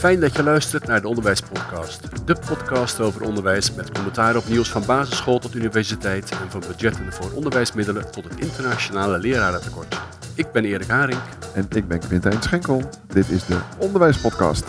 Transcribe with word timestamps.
Fijn 0.00 0.20
dat 0.20 0.36
je 0.36 0.42
luistert 0.42 0.86
naar 0.86 1.00
de 1.00 1.08
Onderwijspodcast. 1.08 2.26
De 2.26 2.36
podcast 2.48 3.00
over 3.00 3.22
onderwijs 3.22 3.74
met 3.74 3.92
commentaar 3.92 4.36
op 4.36 4.48
nieuws 4.48 4.70
van 4.70 4.86
basisschool 4.86 5.38
tot 5.38 5.54
universiteit 5.54 6.30
en 6.30 6.50
van 6.50 6.60
budgetten 6.60 7.12
voor 7.12 7.32
onderwijsmiddelen 7.32 8.10
tot 8.10 8.24
het 8.24 8.40
internationale 8.40 9.18
lerarentekort. 9.18 10.00
Ik 10.36 10.52
ben 10.52 10.64
Erik 10.64 10.86
Haring. 10.86 11.20
En 11.54 11.66
ik 11.70 11.88
ben 11.88 12.00
Quintijn 12.00 12.42
Schenkel. 12.42 12.82
Dit 13.06 13.28
is 13.28 13.46
de 13.46 13.60
Onderwijspodcast. 13.78 14.68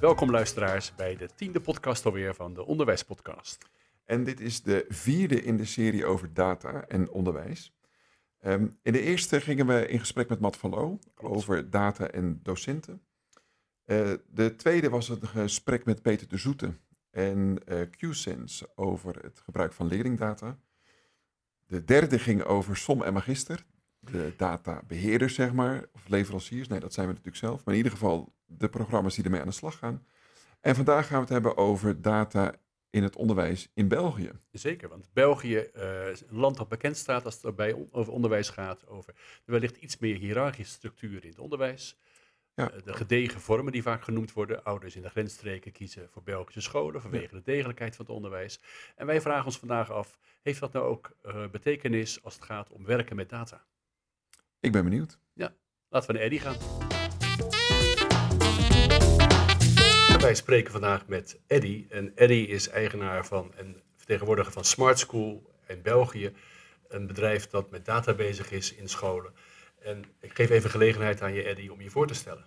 Welkom 0.00 0.30
luisteraars 0.30 0.94
bij 0.96 1.16
de 1.16 1.28
tiende 1.34 1.60
podcast 1.60 2.06
alweer 2.06 2.34
van 2.34 2.54
de 2.54 2.64
Onderwijspodcast. 2.64 3.68
En 4.04 4.24
dit 4.24 4.40
is 4.40 4.62
de 4.62 4.84
vierde 4.88 5.42
in 5.42 5.56
de 5.56 5.64
serie 5.64 6.06
over 6.06 6.34
data 6.34 6.84
en 6.88 7.10
onderwijs. 7.10 7.72
Ehm, 8.40 8.66
in 8.82 8.92
de 8.92 9.00
eerste 9.00 9.40
gingen 9.40 9.66
we 9.66 9.88
in 9.88 9.98
gesprek 9.98 10.28
met 10.28 10.40
Matt 10.40 10.56
van 10.56 10.70
Loo 10.70 10.98
over 11.14 11.70
data 11.70 12.08
en 12.08 12.40
docenten. 12.42 13.00
Uh, 13.86 14.12
de 14.30 14.56
tweede 14.56 14.88
was 14.88 15.08
een 15.08 15.26
gesprek 15.26 15.84
met 15.84 16.02
Peter 16.02 16.28
de 16.28 16.36
Zoete 16.36 16.72
en 17.10 17.58
uh, 17.68 17.80
QSense 17.80 18.68
over 18.74 19.22
het 19.22 19.40
gebruik 19.44 19.72
van 19.72 19.86
leerlingdata. 19.86 20.58
De 21.66 21.84
derde 21.84 22.18
ging 22.18 22.42
over 22.42 22.76
SOM 22.76 23.02
en 23.02 23.12
Magister, 23.12 23.64
de 23.98 24.32
databeheerders, 24.36 25.34
zeg 25.34 25.52
maar, 25.52 25.84
of 25.92 26.08
leveranciers. 26.08 26.68
Nee, 26.68 26.80
dat 26.80 26.92
zijn 26.92 27.06
we 27.06 27.12
natuurlijk 27.12 27.42
zelf, 27.44 27.64
maar 27.64 27.74
in 27.74 27.80
ieder 27.80 27.92
geval 27.92 28.34
de 28.44 28.68
programma's 28.68 29.14
die 29.14 29.24
ermee 29.24 29.40
aan 29.40 29.46
de 29.46 29.52
slag 29.52 29.78
gaan. 29.78 30.06
En 30.60 30.74
vandaag 30.74 31.06
gaan 31.06 31.16
we 31.16 31.22
het 31.22 31.32
hebben 31.32 31.56
over 31.56 32.02
data 32.02 32.54
in 32.90 33.02
het 33.02 33.16
onderwijs 33.16 33.70
in 33.74 33.88
België. 33.88 34.30
Zeker, 34.50 34.88
want 34.88 35.08
België 35.12 35.70
uh, 35.76 36.08
is 36.08 36.20
een 36.20 36.36
land 36.36 36.56
dat 36.56 36.68
bekend 36.68 36.96
staat 36.96 37.24
als 37.24 37.42
het 37.42 37.56
bij 37.56 37.86
over 37.90 38.12
onderwijs 38.12 38.48
gaat, 38.48 38.86
over 38.86 39.14
wellicht 39.44 39.76
iets 39.76 39.98
meer 39.98 40.16
hiërarchische 40.16 40.74
structuur 40.74 41.22
in 41.22 41.30
het 41.30 41.38
onderwijs. 41.38 41.96
Ja. 42.56 42.70
Eh, 42.70 42.82
de 42.84 42.94
gedegen 42.94 43.40
vormen 43.40 43.72
die 43.72 43.82
vaak 43.82 44.02
genoemd 44.02 44.32
worden. 44.32 44.64
Ouders 44.64 44.96
in 44.96 45.02
de 45.02 45.08
grensstreken 45.08 45.72
kiezen 45.72 46.08
voor 46.10 46.22
Belgische 46.22 46.60
scholen 46.60 47.00
vanwege 47.00 47.34
de 47.34 47.42
degelijkheid 47.42 47.96
van 47.96 48.04
het 48.04 48.14
onderwijs. 48.14 48.60
En 48.94 49.06
wij 49.06 49.20
vragen 49.20 49.44
ons 49.44 49.58
vandaag 49.58 49.90
af, 49.90 50.18
heeft 50.42 50.60
dat 50.60 50.72
nou 50.72 50.86
ook 50.86 51.16
uh, 51.26 51.48
betekenis 51.48 52.22
als 52.22 52.34
het 52.34 52.44
gaat 52.44 52.70
om 52.70 52.84
werken 52.84 53.16
met 53.16 53.28
data? 53.28 53.64
Ik 54.60 54.72
ben 54.72 54.84
benieuwd. 54.84 55.18
Ja, 55.32 55.54
laten 55.88 56.08
we 56.08 56.14
naar 56.14 56.22
Eddie 56.22 56.40
gaan. 56.40 56.56
Wij 60.20 60.34
spreken 60.34 60.72
vandaag 60.72 61.06
met 61.06 61.40
Eddy. 61.46 61.86
En 61.88 62.12
Eddy 62.14 62.34
is 62.34 62.68
eigenaar 62.68 63.26
van 63.26 63.54
en 63.54 63.82
vertegenwoordiger 63.96 64.52
van 64.52 64.64
Smart 64.64 64.98
School 64.98 65.54
in 65.66 65.82
België. 65.82 66.32
Een 66.88 67.06
bedrijf 67.06 67.46
dat 67.46 67.70
met 67.70 67.84
data 67.84 68.14
bezig 68.14 68.50
is 68.52 68.74
in 68.74 68.88
scholen. 68.88 69.32
En 69.86 70.04
ik 70.20 70.30
geef 70.34 70.50
even 70.50 70.70
gelegenheid 70.70 71.22
aan 71.22 71.34
je, 71.34 71.42
Eddy, 71.42 71.68
om 71.68 71.80
je 71.80 71.90
voor 71.90 72.06
te 72.06 72.14
stellen. 72.14 72.44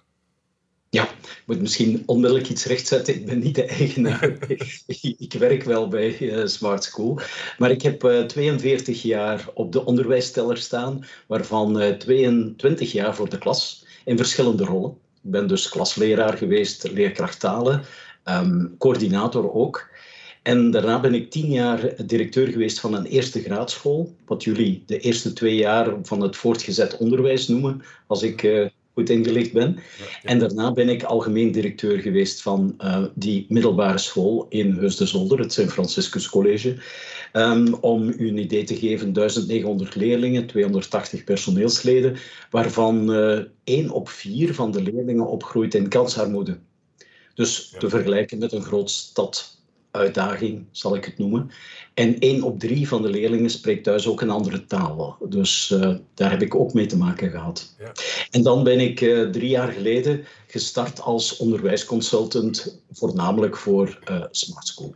Ja, 0.89 1.03
ik 1.03 1.43
moet 1.45 1.61
misschien 1.61 2.03
onmiddellijk 2.05 2.49
iets 2.49 2.65
rechtzetten. 2.65 3.15
Ik 3.15 3.25
ben 3.25 3.39
niet 3.39 3.55
de 3.55 3.65
eigenaar. 3.65 4.37
ik, 5.17 5.33
werk 5.39 5.63
wel 5.63 5.87
bij 5.87 6.19
uh, 6.19 6.45
Smart 6.45 6.83
School. 6.83 7.19
Maar 7.57 7.71
ik 7.71 7.81
heb 7.81 8.03
uh, 8.03 8.19
eh, 8.19 8.25
42 8.25 9.01
jaar 9.01 9.49
op 9.53 9.71
de 9.71 9.85
onderwijsteller 9.85 10.57
staan, 10.57 11.05
waarvan 11.27 11.77
uh, 11.77 11.89
eh, 11.89 11.97
22 11.97 12.91
jaar 12.91 13.15
voor 13.15 13.29
de 13.29 13.37
klas 13.37 13.85
in 14.05 14.17
verschillende 14.17 14.63
rollen. 14.63 14.97
Ik 15.23 15.31
ben 15.31 15.47
dus 15.47 15.69
klasleraar 15.69 16.37
geweest, 16.37 16.91
leerkracht 16.91 17.39
talen, 17.39 17.83
ehm, 18.23 18.65
coördinator 18.77 19.53
ook. 19.53 19.89
En 20.41 20.71
daarna 20.71 20.99
ben 20.99 21.13
ik 21.13 21.31
tien 21.31 21.51
jaar 21.51 21.93
directeur 22.05 22.47
geweest 22.47 22.79
van 22.79 22.93
een 22.93 23.05
eerste 23.05 23.41
graadschool, 23.41 24.15
wat 24.25 24.43
jullie 24.43 24.83
de 24.85 24.99
eerste 24.99 25.33
twee 25.33 25.55
jaar 25.55 25.95
van 26.01 26.21
het 26.21 26.35
voortgezet 26.35 26.97
onderwijs 26.97 27.47
noemen, 27.47 27.81
als 28.07 28.23
ik 28.23 28.43
uh, 28.43 28.65
goed 28.93 29.09
ingelicht 29.09 29.53
ben. 29.53 29.77
En 30.23 30.39
daarna 30.39 30.73
ben 30.73 30.89
ik 30.89 31.03
algemeen 31.03 31.51
directeur 31.51 31.99
geweest 31.99 32.41
van 32.41 32.75
uh, 32.81 33.05
die 33.15 33.45
middelbare 33.49 33.97
school 33.97 34.45
in 34.49 34.71
Heus 34.71 34.97
de 34.97 35.05
Zolder, 35.05 35.39
het 35.39 35.53
Sint 35.53 35.71
Franciscus 35.71 36.29
College. 36.29 36.77
Um, 37.33 37.73
om 37.73 38.09
u 38.17 38.27
een 38.27 38.37
idee 38.37 38.63
te 38.63 38.75
geven, 38.75 39.13
1900 39.13 39.95
leerlingen, 39.95 40.47
280 40.47 41.23
personeelsleden, 41.23 42.17
waarvan 42.49 43.15
uh, 43.15 43.39
één 43.63 43.89
op 43.89 44.09
vier 44.09 44.53
van 44.53 44.71
de 44.71 44.81
leerlingen 44.81 45.27
opgroeit 45.27 45.75
in 45.75 45.89
kansarmoede. 45.89 46.57
Dus 47.33 47.73
te 47.79 47.89
vergelijken 47.89 48.37
met 48.37 48.51
een 48.51 48.63
groot 48.63 48.91
stad 48.91 49.58
uitdaging, 49.91 50.65
zal 50.71 50.95
ik 50.95 51.05
het 51.05 51.17
noemen. 51.17 51.51
En 51.93 52.19
één 52.19 52.43
op 52.43 52.59
drie 52.59 52.87
van 52.87 53.01
de 53.01 53.09
leerlingen 53.09 53.49
spreekt 53.49 53.83
thuis 53.83 54.07
ook 54.07 54.21
een 54.21 54.29
andere 54.29 54.65
taal. 54.65 55.17
Dus 55.29 55.71
uh, 55.73 55.95
daar 56.13 56.31
heb 56.31 56.41
ik 56.41 56.55
ook 56.55 56.73
mee 56.73 56.85
te 56.85 56.97
maken 56.97 57.29
gehad. 57.29 57.75
Ja. 57.79 57.91
En 58.31 58.43
dan 58.43 58.63
ben 58.63 58.79
ik 58.79 59.01
uh, 59.01 59.29
drie 59.29 59.49
jaar 59.49 59.71
geleden 59.71 60.25
gestart 60.47 61.01
als 61.01 61.37
onderwijsconsultant, 61.37 62.81
voornamelijk 62.91 63.57
voor 63.57 63.99
uh, 64.09 64.23
Smart 64.31 64.67
School. 64.67 64.95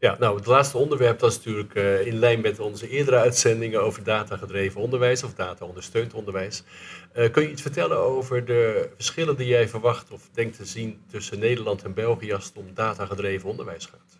Ja, 0.00 0.16
nou, 0.18 0.36
het 0.36 0.46
laatste 0.46 0.78
onderwerp 0.78 1.18
dat 1.18 1.30
is 1.30 1.36
natuurlijk 1.36 1.74
uh, 1.74 2.06
in 2.06 2.18
lijn 2.18 2.40
met 2.40 2.58
onze 2.58 2.88
eerdere 2.88 3.16
uitzendingen 3.16 3.82
over 3.82 4.04
datagedreven 4.04 4.80
onderwijs 4.80 5.22
of 5.22 5.34
data-ondersteund 5.34 6.14
onderwijs. 6.14 6.62
Uh, 7.16 7.30
kun 7.30 7.42
je 7.42 7.50
iets 7.50 7.62
vertellen 7.62 7.98
over 7.98 8.44
de 8.44 8.90
verschillen 8.94 9.36
die 9.36 9.46
jij 9.46 9.68
verwacht 9.68 10.10
of 10.10 10.28
denkt 10.32 10.56
te 10.56 10.64
zien 10.64 11.00
tussen 11.10 11.38
Nederland 11.38 11.82
en 11.82 11.94
België 11.94 12.32
als 12.32 12.44
het 12.44 12.56
om 12.56 12.74
datagedreven 12.74 13.48
onderwijs 13.48 13.86
gaat? 13.86 14.18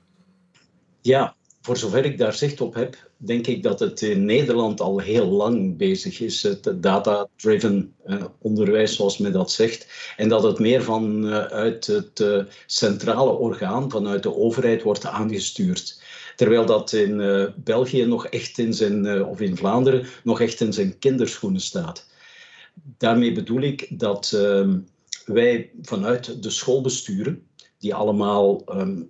Ja, 1.03 1.35
voor 1.63 1.77
zover 1.77 2.05
ik 2.05 2.19
daar 2.19 2.35
zicht 2.35 2.61
op 2.61 2.75
heb, 2.75 3.11
denk 3.17 3.47
ik 3.47 3.63
dat 3.63 3.81
het 3.81 4.03
in 4.03 4.25
Nederland 4.25 4.81
al 4.81 4.99
heel 4.99 5.27
lang 5.27 5.77
bezig 5.77 6.21
is, 6.21 6.43
het 6.43 6.73
data-driven 6.77 7.95
uh, 8.07 8.25
onderwijs, 8.39 8.97
zoals 8.97 9.19
men 9.19 9.33
dat 9.33 9.53
zegt. 9.53 9.87
En 10.17 10.29
dat 10.29 10.43
het 10.43 10.59
meer 10.59 10.83
vanuit 10.83 11.89
uh, 11.89 11.97
het 11.97 12.21
uh, 12.21 12.43
centrale 12.67 13.31
orgaan, 13.31 13.91
vanuit 13.91 14.23
de 14.23 14.35
overheid, 14.35 14.83
wordt 14.83 15.07
aangestuurd. 15.07 16.03
Terwijl 16.37 16.67
dat 16.67 16.93
in 16.93 17.53
België 17.57 18.05
nog 18.05 18.27
echt 18.27 18.59
in 18.59 18.75
zijn, 18.75 19.25
of 19.25 19.41
in 19.41 19.57
Vlaanderen, 19.57 20.07
nog 20.25 20.41
echt 20.41 20.61
in 20.61 20.73
zijn 20.73 20.99
kinderschoenen 20.99 21.61
staat. 21.61 22.09
Daarmee 22.99 23.33
bedoel 23.33 23.61
ik 23.61 23.87
dat 23.99 24.33
ehm, 24.33 24.79
wij 25.25 25.71
vanuit 25.83 26.43
de 26.43 26.51
schoolbesturen, 26.51 27.47
die 27.79 27.95
allemaal 27.95 28.63
um, 28.69 29.09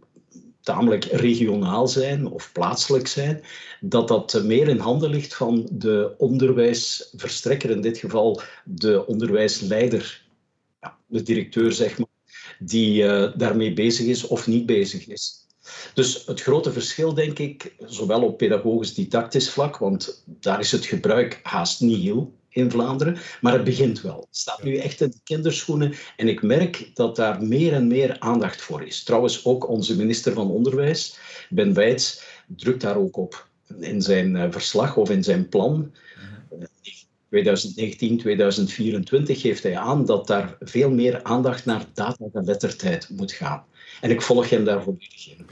tamelijk 0.62 1.04
regionaal 1.04 1.88
zijn 1.88 2.31
of 2.31 2.53
plaatselijk 2.53 3.06
zijn, 3.06 3.43
dat 3.81 4.09
dat 4.09 4.43
meer 4.44 4.69
in 4.69 4.78
handen 4.78 5.10
ligt 5.10 5.34
van 5.34 5.69
de 5.72 6.15
onderwijsverstrekker, 6.19 7.71
in 7.71 7.81
dit 7.81 7.98
geval 7.98 8.41
de 8.65 9.06
onderwijsleider, 9.06 10.25
ja, 10.81 10.97
de 11.06 11.22
directeur 11.22 11.72
zeg 11.72 11.99
maar, 11.99 12.09
die 12.59 13.03
uh, 13.03 13.32
daarmee 13.37 13.72
bezig 13.72 14.06
is 14.06 14.26
of 14.26 14.47
niet 14.47 14.66
bezig 14.66 15.06
is. 15.06 15.47
Dus 15.94 16.26
het 16.26 16.41
grote 16.41 16.72
verschil, 16.72 17.15
denk 17.15 17.38
ik, 17.38 17.75
zowel 17.87 18.22
op 18.22 18.37
pedagogisch-didactisch 18.37 19.50
vlak, 19.50 19.76
want 19.76 20.22
daar 20.26 20.60
is 20.60 20.72
het 20.72 20.84
gebruik 20.84 21.41
haast 21.43 21.81
niet 21.81 22.03
heel 22.03 22.32
in 22.50 22.71
Vlaanderen, 22.71 23.16
maar 23.41 23.53
het 23.53 23.65
begint 23.65 24.00
wel. 24.00 24.21
Het 24.21 24.37
staat 24.37 24.62
nu 24.62 24.77
echt 24.77 25.00
in 25.00 25.11
de 25.11 25.21
kinderschoenen 25.25 25.93
en 26.16 26.28
ik 26.28 26.43
merk 26.43 26.91
dat 26.94 27.16
daar 27.16 27.43
meer 27.43 27.72
en 27.72 27.87
meer 27.87 28.16
aandacht 28.19 28.61
voor 28.61 28.83
is. 28.87 29.03
Trouwens, 29.03 29.44
ook 29.44 29.69
onze 29.69 29.97
minister 29.97 30.33
van 30.33 30.50
Onderwijs, 30.50 31.19
Ben 31.49 31.75
Weits, 31.75 32.22
drukt 32.56 32.81
daar 32.81 32.97
ook 32.97 33.16
op 33.16 33.49
in 33.78 34.03
zijn 34.03 34.37
eh, 34.37 34.47
verslag 34.50 34.97
of 34.97 35.11
in 35.11 35.25
zijn 35.25 35.49
plan. 35.49 35.93
2019, 37.28 38.19
2024 38.19 39.41
geeft 39.41 39.62
hij 39.62 39.78
aan 39.78 40.05
dat 40.05 40.27
daar 40.27 40.56
veel 40.61 40.91
meer 40.91 41.22
aandacht 41.22 41.65
naar 41.65 41.84
datageletterdheid 41.94 43.09
moet 43.09 43.32
gaan. 43.32 43.65
En 44.00 44.11
ik 44.11 44.22
volg 44.22 44.50
hem 44.50 44.65
daar 44.65 44.82
volledig 44.82 45.28
in. 45.28 45.47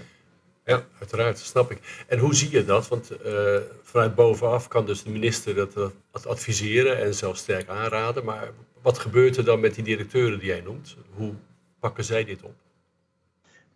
Ja, 0.68 0.86
uiteraard, 0.98 1.38
snap 1.38 1.70
ik. 1.70 2.04
En 2.06 2.18
hoe 2.18 2.34
zie 2.34 2.50
je 2.50 2.64
dat? 2.64 2.88
Want 2.88 3.10
uh, 3.26 3.56
vanuit 3.82 4.14
bovenaf 4.14 4.68
kan 4.68 4.86
dus 4.86 5.02
de 5.02 5.10
minister 5.10 5.54
dat, 5.54 5.74
dat 6.12 6.26
adviseren 6.26 6.98
en 6.98 7.14
zelfs 7.14 7.40
sterk 7.40 7.68
aanraden. 7.68 8.24
Maar 8.24 8.52
wat 8.82 8.98
gebeurt 8.98 9.36
er 9.36 9.44
dan 9.44 9.60
met 9.60 9.74
die 9.74 9.84
directeuren 9.84 10.38
die 10.38 10.48
jij 10.48 10.60
noemt? 10.60 10.96
Hoe 11.14 11.32
pakken 11.80 12.04
zij 12.04 12.24
dit 12.24 12.42
op? 12.42 12.54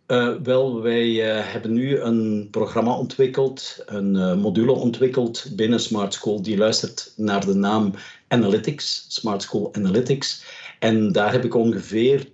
Uh, 0.07 0.35
wel, 0.43 0.81
wij 0.81 1.13
hebben 1.43 1.73
nu 1.73 1.99
een 1.99 2.47
programma 2.51 2.97
ontwikkeld, 2.97 3.83
een 3.85 4.39
module 4.39 4.71
ontwikkeld 4.71 5.51
binnen 5.55 5.79
Smart 5.79 6.13
School 6.13 6.41
die 6.41 6.57
luistert 6.57 7.13
naar 7.15 7.45
de 7.45 7.53
naam 7.53 7.93
Analytics, 8.27 9.05
Smart 9.07 9.41
School 9.41 9.73
Analytics. 9.73 10.45
En 10.79 11.11
daar 11.11 11.31
heb 11.31 11.45
ik 11.45 11.55
ongeveer 11.55 12.27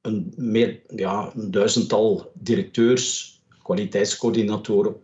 een, 0.00 0.32
meer, 0.36 0.80
ja, 0.88 1.32
een 1.34 1.50
duizendtal 1.50 2.32
directeurs, 2.34 3.38
kwaliteitscoördinatoren, 3.70 4.94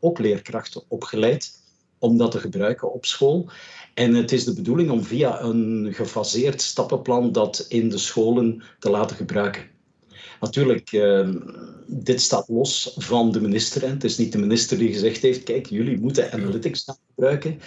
ook 0.00 0.18
leerkrachten 0.18 0.82
opgeleid 0.88 1.62
om 1.98 2.16
dat 2.16 2.30
te 2.30 2.38
gebruiken 2.38 2.92
op 2.92 3.04
school. 3.04 3.48
En 3.94 4.14
het 4.14 4.32
is 4.32 4.44
de 4.44 4.54
bedoeling 4.54 4.90
om 4.90 5.02
via 5.02 5.42
een 5.42 5.88
gefaseerd 5.92 6.62
stappenplan 6.62 7.32
dat 7.32 7.66
in 7.68 7.88
de 7.88 7.98
scholen 7.98 8.62
te 8.78 8.90
laten 8.90 9.16
gebruiken. 9.16 9.62
Natuurlijk, 10.40 10.92
uh, 10.92 11.28
dit 11.86 12.20
staat 12.20 12.48
los 12.48 12.94
van 12.96 13.32
de 13.32 13.40
minister. 13.40 13.82
Hè. 13.82 13.88
Het 13.88 14.04
is 14.04 14.18
niet 14.18 14.32
de 14.32 14.38
minister 14.38 14.78
die 14.78 14.92
gezegd 14.92 15.22
heeft, 15.22 15.42
kijk, 15.42 15.66
jullie 15.66 16.00
moeten 16.00 16.32
analytics 16.32 16.84
gaan 16.84 16.96
gebruiken. 17.14 17.60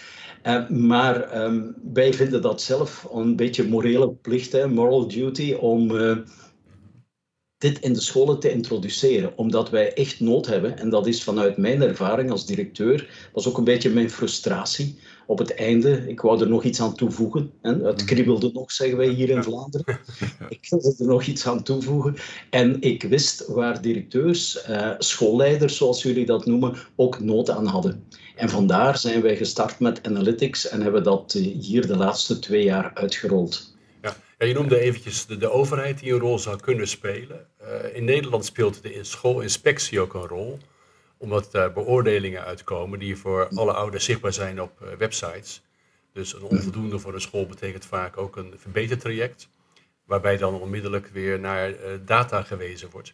Uh, 0.43 0.69
maar 0.69 1.43
um, 1.43 1.75
wij 1.93 2.13
vinden 2.13 2.41
dat 2.41 2.61
zelf 2.61 3.07
een 3.11 3.35
beetje 3.35 3.67
morele 3.67 4.09
plicht, 4.09 4.51
hè, 4.51 4.67
moral 4.67 5.07
duty, 5.07 5.53
om 5.53 5.91
uh, 5.91 6.17
dit 7.57 7.79
in 7.79 7.93
de 7.93 8.01
scholen 8.01 8.39
te 8.39 8.51
introduceren, 8.51 9.37
omdat 9.37 9.69
wij 9.69 9.93
echt 9.93 10.19
nood 10.19 10.45
hebben. 10.45 10.77
En 10.77 10.89
dat 10.89 11.07
is 11.07 11.23
vanuit 11.23 11.57
mijn 11.57 11.81
ervaring 11.81 12.31
als 12.31 12.45
directeur, 12.45 13.29
was 13.33 13.47
ook 13.47 13.57
een 13.57 13.63
beetje 13.63 13.89
mijn 13.89 14.09
frustratie 14.09 14.99
op 15.27 15.37
het 15.37 15.55
einde. 15.55 16.03
Ik 16.07 16.21
wou 16.21 16.41
er 16.41 16.49
nog 16.49 16.63
iets 16.63 16.81
aan 16.81 16.95
toevoegen. 16.95 17.51
Hè. 17.61 17.71
Het 17.71 17.97
mhm. 17.97 18.05
kriebelde 18.05 18.49
nog, 18.53 18.71
zeggen 18.71 18.97
wij 18.97 19.07
hier 19.07 19.29
in 19.29 19.43
Vlaanderen. 19.43 19.99
Ik 20.49 20.67
wilde 20.69 20.95
er 20.97 21.07
nog 21.07 21.23
iets 21.23 21.47
aan 21.47 21.63
toevoegen. 21.63 22.15
En 22.49 22.81
ik 22.81 23.03
wist 23.03 23.47
waar 23.47 23.81
directeurs, 23.81 24.61
eh, 24.61 24.91
schoolleiders, 24.97 25.77
zoals 25.77 26.03
jullie 26.03 26.25
dat 26.25 26.45
noemen, 26.45 26.75
ook 26.95 27.19
nood 27.19 27.49
aan 27.49 27.65
hadden. 27.65 28.03
En 28.35 28.49
vandaar 28.49 28.97
zijn 28.97 29.21
wij 29.21 29.37
gestart 29.37 29.79
met 29.79 30.07
analytics 30.07 30.67
en 30.67 30.81
hebben 30.81 31.03
dat 31.03 31.33
eh, 31.33 31.43
hier 31.61 31.87
de 31.87 31.97
laatste 31.97 32.39
twee 32.39 32.63
jaar 32.63 32.91
uitgerold. 32.93 33.75
Je 34.45 34.53
noemde 34.53 34.79
eventjes 34.79 35.25
de, 35.25 35.37
de 35.37 35.51
overheid 35.51 35.99
die 35.99 36.13
een 36.13 36.19
rol 36.19 36.39
zou 36.39 36.59
kunnen 36.59 36.87
spelen. 36.87 37.47
Uh, 37.61 37.95
in 37.95 38.03
Nederland 38.03 38.45
speelt 38.45 38.83
de 38.83 39.03
schoolinspectie 39.03 39.99
ook 39.99 40.13
een 40.13 40.27
rol, 40.27 40.59
omdat 41.17 41.51
daar 41.51 41.73
beoordelingen 41.73 42.43
uitkomen 42.43 42.99
die 42.99 43.17
voor 43.17 43.47
alle 43.55 43.73
ouders 43.73 44.05
zichtbaar 44.05 44.33
zijn 44.33 44.61
op 44.61 44.81
uh, 44.81 44.89
websites. 44.93 45.61
Dus 46.13 46.33
een 46.33 46.41
onvoldoende 46.41 46.99
voor 46.99 47.13
een 47.13 47.21
school 47.21 47.45
betekent 47.45 47.85
vaak 47.85 48.17
ook 48.17 48.35
een 48.35 48.53
verbetertraject, 48.57 49.49
waarbij 50.05 50.37
dan 50.37 50.61
onmiddellijk 50.61 51.07
weer 51.07 51.39
naar 51.39 51.69
uh, 51.69 51.77
data 52.05 52.41
gewezen 52.41 52.89
wordt. 52.89 53.13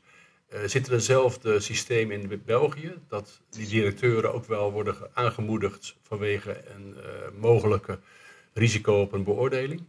zitten 0.66 0.92
er 0.92 0.98
dezelfde 0.98 1.60
systemen 1.60 2.22
in 2.22 2.42
België, 2.46 2.94
dat 3.08 3.42
die 3.50 3.68
directeuren 3.68 4.34
ook 4.34 4.46
wel 4.46 4.72
worden 4.72 4.96
aangemoedigd 5.14 5.96
vanwege 6.02 6.62
een 6.76 6.96
mogelijke 7.40 8.00
risico 8.54 9.02
op 9.02 9.12
een 9.12 9.24
beoordeling? 9.24 9.84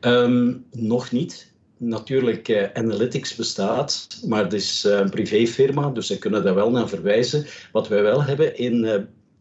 Um, 0.00 0.64
nog 0.70 1.12
niet. 1.12 1.54
Natuurlijk, 1.76 2.48
uh, 2.48 2.66
Analytics 2.72 3.34
bestaat, 3.34 4.08
maar 4.26 4.42
het 4.42 4.52
is 4.52 4.84
uh, 4.84 4.98
een 4.98 5.10
privéfirma, 5.10 5.90
dus 5.90 6.06
ze 6.06 6.18
kunnen 6.18 6.44
daar 6.44 6.54
wel 6.54 6.70
naar 6.70 6.88
verwijzen. 6.88 7.46
Wat 7.72 7.88
wij 7.88 8.02
wel 8.02 8.22
hebben 8.22 8.58
in 8.58 8.84
uh, 8.84 8.94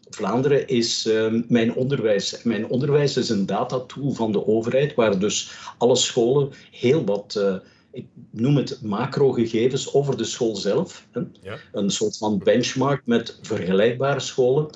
Vlaanderen 0.09 0.67
is 0.67 1.05
uh, 1.05 1.41
Mijn 1.47 1.75
Onderwijs. 1.75 2.43
Mijn 2.43 2.67
Onderwijs 2.67 3.17
is 3.17 3.29
een 3.29 3.45
datatool 3.45 4.11
van 4.11 4.31
de 4.31 4.47
overheid, 4.47 4.95
waar 4.95 5.19
dus 5.19 5.51
alle 5.77 5.95
scholen 5.95 6.51
heel 6.71 7.05
wat 7.05 7.39
ik 7.95 8.05
noem 8.31 8.55
het 8.55 8.81
macro-gegevens 8.81 9.93
over 9.93 10.17
de 10.17 10.23
school 10.23 10.55
zelf. 10.55 11.07
Ja. 11.41 11.57
Een 11.71 11.89
soort 11.89 12.17
van 12.17 12.37
benchmark 12.37 13.01
met 13.05 13.39
vergelijkbare 13.41 14.19
scholen. 14.19 14.69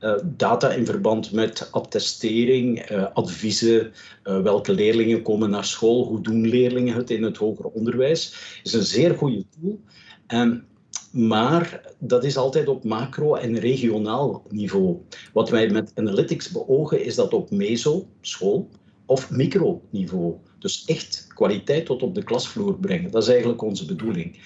Uh, 0.00 0.14
data 0.24 0.70
in 0.70 0.86
verband 0.86 1.32
met 1.32 1.68
attestering, 1.70 2.90
uh, 2.90 3.06
adviezen, 3.12 3.92
uh, 4.24 4.42
welke 4.42 4.72
leerlingen 4.72 5.22
komen 5.22 5.50
naar 5.50 5.64
school, 5.64 6.04
hoe 6.04 6.20
doen 6.20 6.46
leerlingen 6.46 6.96
het 6.96 7.10
in 7.10 7.22
het 7.22 7.36
hoger 7.36 7.64
onderwijs, 7.64 8.34
is 8.62 8.72
een 8.72 8.82
zeer 8.82 9.14
goede 9.14 9.44
tool. 9.60 9.80
Um, 10.28 10.68
maar 11.12 11.94
dat 11.98 12.24
is 12.24 12.36
altijd 12.36 12.68
op 12.68 12.84
macro- 12.84 13.34
en 13.34 13.58
regionaal 13.58 14.44
niveau. 14.48 14.96
Wat 15.32 15.48
wij 15.50 15.70
met 15.70 15.92
analytics 15.94 16.50
beogen 16.50 17.04
is 17.04 17.14
dat 17.14 17.32
op 17.32 17.50
meso, 17.50 18.06
school, 18.20 18.68
of 19.06 19.30
microniveau. 19.30 20.34
Dus 20.60 20.84
echt 20.84 21.26
kwaliteit 21.34 21.86
tot 21.86 22.02
op 22.02 22.14
de 22.14 22.22
klasvloer 22.22 22.78
brengen. 22.78 23.10
Dat 23.10 23.22
is 23.22 23.28
eigenlijk 23.28 23.62
onze 23.62 23.86
bedoeling. 23.86 24.38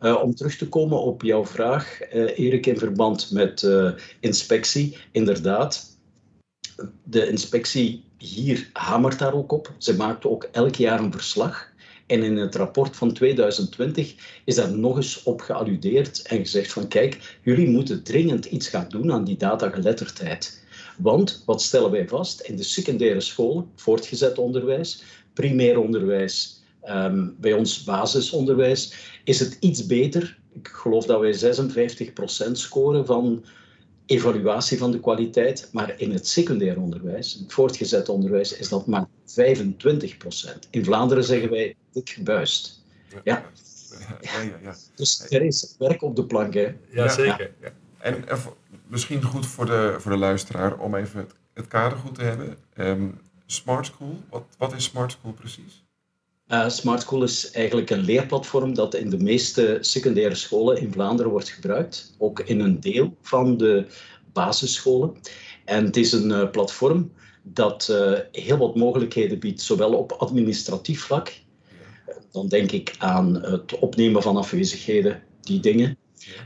Uh, 0.00 0.22
om 0.22 0.34
terug 0.34 0.56
te 0.56 0.68
komen 0.68 1.00
op 1.00 1.22
jouw 1.22 1.46
vraag, 1.46 2.14
uh, 2.14 2.38
Erik, 2.38 2.66
in 2.66 2.78
verband 2.78 3.30
met 3.30 3.62
uh, 3.62 3.90
inspectie. 4.20 4.96
Inderdaad, 5.10 5.98
de 7.02 7.28
inspectie 7.28 8.04
hier 8.18 8.70
hamert 8.72 9.18
daar 9.18 9.34
ook 9.34 9.52
op. 9.52 9.72
Ze 9.78 9.96
maakt 9.96 10.26
ook 10.26 10.48
elk 10.52 10.74
jaar 10.74 11.00
een 11.00 11.12
verslag. 11.12 11.70
En 12.06 12.22
in 12.22 12.36
het 12.36 12.54
rapport 12.54 12.96
van 12.96 13.12
2020 13.12 14.14
is 14.44 14.54
daar 14.54 14.72
nog 14.72 14.96
eens 14.96 15.22
op 15.22 15.40
gealludeerd 15.40 16.22
en 16.22 16.38
gezegd 16.38 16.72
van 16.72 16.88
kijk, 16.88 17.38
jullie 17.42 17.68
moeten 17.68 18.02
dringend 18.02 18.44
iets 18.44 18.68
gaan 18.68 18.88
doen 18.88 19.12
aan 19.12 19.24
die 19.24 19.36
datageletterdheid. 19.36 20.64
Want 20.98 21.42
wat 21.46 21.62
stellen 21.62 21.90
wij 21.90 22.08
vast? 22.08 22.40
In 22.40 22.56
de 22.56 22.62
secundaire 22.62 23.20
school, 23.20 23.68
voortgezet 23.76 24.38
onderwijs, 24.38 25.02
primair 25.32 25.78
onderwijs, 25.78 26.62
ehm, 26.80 27.28
bij 27.40 27.52
ons 27.52 27.84
basisonderwijs, 27.84 28.94
is 29.24 29.40
het 29.40 29.56
iets 29.60 29.86
beter. 29.86 30.38
Ik 30.52 30.68
geloof 30.68 31.06
dat 31.06 31.20
wij 31.20 31.32
56% 31.32 32.58
scoren 32.58 33.06
van 33.06 33.44
evaluatie 34.06 34.78
van 34.78 34.90
de 34.90 35.00
kwaliteit, 35.00 35.68
maar 35.72 35.94
in 36.00 36.12
het 36.12 36.28
secundair 36.28 36.80
onderwijs, 36.80 37.34
het 37.34 37.52
voortgezet 37.52 38.08
onderwijs, 38.08 38.56
is 38.56 38.68
dat 38.68 38.86
maar 38.86 39.06
25%. 39.24 40.68
In 40.70 40.84
Vlaanderen 40.84 41.24
zeggen 41.24 41.50
wij 41.50 41.76
dik 41.92 42.10
gebuist. 42.10 42.84
Ja. 43.24 43.44
Ja, 44.20 44.40
ja, 44.40 44.58
ja. 44.62 44.74
Dus 44.94 45.26
er 45.28 45.42
is 45.42 45.74
werk 45.78 46.02
op 46.02 46.16
de 46.16 46.24
plank. 46.24 46.54
Hè. 46.54 46.74
Ja, 46.90 47.08
zeker. 47.08 47.50
Ja. 47.60 47.72
En 47.98 48.24
misschien 48.86 49.22
goed 49.22 49.46
voor 49.46 49.66
de, 49.66 49.96
voor 49.98 50.10
de 50.10 50.18
luisteraar 50.18 50.78
om 50.78 50.94
even 50.94 51.18
het, 51.18 51.34
het 51.54 51.68
kader 51.68 51.98
goed 51.98 52.14
te 52.14 52.22
hebben. 52.22 52.56
Um, 52.76 53.20
Smart 53.52 53.86
School, 53.86 54.16
wat, 54.30 54.44
wat 54.58 54.72
is 54.72 54.84
Smart 54.84 55.12
School 55.12 55.32
precies? 55.32 55.84
Uh, 56.48 56.68
Smart 56.68 57.00
School 57.00 57.22
is 57.22 57.50
eigenlijk 57.50 57.90
een 57.90 58.00
leerplatform 58.00 58.74
dat 58.74 58.94
in 58.94 59.10
de 59.10 59.18
meeste 59.18 59.78
secundaire 59.80 60.34
scholen 60.34 60.80
in 60.80 60.92
Vlaanderen 60.92 61.30
wordt 61.30 61.48
gebruikt. 61.48 62.14
Ook 62.18 62.40
in 62.40 62.60
een 62.60 62.80
deel 62.80 63.16
van 63.22 63.56
de 63.56 63.86
basisscholen. 64.32 65.14
En 65.64 65.84
het 65.84 65.96
is 65.96 66.12
een 66.12 66.30
uh, 66.30 66.50
platform 66.50 67.12
dat 67.42 67.88
uh, 67.90 68.18
heel 68.32 68.56
wat 68.56 68.76
mogelijkheden 68.76 69.38
biedt, 69.38 69.62
zowel 69.62 69.92
op 69.94 70.12
administratief 70.12 71.02
vlak. 71.02 71.32
Dan 72.30 72.48
denk 72.48 72.72
ik 72.72 72.94
aan 72.98 73.42
het 73.42 73.78
opnemen 73.78 74.22
van 74.22 74.36
afwezigheden, 74.36 75.22
die 75.40 75.60
dingen. 75.60 75.98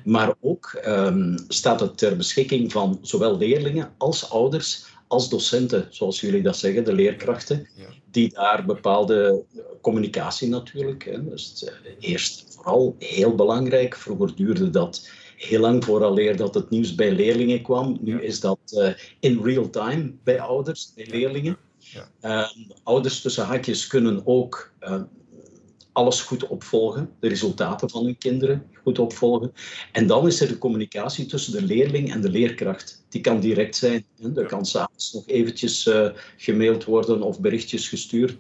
Maar 0.05 0.35
ook 0.41 0.81
um, 0.87 1.35
staat 1.49 1.81
het 1.81 1.99
ter 1.99 2.17
beschikking 2.17 2.73
van 2.73 2.99
zowel 3.03 3.39
leerlingen 3.39 3.95
als 3.99 4.31
ouders, 4.31 4.87
als 5.07 5.29
docenten, 5.29 5.87
zoals 5.91 6.21
jullie 6.21 6.43
dat 6.43 6.57
zeggen, 6.57 6.85
de 6.85 6.93
leerkrachten, 6.93 7.69
die 8.11 8.33
daar 8.33 8.65
bepaalde 8.65 9.45
communicatie 9.81 10.49
natuurlijk. 10.49 11.05
Hè, 11.05 11.29
dus 11.29 11.65
uh, 11.65 11.91
eerst 11.99 12.45
vooral 12.49 12.97
heel 12.99 13.35
belangrijk. 13.35 13.97
Vroeger 13.97 14.35
duurde 14.35 14.71
dat 14.71 15.09
heel 15.37 15.61
lang 15.61 15.85
vooraleer 15.85 16.37
dat 16.37 16.55
het 16.55 16.71
nieuws 16.71 16.95
bij 16.95 17.13
leerlingen 17.13 17.63
kwam. 17.63 17.99
Nu 18.01 18.23
is 18.23 18.41
dat 18.41 18.59
uh, 18.73 18.89
in 19.21 19.43
real 19.43 19.71
time 19.71 20.13
bij 20.25 20.41
ouders, 20.41 20.93
bij 20.95 21.07
leerlingen. 21.11 21.57
Ja. 21.79 22.09
Uh, 22.23 22.49
ouders 22.83 23.21
tussen 23.21 23.45
haakjes 23.45 23.87
kunnen 23.87 24.23
ook 24.25 24.73
uh, 24.81 25.03
alles 25.97 26.21
goed 26.21 26.47
opvolgen, 26.47 27.11
de 27.21 27.29
resultaten 27.29 27.91
van 27.91 28.05
hun 28.05 28.19
kinderen 28.19 28.71
goed 28.83 28.99
opvolgen. 28.99 29.53
En 29.93 30.07
dan 30.07 30.27
is 30.27 30.41
er 30.41 30.49
de 30.49 30.59
communicatie 30.59 31.27
tussen 31.27 31.53
de 31.53 31.63
leerling 31.63 32.13
en 32.13 32.21
de 32.21 32.31
leerkracht. 32.31 33.05
Die 33.09 33.21
kan 33.21 33.41
direct 33.41 33.77
zijn. 33.77 34.07
Er 34.35 34.47
kan 34.47 34.67
s'avonds 34.67 35.13
nog 35.13 35.27
eventjes 35.27 35.87
uh, 35.87 36.09
gemaild 36.37 36.85
worden 36.85 37.23
of 37.23 37.41
berichtjes 37.41 37.89
gestuurd. 37.89 38.37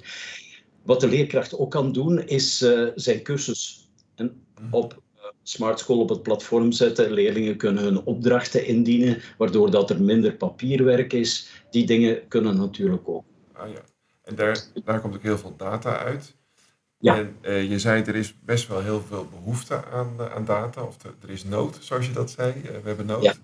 Wat 0.83 1.01
de 1.01 1.09
leerkracht 1.09 1.59
ook 1.59 1.71
kan 1.71 1.93
doen, 1.93 2.27
is 2.27 2.63
uh, 2.63 2.89
zijn 2.95 3.23
cursus 3.23 3.89
en 4.15 4.47
op 4.71 5.03
uh, 5.17 5.25
Smart 5.43 5.79
School 5.79 6.01
op 6.01 6.09
het 6.09 6.23
platform 6.23 6.73
zetten. 6.73 7.13
Leerlingen 7.13 7.57
kunnen 7.57 7.83
hun 7.83 8.05
opdrachten 8.05 8.67
indienen, 8.67 9.23
waardoor 9.39 9.71
dat 9.71 9.91
er 9.91 10.03
minder 10.03 10.33
papierwerk 10.33 11.13
is. 11.13 11.49
Die 11.71 11.87
dingen 11.87 12.29
kunnen 12.29 12.57
natuurlijk 12.57 13.09
ook. 13.09 13.25
Ah, 13.53 13.69
ja. 13.69 13.83
En 14.23 14.35
daar, 14.35 14.65
daar 14.85 15.01
komt 15.01 15.15
ook 15.15 15.23
heel 15.23 15.39
veel 15.39 15.55
data 15.57 15.99
uit. 15.99 16.35
Ja. 17.07 17.17
En 17.17 17.37
uh, 17.43 17.71
je 17.71 17.79
zei, 17.79 18.03
er 18.03 18.15
is 18.15 18.35
best 18.45 18.69
wel 18.69 18.81
heel 18.81 19.03
veel 19.09 19.29
behoefte 19.31 19.85
aan, 19.85 20.15
uh, 20.21 20.35
aan 20.35 20.45
data, 20.45 20.83
of 20.83 20.97
er, 21.05 21.15
er, 21.23 21.31
is 21.31 21.45
nood, 21.45 21.79
zoals 21.81 22.07
je 22.07 22.13
dat 22.13 22.31
zei. 22.31 22.53
Uh, 22.57 22.63
we 22.63 22.83
hebben 22.89 23.07
nood. 23.07 23.23
Ja. 23.23 23.35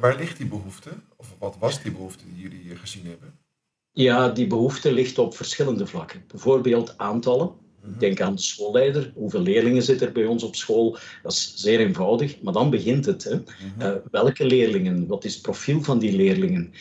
waar 0.00 0.16
ligt 0.16 0.36
die 0.36 0.46
behoefte? 0.46 0.90
Of 1.16 1.26
wat 1.38 1.56
was 1.58 1.82
die 1.82 1.92
behoefte 1.92 2.24
die 2.26 2.42
jullie 2.42 2.76
gezien 2.76 3.06
hebben? 3.06 3.38
Ja, 3.92 4.28
die 4.28 4.46
behoefte 4.46 4.92
ligt 4.92 5.18
op 5.18 5.36
verschillende 5.36 5.86
vlakken. 5.86 6.24
Bijvoorbeeld 6.26 6.98
aantallen. 6.98 7.50
Ik 7.86 8.00
denk 8.00 8.20
aan 8.20 8.34
de 8.34 8.42
schoolleider. 8.42 9.12
Hoeveel 9.14 9.40
leerlingen 9.40 9.82
zitten 9.82 10.06
er 10.06 10.12
bij 10.12 10.24
ons 10.24 10.42
op 10.42 10.54
school? 10.54 10.98
Dat 11.22 11.32
is 11.32 11.52
zeer 11.56 11.80
eenvoudig, 11.80 12.42
maar 12.42 12.52
dan 12.52 12.70
begint 12.70 13.06
het. 13.06 13.24
Hè. 13.24 13.34
Uh, 13.78 13.96
welke 14.10 14.46
leerlingen? 14.46 15.06
Wat 15.06 15.24
is 15.24 15.32
het 15.32 15.42
profiel 15.42 15.82
van 15.82 15.98
die 15.98 16.16
leerlingen? 16.16 16.72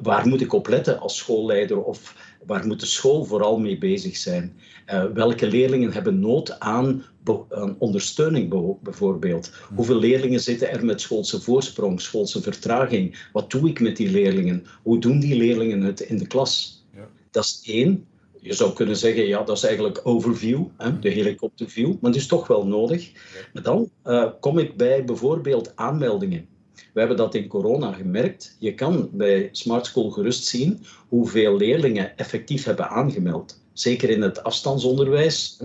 Waar 0.00 0.28
moet 0.28 0.40
ik 0.40 0.52
op 0.52 0.68
letten 0.68 1.00
als 1.00 1.16
schoolleider? 1.16 1.82
Of 1.82 2.14
waar 2.46 2.66
moet 2.66 2.80
de 2.80 2.86
school 2.86 3.24
vooral 3.24 3.58
mee 3.58 3.78
bezig 3.78 4.16
zijn? 4.16 4.56
Uh, 4.86 5.04
welke 5.04 5.46
leerlingen 5.46 5.92
hebben 5.92 6.20
nood 6.20 6.60
aan, 6.60 7.04
aan 7.48 7.76
ondersteuning 7.78 8.78
bijvoorbeeld? 8.82 9.52
Hoeveel 9.74 9.98
leerlingen 9.98 10.40
zitten 10.40 10.70
er 10.70 10.84
met 10.84 11.00
schoolse 11.00 11.40
voorsprong, 11.40 12.00
schoolse 12.00 12.42
vertraging? 12.42 13.28
Wat 13.32 13.50
doe 13.50 13.68
ik 13.68 13.80
met 13.80 13.96
die 13.96 14.10
leerlingen? 14.10 14.66
Hoe 14.82 14.98
doen 14.98 15.20
die 15.20 15.36
leerlingen 15.36 15.82
het 15.82 16.00
in 16.00 16.18
de 16.18 16.26
klas? 16.26 16.84
Ja. 16.94 17.08
Dat 17.30 17.44
is 17.44 17.60
één 17.64 18.06
je 18.44 18.52
zou 18.52 18.72
kunnen 18.72 18.96
zeggen, 18.96 19.26
ja, 19.26 19.42
dat 19.42 19.56
is 19.56 19.62
eigenlijk 19.62 20.00
overview, 20.02 20.64
hè, 20.76 20.98
de 20.98 21.08
helikopterview, 21.08 21.86
maar 22.00 22.10
het 22.10 22.20
is 22.20 22.26
toch 22.26 22.46
wel 22.46 22.66
nodig. 22.66 23.12
Maar 23.52 23.62
dan 23.62 23.90
uh, 24.04 24.30
kom 24.40 24.58
ik 24.58 24.76
bij 24.76 25.04
bijvoorbeeld 25.04 25.76
aanmeldingen. 25.76 26.48
We 26.94 27.00
hebben 27.00 27.16
dat 27.16 27.34
in 27.34 27.46
corona 27.46 27.92
gemerkt. 27.92 28.56
Je 28.58 28.74
kan 28.74 29.08
bij 29.12 29.48
Smart 29.52 29.86
School 29.86 30.10
gerust 30.10 30.44
zien 30.44 30.84
hoeveel 31.08 31.56
leerlingen 31.56 32.16
effectief 32.16 32.64
hebben 32.64 32.88
aangemeld. 32.88 33.62
zeker 33.72 34.10
in 34.10 34.22
het 34.22 34.42
afstandsonderwijs. 34.42 35.60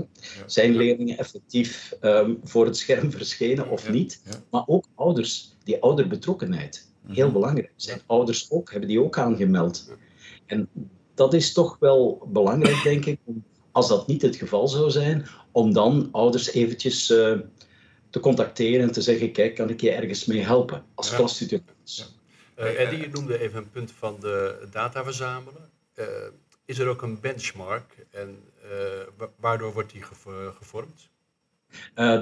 Zijn 0.46 0.76
leerlingen 0.76 1.18
effectief 1.18 1.94
ehm, 2.00 2.34
voor 2.44 2.66
het 2.66 2.78
scherm 2.78 3.12
verschenen 3.18 3.70
of 3.70 3.90
niet? 3.90 4.22
Maar 4.50 4.64
ook 4.66 4.86
ouders, 4.96 5.56
die 5.64 5.82
ouderbetrokkenheid, 5.82 6.92
heel 7.08 7.26
mhm. 7.26 7.34
belangrijk. 7.34 7.74
Zijn 7.76 8.02
ouders 8.06 8.52
ook, 8.52 8.72
hebben 8.72 8.90
die 8.90 9.02
ook 9.02 9.18
aangemeld? 9.18 9.92
En 10.46 10.70
dat 11.14 11.34
is 11.34 11.54
toch 11.54 11.78
wel 11.80 12.28
belangrijk, 12.32 12.84
denk 12.84 13.06
ik, 13.06 13.20
als 13.72 13.88
dat 13.88 14.08
niet 14.08 14.22
het 14.22 14.36
geval 14.36 14.68
zou 14.68 14.92
zijn, 14.92 15.26
om 15.52 15.74
dan 15.74 16.10
ouders 16.12 16.52
eventjes 16.52 17.10
uh, 17.10 17.40
te 18.10 18.20
contacteren 18.20 18.82
en 18.82 18.92
te 18.92 19.02
zeggen, 19.02 19.32
kijk, 19.32 19.56
kan 19.56 19.70
ik 19.70 19.82
je 19.82 19.92
ergens 19.92 20.26
mee 20.26 20.42
helpen 20.42 20.86
als 20.94 21.10
ja. 21.10 21.16
Ja. 21.84 22.06
Uh, 22.60 22.80
Eddie, 22.80 23.00
je 23.00 23.10
noemde 23.10 23.40
even 23.40 23.58
een 23.58 23.70
punt 23.70 23.92
van 23.92 24.18
de 24.20 24.68
data 24.72 25.04
verzamelen. 25.04 25.70
Uh, 25.96 26.06
is 26.66 26.80
er 26.80 26.88
ook 26.88 27.02
een 27.02 27.20
benchmark 27.20 28.06
en 28.12 28.44
waardoor 29.36 29.74
wordt 29.74 29.92
die 29.92 30.04
gevormd? 30.58 31.10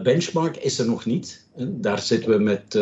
benchmark 0.03 0.57
is 0.57 0.79
er 0.79 0.85
nog 0.85 1.05
niet. 1.05 1.45
Daar 1.55 1.99
zitten 1.99 2.29
we 2.29 2.37
met 2.37 2.73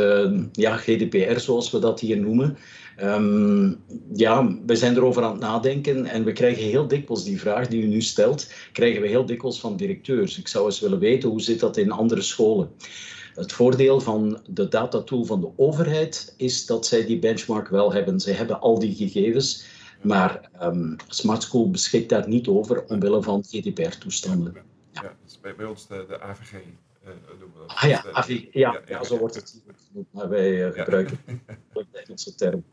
ja, 0.51 0.77
GDPR, 0.77 1.39
zoals 1.39 1.71
we 1.71 1.79
dat 1.79 1.99
hier 1.99 2.17
noemen. 2.17 2.57
Um, 3.03 3.83
ja, 4.13 4.57
we 4.65 4.75
zijn 4.75 4.95
erover 4.95 5.23
aan 5.23 5.31
het 5.31 5.39
nadenken 5.39 6.05
en 6.05 6.23
we 6.23 6.31
krijgen 6.31 6.63
heel 6.63 6.87
dikwijls 6.87 7.23
die 7.23 7.39
vraag 7.39 7.67
die 7.67 7.83
u 7.83 7.87
nu 7.87 8.01
stelt, 8.01 8.53
krijgen 8.71 9.01
we 9.01 9.07
heel 9.07 9.25
dikwijls 9.25 9.59
van 9.59 9.77
directeurs. 9.77 10.37
Ik 10.37 10.47
zou 10.47 10.65
eens 10.65 10.79
willen 10.79 10.99
weten, 10.99 11.29
hoe 11.29 11.41
zit 11.41 11.59
dat 11.59 11.77
in 11.77 11.91
andere 11.91 12.21
scholen? 12.21 12.71
Het 13.33 13.53
voordeel 13.53 13.99
van 14.01 14.39
de 14.47 14.67
datatool 14.67 15.23
van 15.25 15.41
de 15.41 15.49
overheid 15.55 16.33
is 16.37 16.65
dat 16.65 16.85
zij 16.85 17.05
die 17.05 17.19
benchmark 17.19 17.67
wel 17.67 17.93
hebben. 17.93 18.19
Zij 18.19 18.33
hebben 18.33 18.59
al 18.59 18.79
die 18.79 18.95
gegevens, 18.95 19.65
maar 20.01 20.49
um, 20.61 20.95
Smart 21.07 21.43
School 21.43 21.69
beschikt 21.69 22.09
daar 22.09 22.27
niet 22.27 22.47
over 22.47 22.85
omwille 22.87 23.23
van 23.23 23.43
GDPR-toestanden. 23.43 24.53
Ja, 24.91 25.01
ja. 25.01 25.15
bij, 25.41 25.55
bij 25.55 25.65
ons 25.65 25.87
de, 25.87 26.05
de 26.07 26.21
AVG. 26.21 26.53
Uh, 26.53 27.11
ah 27.67 27.89
ja, 27.89 28.05
AVG, 28.11 28.47
ja, 28.51 28.81
ja, 28.85 29.03
zo 29.03 29.17
wordt 29.17 29.35
het 29.35 29.61
genoemd, 29.87 30.07
maar 30.11 30.29
wij 30.29 30.67
uh, 30.67 30.73
gebruiken 30.73 31.19
Engelse 32.15 32.35
term. 32.35 32.63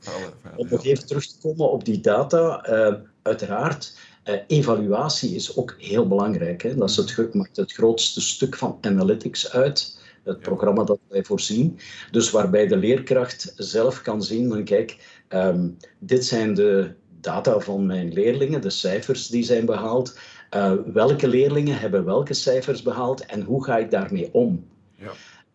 Om 0.57 0.67
nog 0.71 0.85
even 0.85 1.07
terug 1.07 1.27
te 1.27 1.35
komen 1.43 1.71
op 1.71 1.85
die 1.85 2.01
data, 2.01 2.69
uh, 2.69 2.95
uiteraard, 3.23 3.99
evaluatie 4.47 5.35
is 5.35 5.57
ook 5.57 5.75
heel 5.79 6.09
belangrijk. 6.09 6.63
Hè? 6.63 6.75
Dat 6.75 6.91
is 6.91 6.97
het, 6.97 7.35
maakt 7.35 7.57
het 7.57 7.73
grootste 7.73 8.21
stuk 8.21 8.57
van 8.57 8.79
analytics 8.81 9.51
uit 9.53 10.01
het 10.25 10.41
programma 10.41 10.85
dat 10.85 10.99
wij 11.09 11.25
voorzien. 11.25 11.79
Dus 12.11 12.31
waarbij 12.31 12.67
de 12.67 12.77
leerkracht 12.77 13.53
zelf 13.57 14.03
kan 14.03 14.23
zien 14.23 14.49
van 14.49 14.65
kijk, 14.65 15.23
um, 15.29 15.77
dit 15.99 16.25
zijn 16.25 16.55
de 16.55 16.95
data 17.21 17.59
van 17.59 17.87
mijn 17.87 18.13
leerlingen, 18.13 18.61
de 18.61 18.71
cijfers 18.71 19.29
die 19.29 19.43
zijn 19.43 19.67
behaald. 19.67 20.19
Uh, 20.55 20.73
welke 20.93 21.29
leerlingen 21.29 21.79
hebben 21.79 22.05
welke 22.05 22.35
cijfers 22.35 22.83
behaald 22.83 23.27
en 23.27 23.43
hoe 23.43 23.65
ga 23.65 23.79
ik 23.79 23.91
daarmee 23.91 24.29
om? 24.33 24.67
Ja. 24.95 25.13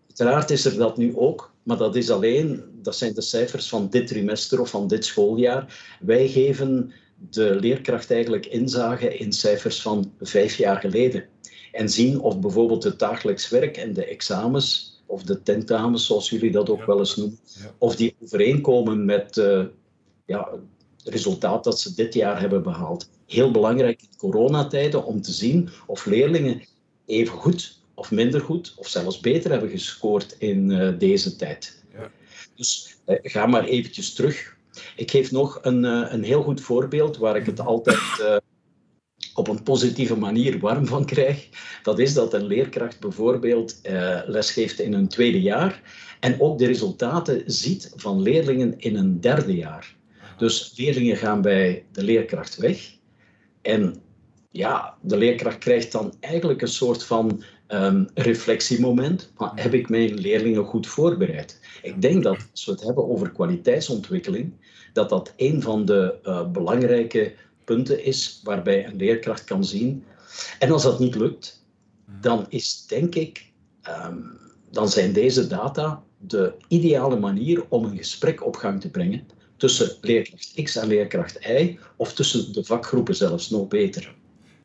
Uiteraard 0.07 0.49
is 0.49 0.65
er 0.65 0.77
dat 0.77 0.97
nu 0.97 1.17
ook, 1.17 1.51
maar 1.67 1.77
dat 1.77 1.95
is 1.95 2.09
alleen, 2.09 2.63
dat 2.81 2.95
zijn 2.95 3.13
de 3.13 3.21
cijfers 3.21 3.69
van 3.69 3.89
dit 3.89 4.07
trimester 4.07 4.61
of 4.61 4.69
van 4.69 4.87
dit 4.87 5.05
schooljaar. 5.05 5.97
Wij 5.99 6.27
geven 6.27 6.93
de 7.29 7.55
leerkracht 7.55 8.11
eigenlijk 8.11 8.45
inzage 8.45 9.17
in 9.17 9.33
cijfers 9.33 9.81
van 9.81 10.11
vijf 10.19 10.55
jaar 10.55 10.79
geleden 10.79 11.25
en 11.71 11.89
zien 11.89 12.19
of 12.19 12.39
bijvoorbeeld 12.39 12.83
het 12.83 12.99
dagelijks 12.99 13.49
werk 13.49 13.77
en 13.77 13.93
de 13.93 14.05
examens, 14.05 14.95
of 15.05 15.23
de 15.23 15.43
tentamens, 15.43 16.05
zoals 16.05 16.29
jullie 16.29 16.51
dat 16.51 16.69
ook 16.69 16.85
wel 16.85 16.99
eens 16.99 17.15
noemen, 17.15 17.39
of 17.77 17.95
die 17.95 18.15
overeenkomen 18.23 19.05
met 19.05 19.37
uh, 19.37 19.63
ja, 20.25 20.49
het 20.97 21.07
resultaat 21.07 21.63
dat 21.63 21.79
ze 21.79 21.95
dit 21.95 22.13
jaar 22.13 22.39
hebben 22.39 22.63
behaald. 22.63 23.09
Heel 23.25 23.51
belangrijk 23.51 24.01
in 24.01 24.17
coronatijden 24.17 25.05
om 25.05 25.21
te 25.21 25.31
zien 25.31 25.69
of 25.85 26.05
leerlingen 26.05 26.61
even 27.05 27.37
goed 27.37 27.77
of 27.97 28.11
minder 28.11 28.41
goed, 28.41 28.73
of 28.77 28.87
zelfs 28.87 29.19
beter 29.19 29.51
hebben 29.51 29.69
gescoord 29.69 30.35
in 30.39 30.69
uh, 30.69 30.99
deze 30.99 31.35
tijd. 31.35 31.83
Ja. 31.93 32.11
Dus 32.55 32.97
uh, 33.05 33.15
ga 33.21 33.45
maar 33.45 33.63
eventjes 33.63 34.13
terug. 34.13 34.55
Ik 34.95 35.11
geef 35.11 35.31
nog 35.31 35.59
een, 35.61 35.83
een 35.83 36.23
heel 36.23 36.43
goed 36.43 36.61
voorbeeld 36.61 37.17
waar 37.17 37.35
ik 37.35 37.45
het 37.45 37.59
altijd 37.59 37.99
op 39.37 39.47
een 39.47 39.63
positieve 39.63 40.15
manier 40.15 40.59
warm 40.59 40.85
van 40.87 41.05
krijg, 41.05 41.49
dat 41.83 41.99
is 41.99 42.13
dat 42.13 42.33
een 42.33 42.45
leerkracht 42.45 42.99
bijvoorbeeld 42.99 43.79
uh, 43.83 44.19
lesgeeft 44.25 44.79
in 44.79 44.93
een 44.93 45.07
tweede 45.07 45.41
jaar 45.41 45.81
en 46.19 46.41
ook 46.41 46.57
de 46.57 46.65
resultaten 46.65 47.43
ziet 47.45 47.91
van 47.95 48.21
leerlingen 48.21 48.79
in 48.79 48.95
een 48.95 49.21
derde 49.21 49.55
jaar. 49.55 49.95
Dus 50.37 50.73
leerlingen 50.75 51.17
gaan 51.17 51.41
bij 51.41 51.85
de 51.91 52.03
leerkracht 52.03 52.55
weg 52.55 52.95
en 53.61 54.01
ja, 54.51 54.97
de 55.01 55.17
leerkracht 55.17 55.57
krijgt 55.57 55.91
dan 55.91 56.13
eigenlijk 56.19 56.61
een 56.61 56.67
soort 56.67 57.03
van 57.03 57.43
um, 57.67 58.07
reflectiemoment. 58.13 59.31
Maar 59.37 59.51
heb 59.55 59.73
ik 59.73 59.89
mijn 59.89 60.13
leerlingen 60.13 60.65
goed 60.65 60.87
voorbereid? 60.87 61.59
Ik 61.81 62.01
denk 62.01 62.23
dat 62.23 62.37
als 62.51 62.65
we 62.65 62.71
het 62.71 62.83
hebben 62.83 63.09
over 63.09 63.31
kwaliteitsontwikkeling, 63.31 64.53
dat 64.93 65.09
dat 65.09 65.33
een 65.35 65.61
van 65.61 65.85
de 65.85 66.15
uh, 66.23 66.51
belangrijke 66.51 67.33
punten 67.63 68.03
is 68.03 68.41
waarbij 68.43 68.85
een 68.85 68.95
leerkracht 68.95 69.43
kan 69.43 69.65
zien. 69.65 70.03
En 70.59 70.71
als 70.71 70.83
dat 70.83 70.99
niet 70.99 71.15
lukt, 71.15 71.65
dan 72.21 72.45
is 72.49 72.85
denk 72.85 73.15
ik, 73.15 73.51
um, 74.05 74.37
dan 74.71 74.89
zijn 74.89 75.13
deze 75.13 75.47
data 75.47 76.03
de 76.17 76.53
ideale 76.67 77.19
manier 77.19 77.65
om 77.69 77.83
een 77.85 77.97
gesprek 77.97 78.45
op 78.45 78.55
gang 78.55 78.81
te 78.81 78.89
brengen 78.89 79.27
tussen 79.57 79.97
leerkracht 80.01 80.61
X 80.63 80.75
en 80.75 80.87
leerkracht 80.87 81.45
Y, 81.45 81.77
of 81.95 82.13
tussen 82.13 82.53
de 82.53 82.63
vakgroepen 82.63 83.15
zelfs 83.15 83.49
nog 83.49 83.67
beter. 83.67 84.15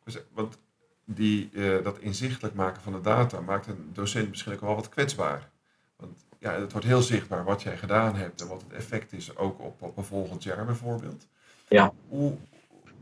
Dus, 0.03 0.17
want 0.33 0.57
die, 1.05 1.49
uh, 1.51 1.83
dat 1.83 1.99
inzichtelijk 1.99 2.55
maken 2.55 2.81
van 2.81 2.93
de 2.93 3.01
data 3.01 3.39
maakt 3.39 3.67
een 3.67 3.89
docent 3.93 4.29
misschien 4.29 4.53
ook 4.53 4.61
wel 4.61 4.75
wat 4.75 4.89
kwetsbaar. 4.89 5.49
Want 5.95 6.25
ja, 6.39 6.59
het 6.59 6.71
wordt 6.71 6.87
heel 6.87 7.01
zichtbaar 7.01 7.43
wat 7.43 7.61
jij 7.61 7.77
gedaan 7.77 8.15
hebt 8.15 8.41
en 8.41 8.47
wat 8.47 8.61
het 8.61 8.73
effect 8.73 9.13
is 9.13 9.37
ook 9.37 9.59
op, 9.59 9.81
op 9.81 9.97
een 9.97 10.03
volgend 10.03 10.43
jaar 10.43 10.65
bijvoorbeeld. 10.65 11.27
Ja. 11.67 11.93
Hoe, 12.07 12.37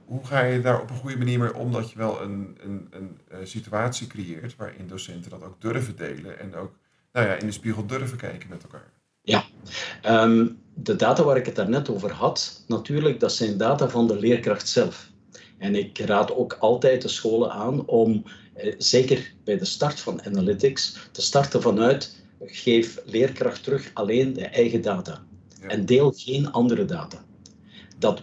hoe 0.05 0.25
ga 0.25 0.41
je 0.41 0.61
daar 0.61 0.81
op 0.81 0.89
een 0.89 0.95
goede 0.95 1.17
manier 1.17 1.39
mee 1.39 1.55
om 1.55 1.71
dat 1.71 1.91
je 1.91 1.97
wel 1.97 2.21
een, 2.21 2.57
een, 2.63 2.87
een, 2.89 3.19
een 3.27 3.47
situatie 3.47 4.07
creëert 4.07 4.55
waarin 4.55 4.87
docenten 4.87 5.29
dat 5.29 5.43
ook 5.43 5.61
durven 5.61 5.95
delen 5.95 6.39
en 6.39 6.55
ook 6.55 6.73
nou 7.11 7.27
ja, 7.27 7.33
in 7.33 7.45
de 7.45 7.51
spiegel 7.51 7.85
durven 7.85 8.17
kijken 8.17 8.49
met 8.49 8.63
elkaar? 8.63 8.91
Ja, 9.21 9.43
ehm, 10.01 10.47
de 10.73 10.95
data 10.95 11.23
waar 11.23 11.37
ik 11.37 11.45
het 11.45 11.55
daarnet 11.55 11.89
over 11.89 12.11
had, 12.11 12.63
natuurlijk, 12.67 13.19
dat 13.19 13.33
zijn 13.33 13.57
data 13.57 13.89
van 13.89 14.07
de 14.07 14.19
leerkracht 14.19 14.67
zelf. 14.67 15.10
En 15.61 15.75
ik 15.75 15.97
raad 15.97 16.35
ook 16.35 16.53
altijd 16.53 17.01
de 17.01 17.07
scholen 17.07 17.51
aan 17.51 17.85
om, 17.87 18.23
eh, 18.53 18.75
zeker 18.77 19.33
bij 19.43 19.57
de 19.57 19.65
start 19.65 19.99
van 19.99 20.25
analytics, 20.25 21.09
te 21.11 21.21
starten 21.21 21.61
vanuit 21.61 22.15
geef 22.39 23.01
leerkracht 23.05 23.63
terug 23.63 23.91
alleen 23.93 24.33
de 24.33 24.45
eigen 24.45 24.81
data. 24.81 25.25
En 25.61 25.85
deel 25.85 26.11
geen 26.15 26.51
andere 26.51 26.85
data. 26.85 27.25
Dat 27.97 28.21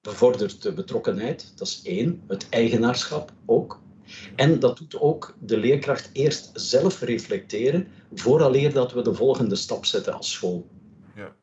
bevordert 0.00 0.62
de 0.62 0.72
betrokkenheid, 0.72 1.52
dat 1.56 1.66
is 1.66 1.80
één. 1.84 2.22
Het 2.26 2.48
eigenaarschap 2.48 3.32
ook. 3.46 3.80
En 4.36 4.60
dat 4.60 4.78
doet 4.78 5.00
ook 5.00 5.36
de 5.40 5.56
leerkracht 5.56 6.10
eerst 6.12 6.50
zelf 6.54 7.00
reflecteren, 7.00 7.88
vooraleer 8.14 8.72
dat 8.72 8.92
we 8.92 9.02
de 9.02 9.14
volgende 9.14 9.56
stap 9.56 9.84
zetten 9.84 10.14
als 10.14 10.32
school. 10.32 10.66
Ja. 11.16 11.36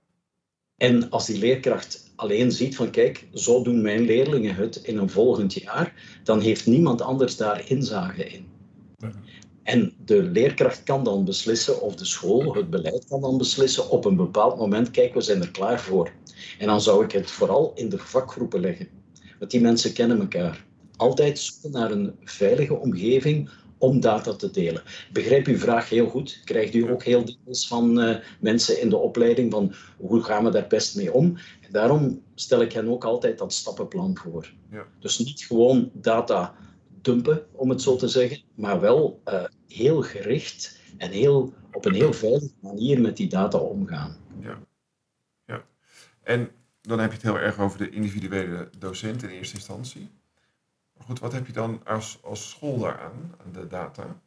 En 0.75 1.09
als 1.09 1.25
die 1.25 1.37
leerkracht 1.37 2.04
alleen 2.15 2.51
ziet 2.51 2.75
van 2.75 2.89
kijk, 2.89 3.27
zo 3.33 3.61
doen 3.61 3.81
mijn 3.81 4.01
leerlingen 4.01 4.55
het 4.55 4.75
in 4.75 4.97
een 4.97 5.09
volgend 5.09 5.53
jaar, 5.53 6.19
dan 6.23 6.41
heeft 6.41 6.65
niemand 6.65 7.01
anders 7.01 7.37
daar 7.37 7.69
inzage 7.69 8.25
in. 8.25 8.45
En 9.63 9.93
de 10.05 10.23
leerkracht 10.23 10.83
kan 10.83 11.03
dan 11.03 11.25
beslissen, 11.25 11.81
of 11.81 11.95
de 11.95 12.05
school, 12.05 12.55
het 12.55 12.69
beleid 12.69 13.05
kan 13.07 13.21
dan 13.21 13.37
beslissen 13.37 13.89
op 13.89 14.05
een 14.05 14.15
bepaald 14.15 14.57
moment, 14.57 14.91
kijk, 14.91 15.13
we 15.13 15.21
zijn 15.21 15.41
er 15.41 15.51
klaar 15.51 15.79
voor. 15.81 16.11
En 16.59 16.67
dan 16.67 16.81
zou 16.81 17.03
ik 17.03 17.11
het 17.11 17.31
vooral 17.31 17.71
in 17.75 17.89
de 17.89 17.97
vakgroepen 17.97 18.59
leggen. 18.59 18.87
Want 19.39 19.51
die 19.51 19.61
mensen 19.61 19.93
kennen 19.93 20.19
elkaar. 20.19 20.65
Altijd 20.95 21.39
zoeken 21.39 21.79
naar 21.79 21.91
een 21.91 22.15
veilige 22.23 22.75
omgeving 22.75 23.49
om 23.77 23.99
data 23.99 24.33
te 24.33 24.51
delen. 24.51 24.83
Begrijp 25.11 25.47
uw 25.47 25.57
vraag 25.57 25.89
heel 25.89 26.07
goed. 26.07 26.41
Krijgt 26.43 26.73
u 26.73 26.91
ook 26.91 27.03
heel 27.03 27.25
dikwijls 27.25 27.67
van 27.67 27.99
uh, 27.99 28.15
mensen 28.39 28.81
in 28.81 28.89
de 28.89 28.97
opleiding 28.97 29.51
van 29.51 29.73
hoe 29.97 30.23
gaan 30.23 30.43
we 30.43 30.49
daar 30.49 30.67
best 30.67 30.95
mee 30.95 31.13
om? 31.13 31.37
En 31.61 31.71
daarom 31.71 32.21
stel 32.35 32.61
ik 32.61 32.73
hen 32.73 32.87
ook 32.87 33.03
altijd 33.03 33.37
dat 33.37 33.53
stappenplan 33.53 34.17
voor. 34.17 34.53
Ja. 34.71 34.85
Dus 34.99 35.19
niet 35.19 35.45
gewoon 35.45 35.91
data 35.93 36.55
dumpen, 37.01 37.45
om 37.51 37.69
het 37.69 37.81
zo 37.81 37.95
te 37.95 38.07
zeggen, 38.07 38.41
maar 38.55 38.79
wel 38.79 39.21
uh, 39.29 39.43
heel 39.67 40.01
gericht 40.01 40.79
en 40.97 41.11
heel, 41.11 41.53
op 41.71 41.85
een 41.85 41.93
heel 41.93 42.13
veilige 42.13 42.53
manier 42.59 43.01
met 43.01 43.17
die 43.17 43.27
data 43.27 43.57
omgaan. 43.57 44.17
Ja. 44.41 44.59
ja. 45.45 45.65
En 46.23 46.49
dan 46.81 46.99
heb 46.99 47.09
je 47.09 47.15
het 47.15 47.25
heel 47.25 47.39
erg 47.39 47.59
over 47.59 47.77
de 47.77 47.89
individuele 47.89 48.69
docent 48.77 49.23
in 49.23 49.29
eerste 49.29 49.55
instantie. 49.55 50.09
Goed, 50.97 51.19
wat 51.19 51.33
heb 51.33 51.47
je 51.47 51.53
dan 51.53 51.81
als, 51.85 52.17
als 52.21 52.49
school 52.49 52.79
daaraan, 52.79 53.35
aan 53.45 53.51
de 53.53 53.67
data? 53.67 54.21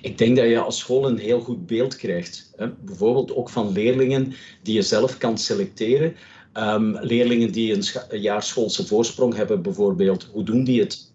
Ik 0.00 0.18
denk 0.18 0.36
dat 0.36 0.48
je 0.48 0.58
als 0.58 0.78
school 0.78 1.08
een 1.08 1.18
heel 1.18 1.40
goed 1.40 1.66
beeld 1.66 1.96
krijgt. 1.96 2.52
Hè? 2.56 2.70
Bijvoorbeeld 2.70 3.34
ook 3.34 3.50
van 3.50 3.72
leerlingen 3.72 4.34
die 4.62 4.74
je 4.74 4.82
zelf 4.82 5.18
kan 5.18 5.38
selecteren. 5.38 6.16
Um, 6.54 6.98
leerlingen 6.98 7.52
die 7.52 7.72
een, 7.74 7.84
een 8.08 8.20
jaar 8.20 8.42
schoolse 8.42 8.86
voorsprong 8.86 9.34
hebben, 9.34 9.62
bijvoorbeeld, 9.62 10.24
hoe 10.24 10.44
doen 10.44 10.64
die 10.64 10.80
het 10.80 11.12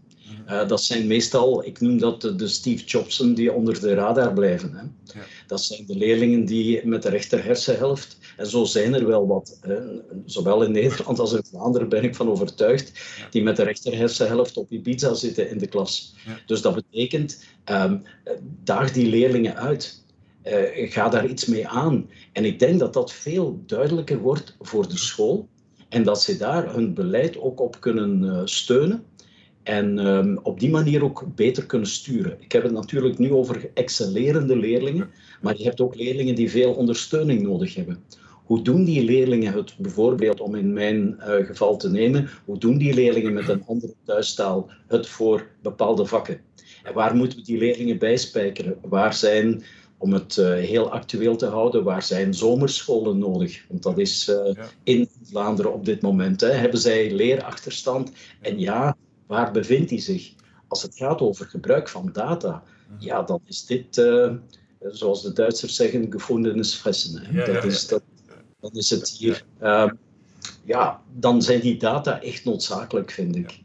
Uh, 0.50 0.68
dat 0.68 0.84
zijn 0.84 1.08
meestal, 1.08 1.66
ik 1.66 1.80
noem 1.80 1.98
dat 1.98 2.22
de, 2.22 2.36
de, 2.36 2.48
Steve 2.48 2.84
Jobsen 2.84 3.34
die 3.34 3.54
onder 3.54 3.80
de 3.80 3.94
radar 3.94 4.34
blijven. 4.34 4.74
Hè. 4.74 4.82
Ja. 5.20 5.26
Dat 5.50 5.64
zijn 5.64 5.86
de 5.86 5.96
leerlingen 5.96 6.46
die 6.46 6.86
met 6.88 7.04
de 7.04 7.10
rechter 7.10 7.44
hersenhelft. 7.44 8.18
En 8.38 8.48
zo 8.48 8.64
zijn 8.64 8.94
er 8.94 9.08
wel 9.08 9.28
wat, 9.28 9.58
hè. 9.62 9.80
zowel 10.26 10.64
in 10.64 10.72
Nederland 10.72 11.20
als 11.20 11.34
in 11.34 11.44
Vlaanderen 11.44 11.90
ben 11.90 12.04
ik 12.04 12.16
van 12.16 12.30
overtuigd, 12.30 12.92
die 13.32 13.44
met 13.44 13.56
de 13.56 13.64
rechter 13.64 13.98
hersenhelft 13.98 14.58
op 14.58 14.72
Ibiza 14.72 15.14
zitten 15.14 15.50
in 15.50 15.58
de 15.58 15.68
klas. 15.68 16.16
Dus 16.46 16.62
dat 16.62 16.76
betekent, 16.76 17.44
um, 17.72 18.04
daag 18.64 18.92
die 18.92 19.10
leerlingen 19.10 19.56
uit. 19.56 20.04
Uh, 20.44 20.92
ga 20.92 21.10
daar 21.10 21.28
iets 21.28 21.46
mee 21.46 21.68
aan. 21.68 22.10
En 22.32 22.46
ik 22.46 22.60
denk 22.60 22.80
dat 22.80 22.94
dat 22.94 23.12
veel 23.12 23.64
duidelijker 23.66 24.20
wordt 24.20 24.56
voor 24.60 24.88
de 24.88 24.98
school 24.98 25.48
en 25.90 26.04
dat 26.04 26.22
ze 26.22 26.38
daar 26.38 26.74
hun 26.74 26.94
beleid 26.94 27.38
ook 27.38 27.60
op 27.60 27.80
kunnen 27.80 28.24
uh, 28.24 28.42
steunen. 28.46 29.04
En 29.70 30.08
um, 30.08 30.40
op 30.44 30.60
die 30.60 30.70
manier 30.70 31.04
ook 31.04 31.26
beter 31.36 31.66
kunnen 31.66 31.88
sturen. 31.88 32.38
Ik 32.40 32.52
heb 32.52 32.64
het 32.64 32.72
natuurlijk 32.72 33.18
nu 33.18 33.32
over 33.32 33.70
excellerende 33.74 34.56
leerlingen, 34.56 35.10
maar 35.42 35.58
je 35.58 35.64
hebt 35.64 35.82
ook 35.82 35.96
leerlingen 35.96 36.36
die 36.36 36.50
veel 36.50 36.74
ondersteuning 36.74 37.42
nodig 37.42 37.76
hebben. 37.76 38.04
Hoe 38.46 38.62
doen 38.62 38.84
die 38.84 39.04
leerlingen 39.04 39.54
het 39.54 39.76
bijvoorbeeld, 39.78 40.40
om 40.40 40.56
in 40.56 40.74
mijn 40.74 41.16
uh, 41.20 41.46
geval 41.46 41.78
te 41.78 41.90
nemen, 41.90 42.30
hoe 42.46 42.58
doen 42.58 42.78
die 42.78 42.94
leerlingen 42.94 43.34
met 43.34 43.50
een 43.50 43.64
andere 43.66 43.94
thuistaal 44.04 44.70
het 44.88 45.08
voor 45.08 45.48
bepaalde 45.62 46.06
vakken? 46.06 46.42
En 46.84 46.94
waar 46.94 47.16
moeten 47.16 47.38
we 47.38 47.46
die 47.46 47.58
leerlingen 47.58 47.98
bijspijkeren? 47.98 48.78
Waar 48.82 49.14
zijn 49.14 49.64
om 49.98 50.14
het 50.14 50.38
uh, 50.38 50.54
heel 50.54 50.92
actueel 50.92 51.36
te 51.36 51.46
houden, 51.46 51.84
waar 51.84 52.04
zijn 52.04 52.34
zomerscholen 52.34 53.18
nodig? 53.18 53.66
Want 53.68 53.84
dat 53.84 53.98
is 53.98 54.30
uh, 54.30 54.54
ja. 54.54 54.66
in 54.84 55.10
Vlaanderen 55.24 55.74
op 55.74 55.86
dit 55.86 56.02
moment. 56.02 56.42
Hè. 56.42 56.50
Hebben 56.50 56.80
zij 56.80 57.12
leerachterstand? 57.12 58.12
En 58.42 58.60
ja, 58.60 58.98
waar 59.30 59.52
bevindt 59.52 59.90
hij 59.90 60.00
zich? 60.00 60.34
Als 60.68 60.82
het 60.82 60.96
gaat 60.96 61.22
over 61.22 61.46
gebruik 61.46 61.90
van 61.90 62.10
data, 62.14 62.64
mhm. 62.88 63.04
ja, 63.04 63.22
dan 63.22 63.42
is 63.46 63.66
dit, 63.66 63.98
uh, 63.98 64.34
zoals 64.80 65.22
de 65.22 65.34
Duitsers 65.34 65.76
zeggen, 65.76 66.12
gevoelensfressen. 66.12 67.34
Ja, 67.34 67.46
dat, 67.46 67.64
is, 67.64 67.88
dat, 67.88 68.04
dat 68.60 68.76
is 68.76 68.90
het 68.90 69.10
hier. 69.10 69.46
Uh, 69.62 69.92
ja, 70.64 71.02
dan 71.14 71.42
zijn 71.42 71.60
die 71.60 71.78
data 71.78 72.22
echt 72.22 72.46
noodzakelijk, 72.46 73.12
vind 73.12 73.36
ik. 73.36 73.60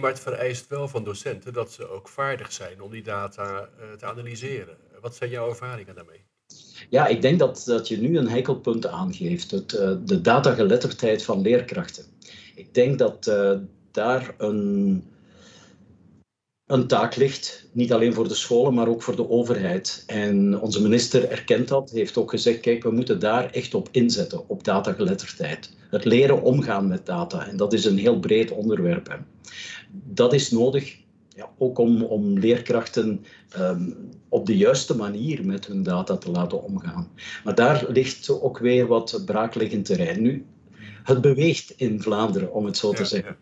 Maar 0.00 0.10
het 0.10 0.20
vereist 0.20 0.68
wel 0.68 0.88
van 0.88 1.04
docenten 1.04 1.52
dat 1.52 1.72
ze 1.72 1.88
ook 1.88 2.08
vaardig 2.08 2.52
zijn 2.52 2.82
om 2.82 2.90
die 2.90 3.02
data 3.02 3.60
uh, 3.60 3.92
te 3.98 4.06
analyseren. 4.06 4.76
Wat 5.00 5.16
zijn 5.16 5.30
jouw 5.30 5.48
ervaringen 5.48 5.94
daarmee? 5.94 6.22
Ja, 6.90 7.06
ik 7.06 7.22
denk 7.22 7.38
dat, 7.38 7.62
dat 7.66 7.88
je 7.88 7.98
nu 7.98 8.18
een 8.18 8.28
heikelpunt 8.28 8.86
aangeeft. 8.86 9.50
Het, 9.50 9.72
uh, 9.72 9.92
de 10.04 10.20
datageletterdheid 10.20 11.24
van 11.24 11.40
leerkrachten. 11.40 12.04
Ik 12.54 12.74
denk 12.74 12.98
dat 12.98 13.26
uh, 13.26 13.58
daar 13.90 14.34
een, 14.38 15.04
een 16.66 16.86
taak 16.86 17.16
ligt, 17.16 17.68
niet 17.72 17.92
alleen 17.92 18.14
voor 18.14 18.28
de 18.28 18.34
scholen, 18.34 18.74
maar 18.74 18.88
ook 18.88 19.02
voor 19.02 19.16
de 19.16 19.30
overheid. 19.30 20.04
En 20.06 20.60
onze 20.60 20.82
minister 20.82 21.30
erkent 21.30 21.68
dat, 21.68 21.90
heeft 21.90 22.16
ook 22.16 22.30
gezegd, 22.30 22.60
kijk, 22.60 22.82
we 22.82 22.90
moeten 22.90 23.18
daar 23.18 23.50
echt 23.50 23.74
op 23.74 23.88
inzetten, 23.90 24.48
op 24.48 24.64
datageletterdheid. 24.64 25.76
Het 25.90 26.04
leren 26.04 26.42
omgaan 26.42 26.88
met 26.88 27.06
data, 27.06 27.46
en 27.46 27.56
dat 27.56 27.72
is 27.72 27.84
een 27.84 27.98
heel 27.98 28.18
breed 28.18 28.50
onderwerp. 28.50 29.08
Hè. 29.08 29.16
Dat 29.90 30.32
is 30.32 30.50
nodig, 30.50 30.96
ja, 31.28 31.50
ook 31.58 31.78
om, 31.78 32.02
om 32.02 32.38
leerkrachten 32.38 33.24
um, 33.58 33.96
op 34.28 34.46
de 34.46 34.56
juiste 34.56 34.96
manier 34.96 35.44
met 35.44 35.66
hun 35.66 35.82
data 35.82 36.16
te 36.16 36.30
laten 36.30 36.62
omgaan. 36.62 37.08
Maar 37.44 37.54
daar 37.54 37.84
ligt 37.88 38.30
ook 38.30 38.58
weer 38.58 38.86
wat 38.86 39.22
braakliggend 39.24 39.84
terrein. 39.84 40.22
Nu, 40.22 40.44
het 41.02 41.20
beweegt 41.20 41.72
in 41.76 42.02
Vlaanderen, 42.02 42.52
om 42.52 42.64
het 42.64 42.76
zo 42.76 42.92
te 42.92 43.04
zeggen 43.04 43.36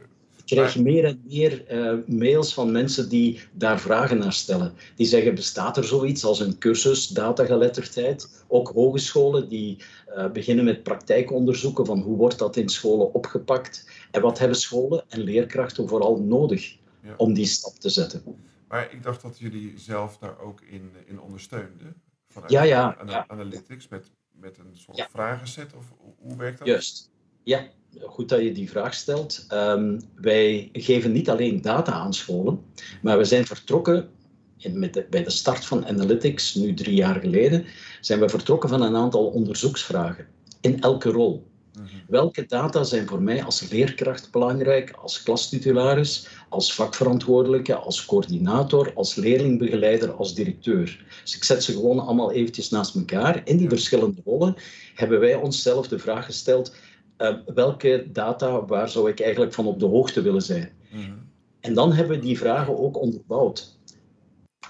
krijg 0.49 0.79
meer 0.79 1.05
en 1.05 1.23
meer 1.25 1.73
uh, 1.73 2.07
mails 2.07 2.55
van 2.55 2.73
mensen 2.73 3.09
die 3.09 3.41
daar 3.53 3.81
vragen 3.81 4.19
naar 4.19 4.33
stellen. 4.33 4.75
Die 4.97 5.07
zeggen, 5.07 5.35
bestaat 5.35 5.77
er 5.77 5.85
zoiets 5.85 6.25
als 6.25 6.41
een 6.41 6.59
cursus 6.59 7.07
datageletterdheid? 7.07 8.45
Ook 8.49 8.69
hogescholen 8.69 9.49
die 9.49 9.77
uh, 10.09 10.31
beginnen 10.31 10.65
met 10.65 10.83
praktijkonderzoeken 10.83 11.87
van 11.87 12.01
hoe 12.01 12.17
wordt 12.17 12.39
dat 12.39 12.57
in 12.57 12.69
scholen 12.69 13.15
opgepakt? 13.15 13.91
En 14.11 14.21
wat 14.21 14.39
hebben 14.39 14.57
scholen 14.57 15.05
en 15.09 15.21
leerkrachten 15.21 15.89
vooral 15.89 16.21
nodig 16.21 16.77
ja. 17.03 17.15
om 17.17 17.35
die 17.35 17.47
stap 17.47 17.75
te 17.75 17.89
zetten? 17.89 18.23
Maar 18.69 18.93
ik 18.93 19.03
dacht 19.03 19.23
dat 19.23 19.39
jullie 19.39 19.73
zelf 19.77 20.19
daar 20.19 20.41
ook 20.41 20.61
in, 20.61 20.91
in 21.07 21.21
ondersteunden. 21.21 21.95
Vanuit 22.29 22.53
ja, 22.53 22.63
ja, 22.63 22.97
ja. 23.07 23.25
Analytics 23.29 23.89
met, 23.89 24.11
met 24.33 24.59
een 24.59 24.77
soort 24.77 25.09
vragenset? 25.11 25.75
Of 25.77 25.85
hoe 26.19 26.37
werkt 26.37 26.59
dat? 26.59 26.67
Juist. 26.67 27.11
Ja, 27.49 27.67
goed 28.01 28.29
dat 28.29 28.41
je 28.41 28.53
die 28.53 28.71
vraag 28.71 28.95
stelt. 28.95 29.47
Um, 29.53 30.01
wij 30.15 30.69
geven 30.73 31.13
niet 31.13 31.31
alleen 31.31 31.63
data 31.63 31.93
aan 31.93 32.15
scholen, 32.15 32.61
maar 33.03 33.19
we 33.19 33.25
zijn 33.25 33.47
vertrokken 33.47 34.09
in, 34.57 34.79
met 34.79 34.95
de, 34.95 35.07
bij 35.11 35.25
de 35.25 35.31
start 35.31 35.65
van 35.65 35.87
Analytics, 35.87 36.55
nu 36.55 36.75
drie 36.75 36.95
jaar 36.95 37.21
geleden, 37.21 37.65
zijn 38.01 38.21
we 38.21 38.29
vertrokken 38.29 38.69
van 38.69 38.83
een 38.83 38.97
aantal 38.97 39.27
onderzoeksvragen 39.27 40.27
in 40.61 40.81
elke 40.81 41.11
rol. 41.11 41.47
-hmm. 41.73 41.87
Welke 42.07 42.47
data 42.47 42.83
zijn 42.83 43.09
voor 43.09 43.23
mij 43.23 43.45
als 43.45 43.71
leerkracht 43.71 44.31
belangrijk, 44.31 44.91
als 44.91 45.23
klastitularis, 45.23 46.29
als 46.49 46.75
vakverantwoordelijke, 46.75 47.75
als 47.75 48.05
coördinator, 48.05 48.93
als 48.95 49.15
leerlingbegeleider, 49.15 50.13
als 50.13 50.35
directeur? 50.35 51.05
Dus 51.23 51.37
ik 51.37 51.45
zet 51.45 51.65
ze 51.65 51.73
gewoon 51.73 51.99
allemaal 51.99 52.33
eventjes 52.33 52.71
naast 52.71 52.95
elkaar. 52.95 53.41
In 53.45 53.57
die 53.57 53.69
verschillende 53.69 54.21
rollen 54.25 54.55
hebben 54.95 55.21
wij 55.21 55.35
onszelf 55.35 55.89
de 55.89 55.99
vraag 55.99 56.25
gesteld, 56.25 56.75
uh, 57.19 57.35
welke 57.55 58.09
data, 58.13 58.65
waar 58.65 58.89
zou 58.89 59.11
ik 59.11 59.21
eigenlijk 59.21 59.53
van 59.53 59.67
op 59.67 59.81
de 59.81 59.87
hoogte 59.87 60.23
willen 60.23 60.43
zijn? 60.43 60.73
Mm 60.91 61.01
-hmm. 61.01 61.27
En 61.61 61.75
dan 61.75 61.93
hebben 61.93 62.19
we 62.19 62.25
die 62.25 62.39
vragen 62.39 62.79
ook 62.79 63.01
onderbouwd. 63.01 63.79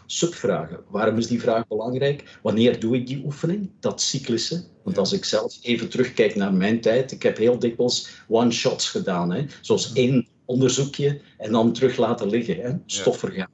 Subvragen. 0.06 0.80
Waarom 0.88 1.16
is 1.16 1.26
die 1.26 1.40
vraag 1.40 1.66
belangrijk? 1.66 2.38
Wanneer 2.42 2.80
doe 2.80 2.96
ik 2.96 3.06
die 3.06 3.22
oefening? 3.24 3.70
Dat 3.80 4.00
cyclische. 4.00 4.64
Want 4.82 4.98
als 4.98 5.12
ik 5.12 5.24
zelf 5.24 5.58
even 5.62 5.88
terugkijk 5.88 6.34
naar 6.34 6.52
mijn 6.52 6.80
tijd, 6.80 7.12
ik 7.12 7.22
heb 7.22 7.36
heel 7.36 7.58
dikwijls 7.58 8.22
one-shots 8.28 8.90
gedaan. 8.90 9.32
Hè? 9.32 9.44
Zoals 9.60 9.92
één 9.92 10.28
onderzoekje 10.44 11.20
en 11.36 11.52
dan 11.52 11.72
terug 11.72 11.96
laten 11.96 12.28
liggen. 12.28 12.60
Hè? 12.60 12.72
Stofvergaan, 12.86 13.50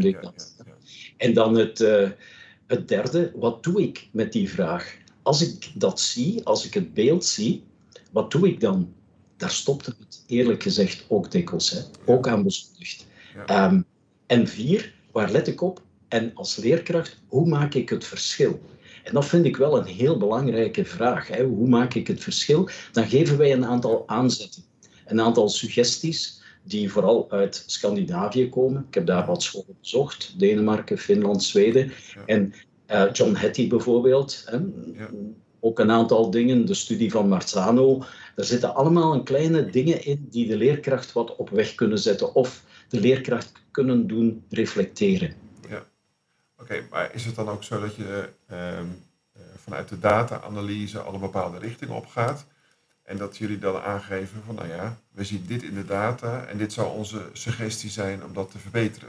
ik 0.00 0.22
dat. 0.22 0.56
En 1.16 1.34
dan 1.34 1.56
het, 1.56 1.80
uh, 1.80 2.10
het 2.66 2.88
derde, 2.88 3.32
wat 3.34 3.62
doe 3.62 3.82
ik 3.82 4.08
met 4.12 4.32
die 4.32 4.50
vraag? 4.50 4.96
Als 5.22 5.42
ik 5.42 5.72
dat 5.74 6.00
zie, 6.00 6.44
als 6.44 6.66
ik 6.66 6.74
het 6.74 6.94
beeld 6.94 7.24
zie, 7.24 7.64
wat 8.12 8.30
doe 8.30 8.48
ik 8.48 8.60
dan? 8.60 8.94
Daar 9.36 9.50
stopte 9.50 9.94
het 9.98 10.24
eerlijk 10.26 10.62
gezegd 10.62 11.04
ook 11.08 11.30
dikwijls, 11.30 11.70
hè? 11.70 11.80
ook 12.04 12.28
aan 12.28 12.42
beschuldigd. 12.42 13.06
Ja. 13.46 13.70
Um, 13.70 13.84
en 14.26 14.46
vier, 14.46 14.94
waar 15.12 15.30
let 15.30 15.48
ik 15.48 15.60
op? 15.60 15.82
En 16.08 16.30
als 16.34 16.56
leerkracht, 16.56 17.22
hoe 17.26 17.48
maak 17.48 17.74
ik 17.74 17.88
het 17.88 18.04
verschil? 18.04 18.60
En 19.04 19.14
dat 19.14 19.24
vind 19.24 19.44
ik 19.44 19.56
wel 19.56 19.78
een 19.78 19.86
heel 19.86 20.18
belangrijke 20.18 20.84
vraag. 20.84 21.28
Hè? 21.28 21.44
Hoe 21.44 21.68
maak 21.68 21.94
ik 21.94 22.06
het 22.06 22.22
verschil? 22.22 22.68
Dan 22.92 23.08
geven 23.08 23.38
wij 23.38 23.52
een 23.52 23.66
aantal 23.66 24.02
aanzetten, 24.08 24.62
een 25.06 25.20
aantal 25.20 25.48
suggesties 25.48 26.40
die 26.62 26.92
vooral 26.92 27.30
uit 27.30 27.62
Scandinavië 27.66 28.48
komen. 28.48 28.84
Ik 28.88 28.94
heb 28.94 29.06
daar 29.06 29.26
wat 29.26 29.42
scholen 29.42 29.76
bezocht, 29.80 30.34
Denemarken, 30.38 30.98
Finland, 30.98 31.42
Zweden. 31.44 31.92
Ja. 32.14 32.22
En 32.26 32.52
uh, 32.90 33.04
John 33.12 33.34
Hattie 33.34 33.66
bijvoorbeeld, 33.66 34.42
hè? 34.46 34.56
Ja 34.94 35.10
ook 35.64 35.78
een 35.78 35.90
aantal 35.90 36.30
dingen, 36.30 36.66
de 36.66 36.74
studie 36.74 37.10
van 37.10 37.28
Marzano. 37.28 38.04
Er 38.36 38.44
zitten 38.44 38.74
allemaal 38.74 39.14
een 39.14 39.24
kleine 39.24 39.70
dingen 39.70 40.04
in 40.04 40.26
die 40.30 40.48
de 40.48 40.56
leerkracht 40.56 41.12
wat 41.12 41.36
op 41.36 41.50
weg 41.50 41.74
kunnen 41.74 41.98
zetten 41.98 42.34
of 42.34 42.64
de 42.88 43.00
leerkracht 43.00 43.52
kunnen 43.70 44.06
doen 44.06 44.44
reflecteren. 44.48 45.34
Ja, 45.68 45.76
oké, 45.76 46.62
okay, 46.62 46.86
maar 46.90 47.14
is 47.14 47.24
het 47.24 47.34
dan 47.34 47.48
ook 47.48 47.62
zo 47.64 47.80
dat 47.80 47.94
je 47.94 48.28
uh, 48.52 48.58
vanuit 49.56 49.88
de 49.88 49.98
data-analyse 49.98 51.00
al 51.00 51.14
een 51.14 51.20
bepaalde 51.20 51.58
richting 51.58 51.90
opgaat 51.90 52.46
en 53.02 53.16
dat 53.16 53.36
jullie 53.36 53.58
dan 53.58 53.82
aangeven 53.82 54.42
van, 54.46 54.54
nou 54.54 54.68
ja, 54.68 54.98
we 55.12 55.24
zien 55.24 55.44
dit 55.46 55.62
in 55.62 55.74
de 55.74 55.84
data 55.84 56.44
en 56.44 56.58
dit 56.58 56.72
zou 56.72 56.96
onze 56.96 57.22
suggestie 57.32 57.90
zijn 57.90 58.24
om 58.24 58.32
dat 58.32 58.50
te 58.50 58.58
verbeteren? 58.58 59.08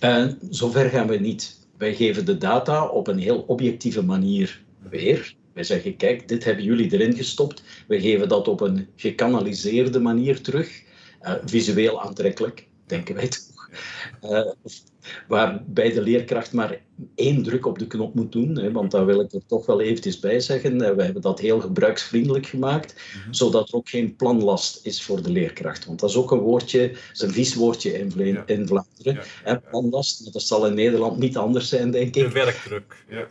Uh, 0.00 0.26
zover 0.50 0.90
gaan 0.90 1.06
we 1.06 1.16
niet. 1.16 1.66
Wij 1.78 1.94
geven 1.94 2.24
de 2.24 2.38
data 2.38 2.86
op 2.86 3.06
een 3.06 3.18
heel 3.18 3.40
objectieve 3.40 4.04
manier 4.04 4.62
weer. 4.78 5.36
Wij 5.58 5.66
zeggen, 5.66 5.96
kijk, 5.96 6.28
dit 6.28 6.44
hebben 6.44 6.64
jullie 6.64 6.92
erin 6.92 7.16
gestopt. 7.16 7.62
We 7.86 8.00
geven 8.00 8.28
dat 8.28 8.48
op 8.48 8.60
een 8.60 8.88
gekanaliseerde 8.96 10.00
manier 10.00 10.40
terug. 10.40 10.82
Uh, 11.22 11.34
visueel 11.44 12.02
aantrekkelijk, 12.02 12.66
denken 12.86 13.14
wij. 13.14 13.28
Uh, 14.24 14.50
waarbij 15.28 15.92
de 15.92 16.02
leerkracht 16.02 16.52
maar 16.52 16.80
één 17.14 17.42
druk 17.42 17.66
op 17.66 17.78
de 17.78 17.86
knop 17.86 18.14
moet 18.14 18.32
doen. 18.32 18.58
Hè, 18.58 18.72
want 18.72 18.90
daar 18.90 19.06
wil 19.06 19.20
ik 19.20 19.32
er 19.32 19.46
toch 19.46 19.66
wel 19.66 19.80
eventjes 19.80 20.18
bij 20.18 20.40
zeggen. 20.40 20.82
Uh, 20.82 20.90
we 20.90 21.02
hebben 21.02 21.22
dat 21.22 21.40
heel 21.40 21.60
gebruiksvriendelijk 21.60 22.46
gemaakt, 22.46 22.94
mm 22.94 23.22
-hmm. 23.22 23.34
zodat 23.34 23.68
er 23.68 23.74
ook 23.74 23.88
geen 23.88 24.16
planlast 24.16 24.86
is 24.86 25.02
voor 25.02 25.22
de 25.22 25.30
leerkracht. 25.30 25.86
Want 25.86 26.00
dat 26.00 26.10
is 26.10 26.16
ook 26.16 26.30
een 26.30 26.38
woordje, 26.38 26.90
is 27.12 27.20
een 27.20 27.32
vies 27.32 27.54
woordje 27.54 27.98
in, 27.98 28.12
ja. 28.16 28.46
in 28.46 28.66
Vlaanderen. 28.66 29.14
Ja, 29.14 29.22
ja, 29.44 29.62
planlast, 29.70 30.32
dat 30.32 30.42
zal 30.42 30.66
in 30.66 30.74
Nederland 30.74 31.18
niet 31.18 31.36
anders 31.36 31.68
zijn, 31.68 31.90
denk 31.90 32.16
ik. 32.16 32.24
De 32.24 32.30
werkdruk, 32.44 33.04
ja. 33.08 33.26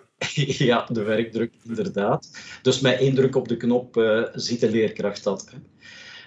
ja, 0.65 0.86
de 0.91 1.04
werkdruk, 1.04 1.54
inderdaad. 1.67 2.30
Dus 2.62 2.80
met 2.80 3.00
één 3.00 3.15
druk 3.15 3.36
op 3.36 3.47
de 3.47 3.58
knop 3.58 3.97
uh, 3.97 4.23
ziet 4.34 4.60
de 4.60 4.69
leerkracht 4.69 5.23
dat. 5.23 5.54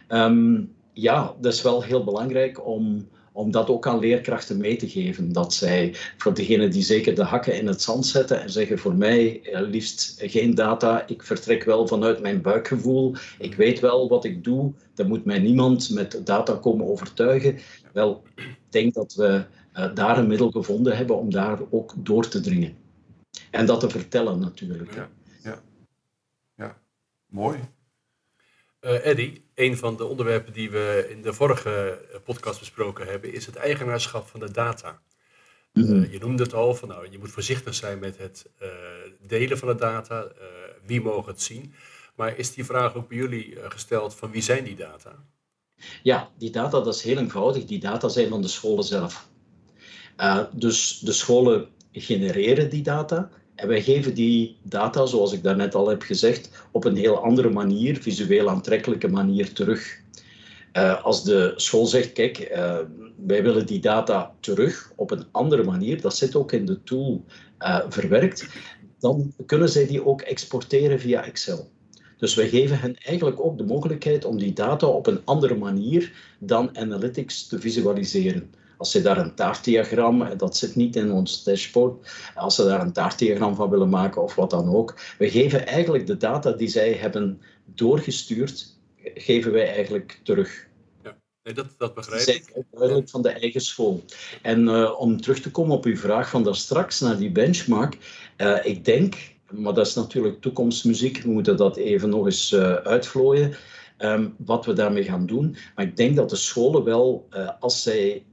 Um, 0.08 0.74
ja, 0.92 1.34
dat 1.40 1.52
is 1.52 1.62
wel 1.62 1.82
heel 1.82 2.04
belangrijk 2.04 2.66
om 2.66 3.08
om 3.32 3.50
dat 3.50 3.68
ook 3.68 3.86
aan 3.86 3.98
leerkrachten 3.98 4.56
mee 4.56 4.76
te 4.76 4.88
geven. 4.88 5.32
Dat 5.32 5.54
zij, 5.54 5.94
voor 6.16 6.34
degenen 6.34 6.70
die 6.70 6.82
zeker 6.82 7.14
de 7.14 7.24
hakken 7.24 7.58
in 7.58 7.66
het 7.66 7.82
zand 7.82 8.06
zetten 8.06 8.40
en 8.40 8.50
zeggen 8.50 8.78
voor 8.78 8.94
mij 8.94 9.42
eh, 9.42 9.60
liefst 9.60 10.14
geen 10.18 10.54
data, 10.54 11.06
ik 11.06 11.22
vertrek 11.22 11.64
wel 11.64 11.86
vanuit 11.86 12.20
mijn 12.20 12.42
buikgevoel, 12.42 13.14
ik 13.38 13.54
weet 13.54 13.80
wel 13.80 14.08
wat 14.08 14.24
ik 14.24 14.44
doe, 14.44 14.72
dan 14.94 15.08
moet 15.08 15.24
mij 15.24 15.38
niemand 15.38 15.90
met 15.90 16.20
data 16.24 16.54
komen 16.54 16.86
overtuigen. 16.86 17.58
Wel, 17.92 18.22
ik 18.34 18.56
denk 18.68 18.94
dat 18.94 19.14
we 19.14 19.44
uh, 19.76 19.94
daar 19.94 20.18
een 20.18 20.26
middel 20.26 20.50
gevonden 20.50 20.96
hebben 20.96 21.16
om 21.16 21.30
daar 21.30 21.58
ook 21.70 21.94
door 21.96 22.28
te 22.28 22.40
dringen. 22.40 22.76
En 23.50 23.66
dat 23.66 23.80
te 23.80 23.90
vertellen 23.90 24.38
natuurlijk. 24.38 24.94
Ja, 24.94 25.08
ja. 25.42 25.60
ja. 26.54 26.80
mooi. 27.26 27.58
Uh, 28.80 29.06
Eddie, 29.06 29.44
een 29.54 29.76
van 29.76 29.96
de 29.96 30.04
onderwerpen 30.04 30.52
die 30.52 30.70
we 30.70 31.06
in 31.10 31.22
de 31.22 31.32
vorige 31.32 32.00
eh, 32.12 32.20
podcast 32.24 32.58
besproken 32.58 33.06
hebben, 33.06 33.32
is 33.32 33.46
het 33.46 33.56
eigenaarschap 33.56 34.28
van 34.28 34.40
de 34.40 34.50
data. 34.50 35.00
Mm 35.72 36.08
je 36.10 36.18
noemde 36.18 36.42
het 36.42 36.54
al, 36.54 36.74
van, 36.74 36.88
nou, 36.88 37.10
je 37.10 37.18
moet 37.18 37.30
voorzichtig 37.30 37.74
zijn 37.74 37.98
met 37.98 38.18
het 38.18 38.50
uh, 38.62 38.68
delen 39.26 39.58
van 39.58 39.68
de 39.68 39.74
data. 39.74 40.32
wie 40.86 41.00
mogen 41.00 41.32
het 41.32 41.42
zien? 41.42 41.74
Maar 42.14 42.38
is 42.38 42.54
die 42.54 42.64
vraag 42.64 42.94
ook 42.94 43.08
bij 43.08 43.16
jullie 43.16 43.58
gesteld 43.68 44.14
van 44.14 44.30
wie 44.30 44.42
zijn 44.42 44.64
die 44.64 44.76
data? 44.76 45.24
Ja, 46.02 46.30
die 46.38 46.50
data 46.50 46.80
dat 46.80 46.94
is 46.94 47.02
heel 47.02 47.18
eenvoudig. 47.18 47.64
Die 47.64 47.80
data 47.80 48.08
zijn 48.08 48.28
van 48.28 48.42
de 48.42 48.48
scholen 48.48 48.84
zelf. 48.84 49.28
dus 50.52 50.98
de 50.98 51.12
scholen 51.12 51.68
genereren 51.92 52.70
die 52.70 52.82
data. 52.82 53.30
En 53.60 53.68
wij 53.68 53.82
geven 53.82 54.14
die 54.14 54.56
data, 54.62 55.06
zoals 55.06 55.32
ik 55.32 55.42
daarnet 55.42 55.74
al 55.74 55.88
heb 55.88 56.02
gezegd, 56.02 56.50
op 56.70 56.84
een 56.84 56.96
heel 56.96 57.22
andere 57.24 57.50
manier, 57.50 58.02
visueel 58.02 58.48
aantrekkelijke 58.48 59.08
manier 59.08 59.52
terug. 59.52 59.98
Uh, 60.72 61.04
als 61.04 61.24
de 61.24 61.52
school 61.56 61.86
zegt, 61.86 62.12
kijk, 62.12 62.50
uh, 62.52 62.78
wij 63.26 63.42
willen 63.42 63.66
die 63.66 63.80
data 63.80 64.34
terug 64.40 64.92
op 64.96 65.10
een 65.10 65.24
andere 65.30 65.64
manier, 65.64 66.00
dat 66.00 66.16
zit 66.16 66.36
ook 66.36 66.52
in 66.52 66.66
de 66.66 66.82
tool 66.82 67.24
uh, 67.58 67.80
verwerkt, 67.88 68.46
dan 68.98 69.32
kunnen 69.46 69.68
zij 69.68 69.86
die 69.86 70.06
ook 70.06 70.20
exporteren 70.20 71.00
via 71.00 71.24
Excel. 71.24 71.70
Dus 72.18 72.34
wij 72.34 72.48
geven 72.48 72.78
hen 72.78 72.96
eigenlijk 72.96 73.40
ook 73.40 73.58
de 73.58 73.64
mogelijkheid 73.64 74.24
om 74.24 74.38
die 74.38 74.52
data 74.52 74.86
op 74.86 75.06
een 75.06 75.20
andere 75.24 75.54
manier 75.54 76.12
dan 76.38 76.78
analytics 76.78 77.46
te 77.46 77.58
visualiseren. 77.58 78.50
Als 78.80 78.90
ze 78.90 79.02
daar 79.02 79.18
een 79.18 79.34
taartdiagram, 79.34 80.36
dat 80.36 80.56
zit 80.56 80.76
niet 80.76 80.96
in 80.96 81.12
ons 81.12 81.44
dashboard, 81.44 82.10
als 82.34 82.54
ze 82.54 82.64
daar 82.64 82.80
een 82.80 82.92
taartdiagram 82.92 83.54
van 83.54 83.70
willen 83.70 83.88
maken 83.88 84.22
of 84.22 84.34
wat 84.34 84.50
dan 84.50 84.74
ook, 84.74 85.00
we 85.18 85.30
geven 85.30 85.66
eigenlijk 85.66 86.06
de 86.06 86.16
data 86.16 86.52
die 86.52 86.68
zij 86.68 86.92
hebben 86.92 87.40
doorgestuurd, 87.64 88.78
geven 89.14 89.52
wij 89.52 89.74
eigenlijk 89.74 90.20
terug. 90.22 90.66
Ja, 91.02 91.16
nee, 91.42 91.54
dat, 91.54 91.66
dat 91.78 91.94
begrijp 91.94 92.28
ik. 92.28 92.64
duidelijk 92.70 93.08
van 93.08 93.22
de 93.22 93.28
eigen 93.28 93.60
school. 93.60 94.04
En 94.42 94.62
uh, 94.62 95.00
om 95.00 95.20
terug 95.20 95.40
te 95.40 95.50
komen 95.50 95.76
op 95.76 95.84
uw 95.84 95.96
vraag 95.96 96.30
van 96.30 96.44
daar 96.44 96.56
straks 96.56 97.00
naar 97.00 97.18
die 97.18 97.30
benchmark, 97.30 97.96
uh, 98.36 98.58
ik 98.64 98.84
denk, 98.84 99.14
maar 99.50 99.74
dat 99.74 99.86
is 99.86 99.94
natuurlijk 99.94 100.40
toekomstmuziek, 100.40 101.22
we 101.22 101.30
moeten 101.30 101.56
dat 101.56 101.76
even 101.76 102.08
nog 102.08 102.24
eens 102.24 102.52
uh, 102.52 102.74
uitvlooien. 102.74 103.54
Um, 104.02 104.34
wat 104.38 104.66
we 104.66 104.72
daarmee 104.72 105.04
gaan 105.04 105.26
doen. 105.26 105.56
Maar 105.74 105.84
ik 105.84 105.96
denk 105.96 106.16
dat 106.16 106.30
de 106.30 106.36
scholen 106.36 106.84
wel, 106.84 107.28
als 107.58 107.82
zij 107.82 108.24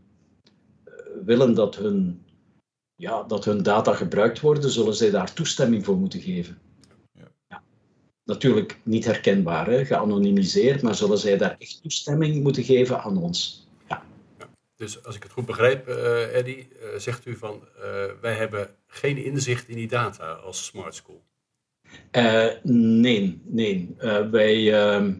willen 1.25 1.53
dat 1.53 1.75
hun, 1.75 2.25
ja, 2.95 3.23
dat 3.23 3.45
hun 3.45 3.63
data 3.63 3.93
gebruikt 3.93 4.39
worden, 4.39 4.69
zullen 4.69 4.95
zij 4.95 5.09
daar 5.09 5.33
toestemming 5.33 5.85
voor 5.85 5.97
moeten 5.97 6.21
geven. 6.21 6.59
Ja. 7.11 7.31
ja. 7.47 7.63
Natuurlijk 8.23 8.79
niet 8.83 9.05
herkenbaar, 9.05 9.67
hè, 9.67 9.85
geanonimiseerd, 9.85 10.81
maar 10.81 10.95
zullen 10.95 11.17
zij 11.17 11.37
daar 11.37 11.55
echt 11.59 11.81
toestemming 11.81 12.43
moeten 12.43 12.63
geven 12.63 13.01
aan 13.01 13.17
ons. 13.17 13.67
Ja. 13.89 14.03
Dus 14.75 15.03
als 15.05 15.15
ik 15.15 15.23
het 15.23 15.31
goed 15.31 15.45
begrijp, 15.45 15.87
uh, 15.87 16.35
Eddy, 16.35 16.67
uh, 16.81 16.99
zegt 16.99 17.25
u 17.25 17.35
van 17.35 17.63
uh, 17.77 17.83
wij 18.21 18.33
hebben 18.33 18.69
geen 18.87 19.17
inzicht 19.17 19.67
in 19.67 19.75
die 19.75 19.87
data 19.87 20.31
als 20.31 20.65
Smart 20.65 20.95
School. 20.95 21.23
nee, 22.63 23.41
nee. 23.45 23.95
wij 24.31 24.73
ehm, 24.73 25.13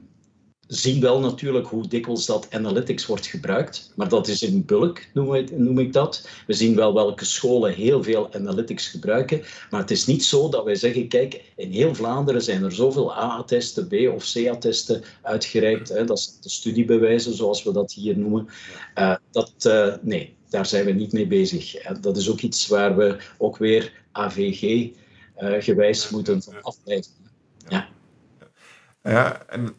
zien 0.67 1.01
wel 1.01 1.19
natuurlijk 1.19 1.67
hoe 1.67 1.88
dikwijls 1.88 2.25
dat 2.25 2.47
analytics 2.49 3.06
wordt 3.06 3.25
gebruikt, 3.25 3.91
maar 3.95 4.10
dat 4.10 4.27
is 4.27 4.41
in 4.41 4.65
bulk, 4.65 5.06
noem 5.13 5.34
ik, 5.34 5.58
noem 5.58 5.80
ik 5.80 5.93
dat. 5.93 6.27
We 6.47 6.53
zien 6.53 6.75
wel 6.75 6.93
welke 6.93 7.25
scholen 7.25 7.73
heel 7.73 8.03
veel 8.03 8.34
analytics 8.34 8.88
gebruiken, 8.88 9.41
maar 9.69 9.82
het 9.82 9.91
is 9.91 10.06
niet 10.06 10.23
zo 10.23 10.49
dat 10.49 10.63
wij 10.63 10.75
zeggen, 10.75 11.08
kijk, 11.08 11.43
in 11.56 11.71
heel 11.71 11.95
Vlaanderen 11.95 12.41
zijn 12.41 12.63
er 12.63 12.71
zoveel 12.71 13.15
A-attesten, 13.15 13.88
B- 13.88 14.13
of 14.15 14.32
C-attesten 14.32 15.03
uitgereikt, 15.21 15.89
hè, 15.89 16.06
dat 16.06 16.19
zijn 16.19 16.36
de 16.41 16.49
studiebewijzen, 16.49 17.34
zoals 17.34 17.63
we 17.63 17.71
dat 17.71 17.91
hier 17.93 18.17
noemen. 18.17 18.47
Uh, 18.95 19.15
dat, 19.32 19.53
uh, 19.67 19.93
nee, 20.01 20.36
daar 20.49 20.65
zijn 20.65 20.86
we 20.86 20.91
niet 20.91 21.13
mee 21.13 21.27
bezig. 21.27 21.82
Dat 22.01 22.17
is 22.17 22.30
ook 22.30 22.41
iets 22.41 22.67
waar 22.67 22.97
we 22.97 23.17
ook 23.38 23.58
weer 23.58 24.06
AVG-gewijs 24.12 26.06
uh, 26.06 26.12
moeten 26.12 26.41
afleiden. 26.62 27.10
Ja. 27.69 27.89
Ja, 29.03 29.45
en 29.45 29.75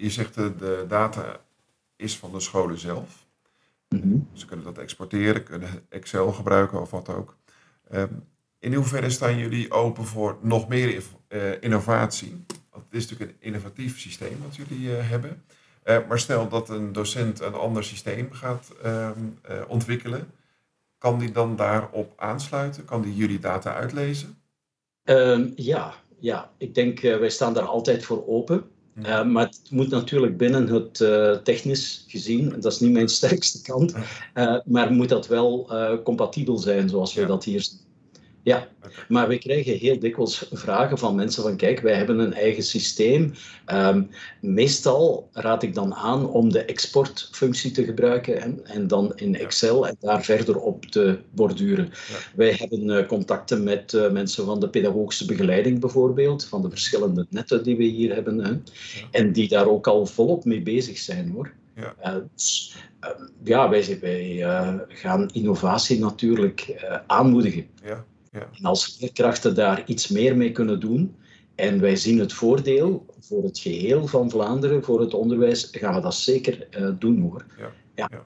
je 0.00 0.10
zegt 0.10 0.34
de, 0.34 0.56
de 0.56 0.84
data 0.88 1.40
is 1.96 2.16
van 2.16 2.32
de 2.32 2.40
scholen 2.40 2.78
zelf. 2.78 3.26
Mm 3.88 4.28
Ze 4.32 4.46
kunnen 4.46 4.64
dat 4.64 4.78
exporteren, 4.78 5.42
kunnen 5.42 5.86
Excel 5.88 6.32
gebruiken 6.32 6.80
of 6.80 6.90
wat 6.90 7.08
ook. 7.08 7.36
Um, 7.92 8.24
in 8.58 8.74
hoeverre 8.74 9.10
staan 9.10 9.38
jullie 9.38 9.70
open 9.70 10.04
voor 10.04 10.38
nog 10.40 10.68
meer 10.68 11.02
uh, 11.28 11.62
innovatie? 11.62 12.44
Want 12.70 12.84
het 12.84 12.94
is 12.94 13.10
natuurlijk 13.10 13.30
een 13.30 13.46
innovatief 13.46 13.98
systeem 13.98 14.38
wat 14.42 14.56
jullie 14.56 14.88
uh, 14.88 15.08
hebben. 15.08 15.44
Uh, 15.84 15.98
maar 16.08 16.18
stel 16.18 16.48
dat 16.48 16.68
een 16.68 16.92
docent 16.92 17.40
een 17.40 17.54
ander 17.54 17.84
systeem 17.84 18.32
gaat 18.32 18.72
um, 18.84 19.38
ontwikkelen, 19.68 20.30
kan 20.98 21.18
die 21.18 21.30
dan 21.30 21.56
daarop 21.56 22.12
aansluiten? 22.16 22.84
Kan 22.84 23.02
die 23.02 23.14
jullie 23.14 23.38
data 23.38 23.74
uitlezen? 23.74 24.38
Um, 25.04 25.52
ja, 25.56 25.94
ja, 26.18 26.50
ik 26.58 26.74
denk 26.74 27.00
wij 27.00 27.30
staan 27.30 27.54
daar 27.54 27.66
altijd 27.66 28.04
voor 28.04 28.26
open. 28.26 28.70
Uh, 29.02 29.24
maar 29.24 29.46
het 29.46 29.60
moet 29.70 29.88
natuurlijk 29.88 30.36
binnen 30.36 30.66
het 30.66 31.00
uh, 31.00 31.36
technisch 31.36 32.04
gezien, 32.08 32.54
dat 32.60 32.72
is 32.72 32.80
niet 32.80 32.92
mijn 32.92 33.08
sterkste 33.18 33.62
kant, 33.62 33.94
uh, 34.34 34.58
maar 34.64 34.92
moet 34.92 35.08
dat 35.08 35.26
wel 35.26 35.70
compatibel 36.04 36.58
zijn 36.58 36.88
zoals 36.88 37.14
we 37.14 37.20
ja. 37.20 37.26
dat 37.26 37.44
hier 37.44 37.62
zien. 37.62 37.87
Ja, 38.48 38.68
maar 39.08 39.28
we 39.28 39.38
krijgen 39.38 39.78
heel 39.78 39.98
dikwijls 39.98 40.48
vragen 40.52 40.98
van 40.98 41.14
mensen 41.14 41.42
van 41.42 41.56
kijk, 41.56 41.80
wij 41.80 41.94
hebben 41.94 42.18
een 42.18 42.32
eigen 42.32 42.62
systeem. 42.62 43.32
Um, 43.72 44.10
meestal 44.40 45.28
raad 45.32 45.62
ik 45.62 45.74
dan 45.74 45.94
aan 45.94 46.30
om 46.30 46.52
de 46.52 46.64
exportfunctie 46.64 47.70
te 47.70 47.84
gebruiken 47.84 48.40
en, 48.42 48.66
en 48.66 48.86
dan 48.86 49.12
in 49.16 49.36
Excel 49.36 49.88
en 49.88 49.96
daar 50.00 50.24
verder 50.24 50.60
op 50.60 50.84
te 50.84 51.18
borduren. 51.30 51.84
Ja. 51.84 52.16
Wij 52.36 52.54
hebben 52.58 52.88
uh, 52.88 53.06
contacten 53.06 53.64
met 53.64 53.92
uh, 53.92 54.10
mensen 54.10 54.44
van 54.44 54.60
de 54.60 54.68
pedagogische 54.68 55.26
begeleiding 55.26 55.80
bijvoorbeeld, 55.80 56.44
van 56.44 56.62
de 56.62 56.70
verschillende 56.70 57.26
netten 57.30 57.62
die 57.62 57.76
we 57.76 57.84
hier 57.84 58.14
hebben. 58.14 58.38
Hè, 58.38 58.50
ja. 58.50 58.58
En 59.10 59.32
die 59.32 59.48
daar 59.48 59.68
ook 59.68 59.86
al 59.86 60.06
volop 60.06 60.44
mee 60.44 60.62
bezig 60.62 60.98
zijn 60.98 61.30
hoor. 61.30 61.52
Ja. 61.74 61.94
Uh, 62.04 62.22
dus, 62.34 62.76
ja, 63.44 63.68
wij, 63.68 63.98
wij 64.00 64.44
gaan 64.88 65.28
innovatie 65.32 65.98
natuurlijk 65.98 66.86
aanmoedigen. 67.06 67.66
Ja. 67.84 68.04
Ja. 68.32 68.48
En 68.52 68.64
als 68.64 68.96
leerkrachten 69.00 69.54
daar 69.54 69.82
iets 69.86 70.08
meer 70.08 70.36
mee 70.36 70.52
kunnen 70.52 70.80
doen, 70.80 71.16
en 71.54 71.80
wij 71.80 71.96
zien 71.96 72.18
het 72.18 72.32
voordeel 72.32 73.06
voor 73.20 73.42
het 73.42 73.58
geheel 73.58 74.06
van 74.06 74.30
Vlaanderen, 74.30 74.84
voor 74.84 75.00
het 75.00 75.14
onderwijs, 75.14 75.68
gaan 75.70 75.94
we 75.94 76.00
dat 76.00 76.14
zeker 76.14 76.68
uh, 76.78 76.90
doen 76.98 77.20
hoor. 77.20 77.44
Ja. 77.58 77.72
ja. 77.94 78.08
ja. 78.10 78.24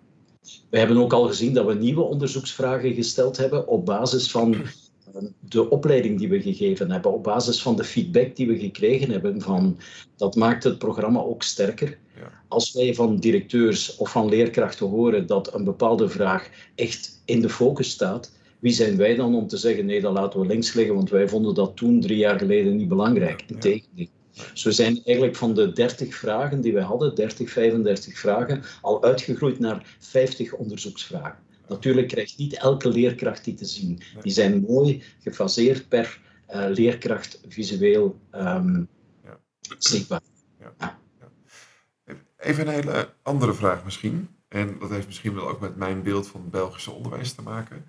We 0.71 0.79
hebben 0.79 0.97
ook 0.97 1.13
al 1.13 1.27
gezien 1.27 1.55
dat 1.55 1.67
we 1.67 1.75
nieuwe 1.75 2.01
onderzoeksvragen 2.01 2.95
gesteld 2.95 3.37
hebben 3.37 3.69
op 3.69 3.87
basis 3.87 4.31
van 4.31 4.57
de 5.41 5.71
opleiding 5.71 6.19
die 6.19 6.29
we 6.29 6.43
gegeven 6.43 6.91
hebben, 6.91 7.13
op 7.13 7.23
basis 7.23 7.63
van 7.63 7.77
de 7.77 7.85
feedback 7.85 8.37
die 8.37 8.47
we 8.47 8.59
gekregen 8.59 9.11
hebben. 9.11 9.41
Van, 9.41 9.79
dat 10.17 10.37
maakt 10.37 10.65
het 10.65 10.79
programma 10.79 11.21
ook 11.21 11.43
sterker. 11.43 11.99
Ja. 12.17 12.33
Als 12.49 12.73
wij 12.73 12.95
van 12.95 13.17
directeurs 13.17 13.97
of 13.97 14.11
van 14.11 14.29
leerkrachten 14.29 14.87
horen 14.87 15.27
dat 15.27 15.55
een 15.55 15.65
bepaalde 15.65 16.09
vraag 16.09 16.49
echt 16.75 17.23
in 17.25 17.41
de 17.41 17.49
focus 17.49 17.91
staat, 17.91 18.33
wie 18.63 18.73
zijn 18.73 18.97
wij 18.97 19.15
dan 19.15 19.35
om 19.35 19.47
te 19.47 19.57
zeggen, 19.57 19.87
nee, 19.87 20.01
dat 20.01 20.13
laten 20.13 20.41
we 20.41 20.47
links 20.47 20.73
liggen, 20.73 20.95
want 20.95 21.11
wij 21.11 21.29
vonden 21.29 21.55
dat 21.55 21.77
toen, 21.77 22.01
drie 22.01 22.17
jaar 22.17 22.39
geleden, 22.39 22.77
niet 22.77 22.89
belangrijk. 22.89 23.45
Integendeel. 23.47 24.09
Dus 24.53 24.63
we 24.63 24.73
zijn 24.73 25.01
eigenlijk 25.05 25.37
van 25.37 25.55
de 25.55 25.73
30 25.73 26.15
vragen 26.15 26.61
die 26.61 26.73
we 26.73 26.81
hadden, 26.81 27.15
30, 27.15 27.51
35 27.51 28.19
vragen, 28.19 28.63
al 28.81 29.03
uitgegroeid 29.03 29.59
naar 29.59 29.97
50 29.99 30.53
onderzoeksvragen. 30.53 31.39
Natuurlijk 31.69 32.09
krijgt 32.09 32.39
niet 32.39 32.57
elke 32.57 32.89
leerkracht 32.89 33.45
die 33.45 33.55
te 33.55 33.65
zien. 33.65 34.03
Die 34.21 34.33
zijn 34.33 34.65
mooi 34.69 35.03
gefaseerd 35.21 35.89
per 35.89 36.21
uh, 36.51 36.65
leerkracht 36.69 37.41
visueel 37.49 38.21
um, 38.35 38.89
ja. 39.25 39.39
zichtbaar. 39.79 40.21
Ja. 40.61 40.75
Ja. 40.79 40.99
Even 42.39 42.67
een 42.67 42.75
hele 42.75 43.09
andere 43.23 43.55
vraag 43.55 43.85
misschien. 43.85 44.29
En 44.49 44.77
dat 44.81 44.91
heeft 44.91 45.07
misschien 45.07 45.35
wel 45.35 45.49
ook 45.49 45.61
met 45.61 45.77
mijn 45.77 46.03
beeld 46.03 46.27
van 46.27 46.41
het 46.41 46.51
Belgische 46.51 46.91
onderwijs 46.91 47.33
te 47.33 47.43
maken. 47.43 47.85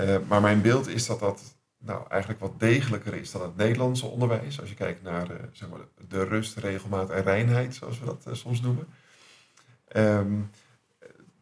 Uh, 0.00 0.16
maar 0.28 0.40
mijn 0.40 0.62
beeld 0.62 0.88
is 0.88 1.06
dat 1.06 1.20
dat 1.20 1.58
nou, 1.78 2.08
eigenlijk 2.08 2.40
wat 2.40 2.60
degelijker 2.60 3.14
is 3.14 3.30
dan 3.30 3.42
het 3.42 3.56
Nederlandse 3.56 4.06
onderwijs. 4.06 4.60
Als 4.60 4.68
je 4.68 4.74
kijkt 4.74 5.02
naar 5.02 5.30
uh, 5.30 5.36
zeg 5.52 5.68
maar, 5.68 5.80
de 6.08 6.24
rust, 6.24 6.56
regelmaat 6.56 7.10
en 7.10 7.22
reinheid, 7.22 7.74
zoals 7.74 7.98
we 7.98 8.04
dat 8.04 8.24
uh, 8.28 8.34
soms 8.34 8.60
noemen. 8.60 8.86
Um, 9.96 10.50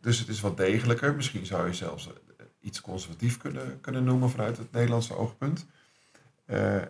dus 0.00 0.18
het 0.18 0.28
is 0.28 0.40
wat 0.40 0.56
degelijker. 0.56 1.14
Misschien 1.14 1.46
zou 1.46 1.66
je 1.66 1.74
zelfs 1.74 2.10
iets 2.60 2.80
conservatief 2.80 3.38
kunnen, 3.38 3.80
kunnen 3.80 4.04
noemen 4.04 4.30
vanuit 4.30 4.56
het 4.56 4.72
Nederlandse 4.72 5.16
oogpunt. 5.16 5.66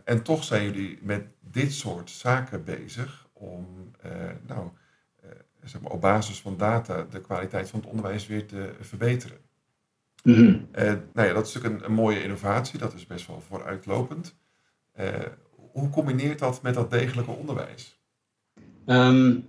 en 0.05 0.23
toch 0.23 0.45
zijn 0.45 0.65
jullie 0.65 0.99
met 1.03 1.27
dit 1.41 1.73
soort 1.73 2.11
zaken 2.11 2.65
bezig 2.65 3.27
om 3.33 3.91
nou, 4.47 4.69
zeg 5.63 5.81
maar, 5.81 5.93
op 5.93 6.01
basis 6.01 6.41
van 6.41 6.57
data 6.57 7.07
de 7.11 7.21
kwaliteit 7.21 7.71
van 7.71 7.81
het 7.81 7.89
onderwijs 7.89 8.27
weer 8.27 8.47
te 8.47 8.75
verbeteren. 8.81 9.39
Mm 10.29 10.67
nou 11.15 11.29
ja, 11.29 11.35
dat 11.35 11.47
is 11.47 11.55
natuurlijk 11.55 11.83
een, 11.83 11.91
een, 11.91 11.97
mooie 11.97 12.23
innovatie, 12.23 12.79
dat 12.79 12.95
is 12.95 13.07
best 13.07 13.27
wel 13.27 13.43
vooruitlopend. 13.49 14.37
Uh, 15.01 15.07
hoe 15.73 15.91
combineert 15.91 16.39
dat 16.39 16.63
met 16.63 16.75
dat 16.75 16.91
degelijke 16.91 17.31
onderwijs? 17.31 18.01
Um, 18.87 19.47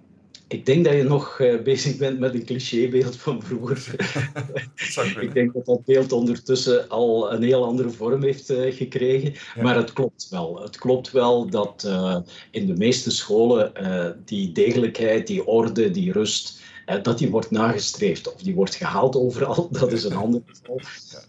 ik 0.47 0.65
denk 0.65 0.85
dat 0.85 0.93
je 0.93 1.03
nog 1.03 1.39
uh, 1.39 1.61
bezig 1.61 1.97
bent 1.97 2.19
met 2.19 2.33
een 2.33 2.45
clichébeeld 2.45 3.15
van 3.15 3.43
vroeger. 3.43 3.95
ik 5.21 5.33
denk 5.33 5.53
dat 5.53 5.65
dat 5.65 5.85
beeld 5.85 6.11
ondertussen 6.11 6.89
al 6.89 7.33
een 7.33 7.43
heel 7.43 7.65
andere 7.65 7.89
vorm 7.89 8.23
heeft 8.23 8.51
uh, 8.51 8.75
gekregen. 8.75 9.33
Maar 9.61 9.75
het 9.75 9.93
klopt 9.93 10.27
wel. 10.29 10.61
Het 10.61 10.77
klopt 10.77 11.11
wel 11.11 11.49
dat 11.49 11.89
in 12.51 12.65
de 12.65 12.75
meeste 12.75 13.11
scholen 13.11 13.73
die 14.25 14.51
degelijkheid, 14.51 15.27
die 15.27 15.45
orde, 15.45 15.91
die 15.91 16.11
rust, 16.11 16.58
dat 16.97 17.17
die 17.17 17.29
wordt 17.29 17.51
nagestreefd. 17.51 18.33
Of 18.33 18.41
die 18.41 18.55
wordt 18.55 18.75
gehaald 18.75 19.15
overal, 19.15 19.69
dat 19.79 19.91
is 19.91 20.03
een 20.03 20.15
ander 20.15 20.41
geval. 20.45 20.81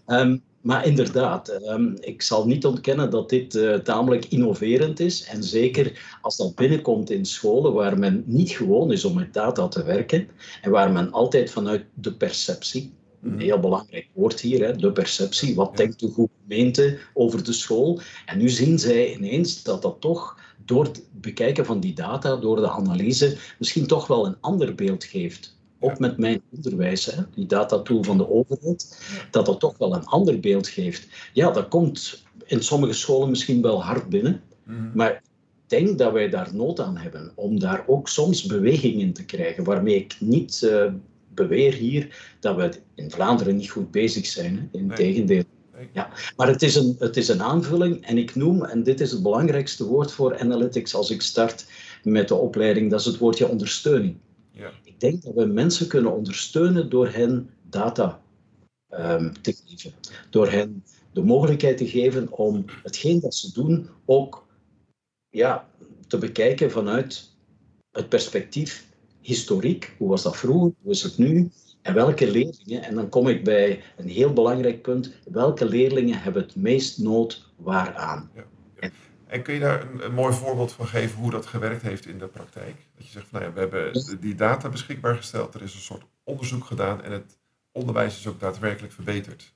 Um, 0.07 0.41
maar 0.61 0.85
inderdaad, 0.85 1.47
ehm, 1.47 1.93
ik 1.99 2.21
zal 2.21 2.45
niet 2.45 2.65
ontkennen 2.65 3.09
dat 3.09 3.29
dit 3.29 3.55
uh, 3.55 3.75
tamelijk 3.75 4.25
innoverend 4.25 4.99
is. 4.99 5.23
En 5.23 5.43
zeker 5.43 6.17
als 6.21 6.37
dat 6.37 6.55
binnenkomt 6.55 7.09
in 7.09 7.25
scholen 7.25 7.73
waar 7.73 7.99
men 7.99 8.23
niet 8.25 8.49
gewoon 8.49 8.91
is 8.91 9.05
om 9.05 9.15
met 9.15 9.33
data 9.33 9.67
te 9.67 9.83
werken 9.83 10.27
en 10.61 10.71
waar 10.71 10.91
men 10.91 11.11
altijd 11.11 11.51
vanuit 11.51 11.85
de 11.93 12.13
perceptie, 12.13 12.93
een 13.23 13.29
mhm. 13.29 13.39
heel 13.39 13.59
belangrijk 13.59 14.07
woord 14.13 14.39
hier, 14.39 14.65
hè, 14.65 14.75
de 14.75 14.91
perceptie, 14.91 15.55
wat 15.55 15.77
denkt 15.77 15.99
de 15.99 16.27
gemeente 16.45 16.97
over 17.13 17.43
de 17.43 17.53
school? 17.53 17.99
En 18.25 18.37
nu 18.37 18.49
zien 18.49 18.79
zij 18.79 19.13
ineens 19.13 19.63
dat 19.63 19.81
dat 19.81 19.97
toch 19.99 20.39
door 20.71 20.83
het 20.83 21.03
bekijken 21.11 21.65
van 21.65 21.79
die 21.79 21.93
data, 21.93 22.35
door 22.35 22.55
de 22.55 22.69
analyse, 22.69 23.37
misschien 23.59 23.87
toch 23.87 24.07
wel 24.07 24.25
een 24.25 24.37
ander 24.39 24.75
beeld 24.75 25.03
geeft 25.03 25.59
ook 25.81 25.99
met 25.99 26.17
mijn 26.17 26.41
onderwijs, 26.55 27.05
hè, 27.05 27.23
die 27.33 27.45
datatool 27.45 28.03
van 28.03 28.17
de 28.17 28.29
overheid, 28.29 29.01
dat 29.31 29.45
dat 29.45 29.59
toch 29.59 29.77
wel 29.77 29.95
een 29.95 30.05
ander 30.05 30.39
beeld 30.39 30.67
geeft. 30.67 31.07
Ja, 31.33 31.51
dat 31.51 31.67
komt 31.67 32.23
in 32.45 32.63
sommige 32.63 32.93
scholen 32.93 33.29
misschien 33.29 33.61
wel 33.61 33.83
hard 33.83 34.09
binnen, 34.09 34.41
mhm. 34.63 34.89
maar 34.93 35.11
ik 35.11 35.21
denk 35.67 35.97
dat 35.97 36.13
wij 36.13 36.29
daar 36.29 36.55
nood 36.55 36.79
aan 36.79 36.97
hebben 36.97 37.31
om 37.35 37.59
daar 37.59 37.83
ook 37.87 38.07
soms 38.07 38.45
beweging 38.45 39.01
in 39.01 39.13
te 39.13 39.25
krijgen, 39.25 39.63
waarmee 39.63 39.95
ik 39.95 40.15
niet 40.19 40.61
uh, 40.63 40.91
beweer 41.33 41.73
hier 41.73 42.35
dat 42.39 42.55
we 42.55 42.79
in 42.95 43.11
Vlaanderen 43.11 43.55
niet 43.55 43.69
goed 43.69 43.91
bezig 43.91 44.25
zijn. 44.25 44.69
Integendeel. 44.71 45.43
Ja, 45.93 46.09
maar 46.35 46.47
het 46.47 46.61
is, 46.61 46.75
een, 46.75 46.95
het 46.99 47.17
is 47.17 47.27
een 47.27 47.41
aanvulling 47.41 48.05
en 48.05 48.17
ik 48.17 48.35
noem, 48.35 48.63
en 48.63 48.83
dit 48.83 49.01
is 49.01 49.11
het 49.11 49.23
belangrijkste 49.23 49.85
woord 49.85 50.11
voor 50.11 50.39
analytics 50.39 50.95
als 50.95 51.09
ik 51.09 51.21
start 51.21 51.65
met 52.03 52.27
de 52.27 52.35
opleiding, 52.35 52.91
dat 52.91 52.99
is 52.99 53.05
het 53.05 53.17
woordje 53.17 53.47
ondersteuning. 53.47 54.17
Ja. 54.51 54.71
Ik 54.83 54.99
denk 54.99 55.23
dat 55.23 55.33
we 55.33 55.45
mensen 55.45 55.87
kunnen 55.87 56.15
ondersteunen 56.15 56.89
door 56.89 57.07
hen 57.07 57.49
data 57.69 58.21
um, 58.89 59.41
te 59.41 59.53
geven. 59.65 59.93
Door 60.29 60.51
hen 60.51 60.83
de 61.13 61.23
mogelijkheid 61.23 61.77
te 61.77 61.87
geven 61.87 62.31
om 62.31 62.65
hetgeen 62.83 63.19
dat 63.19 63.35
ze 63.35 63.53
doen 63.53 63.89
ook 64.05 64.47
ja, 65.29 65.69
te 66.07 66.17
bekijken 66.17 66.71
vanuit 66.71 67.29
het 67.91 68.09
perspectief 68.09 68.87
historiek. 69.21 69.95
Hoe 69.97 70.09
was 70.09 70.23
dat 70.23 70.37
vroeger? 70.37 70.73
Hoe 70.81 70.91
is 70.91 71.03
het 71.03 71.17
nu? 71.17 71.51
En 71.81 71.93
welke 71.93 72.31
leerlingen, 72.31 72.83
en 72.83 72.95
dan 72.95 73.09
kom 73.09 73.27
ik 73.27 73.43
bij 73.43 73.83
een 73.97 74.07
heel 74.07 74.33
belangrijk 74.33 74.81
punt, 74.81 75.13
welke 75.31 75.65
leerlingen 75.65 76.21
hebben 76.21 76.41
het 76.41 76.55
meest 76.55 76.97
nood 76.97 77.51
waaraan? 77.55 78.31
Ja. 78.35 78.43
En 79.31 79.41
kun 79.41 79.53
je 79.53 79.59
daar 79.59 79.81
een, 79.81 80.05
een, 80.05 80.13
mooi 80.13 80.33
voorbeeld 80.33 80.71
van 80.71 80.87
geven 80.87 81.19
hoe 81.19 81.31
dat 81.31 81.45
gewerkt 81.45 81.81
heeft 81.81 82.05
in 82.05 82.17
de 82.17 82.27
praktijk? 82.27 82.75
Dat 82.95 83.05
je 83.05 83.11
zegt, 83.11 83.27
van, 83.27 83.39
nou 83.39 83.51
ja, 83.51 83.53
we 83.53 83.59
hebben 83.59 84.19
die 84.19 84.35
data 84.35 84.69
beschikbaar 84.69 85.15
gesteld, 85.15 85.53
er 85.53 85.61
is 85.61 85.73
een 85.73 85.79
soort 85.79 86.03
onderzoek 86.23 86.65
gedaan 86.65 87.03
en 87.03 87.11
het 87.11 87.37
onderwijs 87.71 88.17
is 88.17 88.27
ook 88.27 88.39
daadwerkelijk 88.39 88.93
verbeterd. 88.93 89.53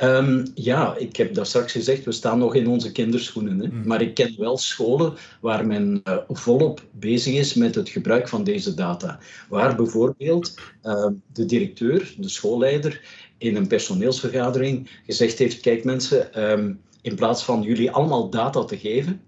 Um, 0.00 0.46
ja, 0.54 0.96
ik 0.96 1.16
heb 1.16 1.34
daar 1.34 1.46
straks 1.46 1.72
gezegd, 1.72 2.04
we 2.04 2.12
staan 2.12 2.38
nog 2.38 2.54
in 2.54 2.68
onze 2.68 2.92
kinderschoenen. 2.92 3.60
Hè? 3.60 3.66
Mm. 3.66 3.86
Maar 3.86 4.02
ik 4.02 4.14
ken 4.14 4.34
wel 4.38 4.58
scholen 4.58 5.14
waar 5.40 5.66
men 5.66 6.00
uh, 6.04 6.16
volop 6.28 6.84
bezig 6.90 7.34
is 7.34 7.54
met 7.54 7.74
het 7.74 7.88
gebruik 7.88 8.28
van 8.28 8.44
deze 8.44 8.74
data. 8.74 9.18
Waar 9.48 9.76
bijvoorbeeld 9.76 10.54
uh, 10.82 11.06
de 11.32 11.44
directeur, 11.44 12.14
de 12.18 12.28
schoolleider, 12.28 13.00
in 13.38 13.56
een 13.56 13.66
personeelsvergadering 13.66 14.90
gezegd 15.06 15.38
heeft: 15.38 15.60
Kijk 15.60 15.84
mensen, 15.84 16.50
um, 16.50 16.80
in 17.02 17.14
plaats 17.14 17.44
van 17.44 17.62
jullie 17.62 17.90
allemaal 17.90 18.30
data 18.30 18.64
te 18.64 18.78
geven, 18.78 19.20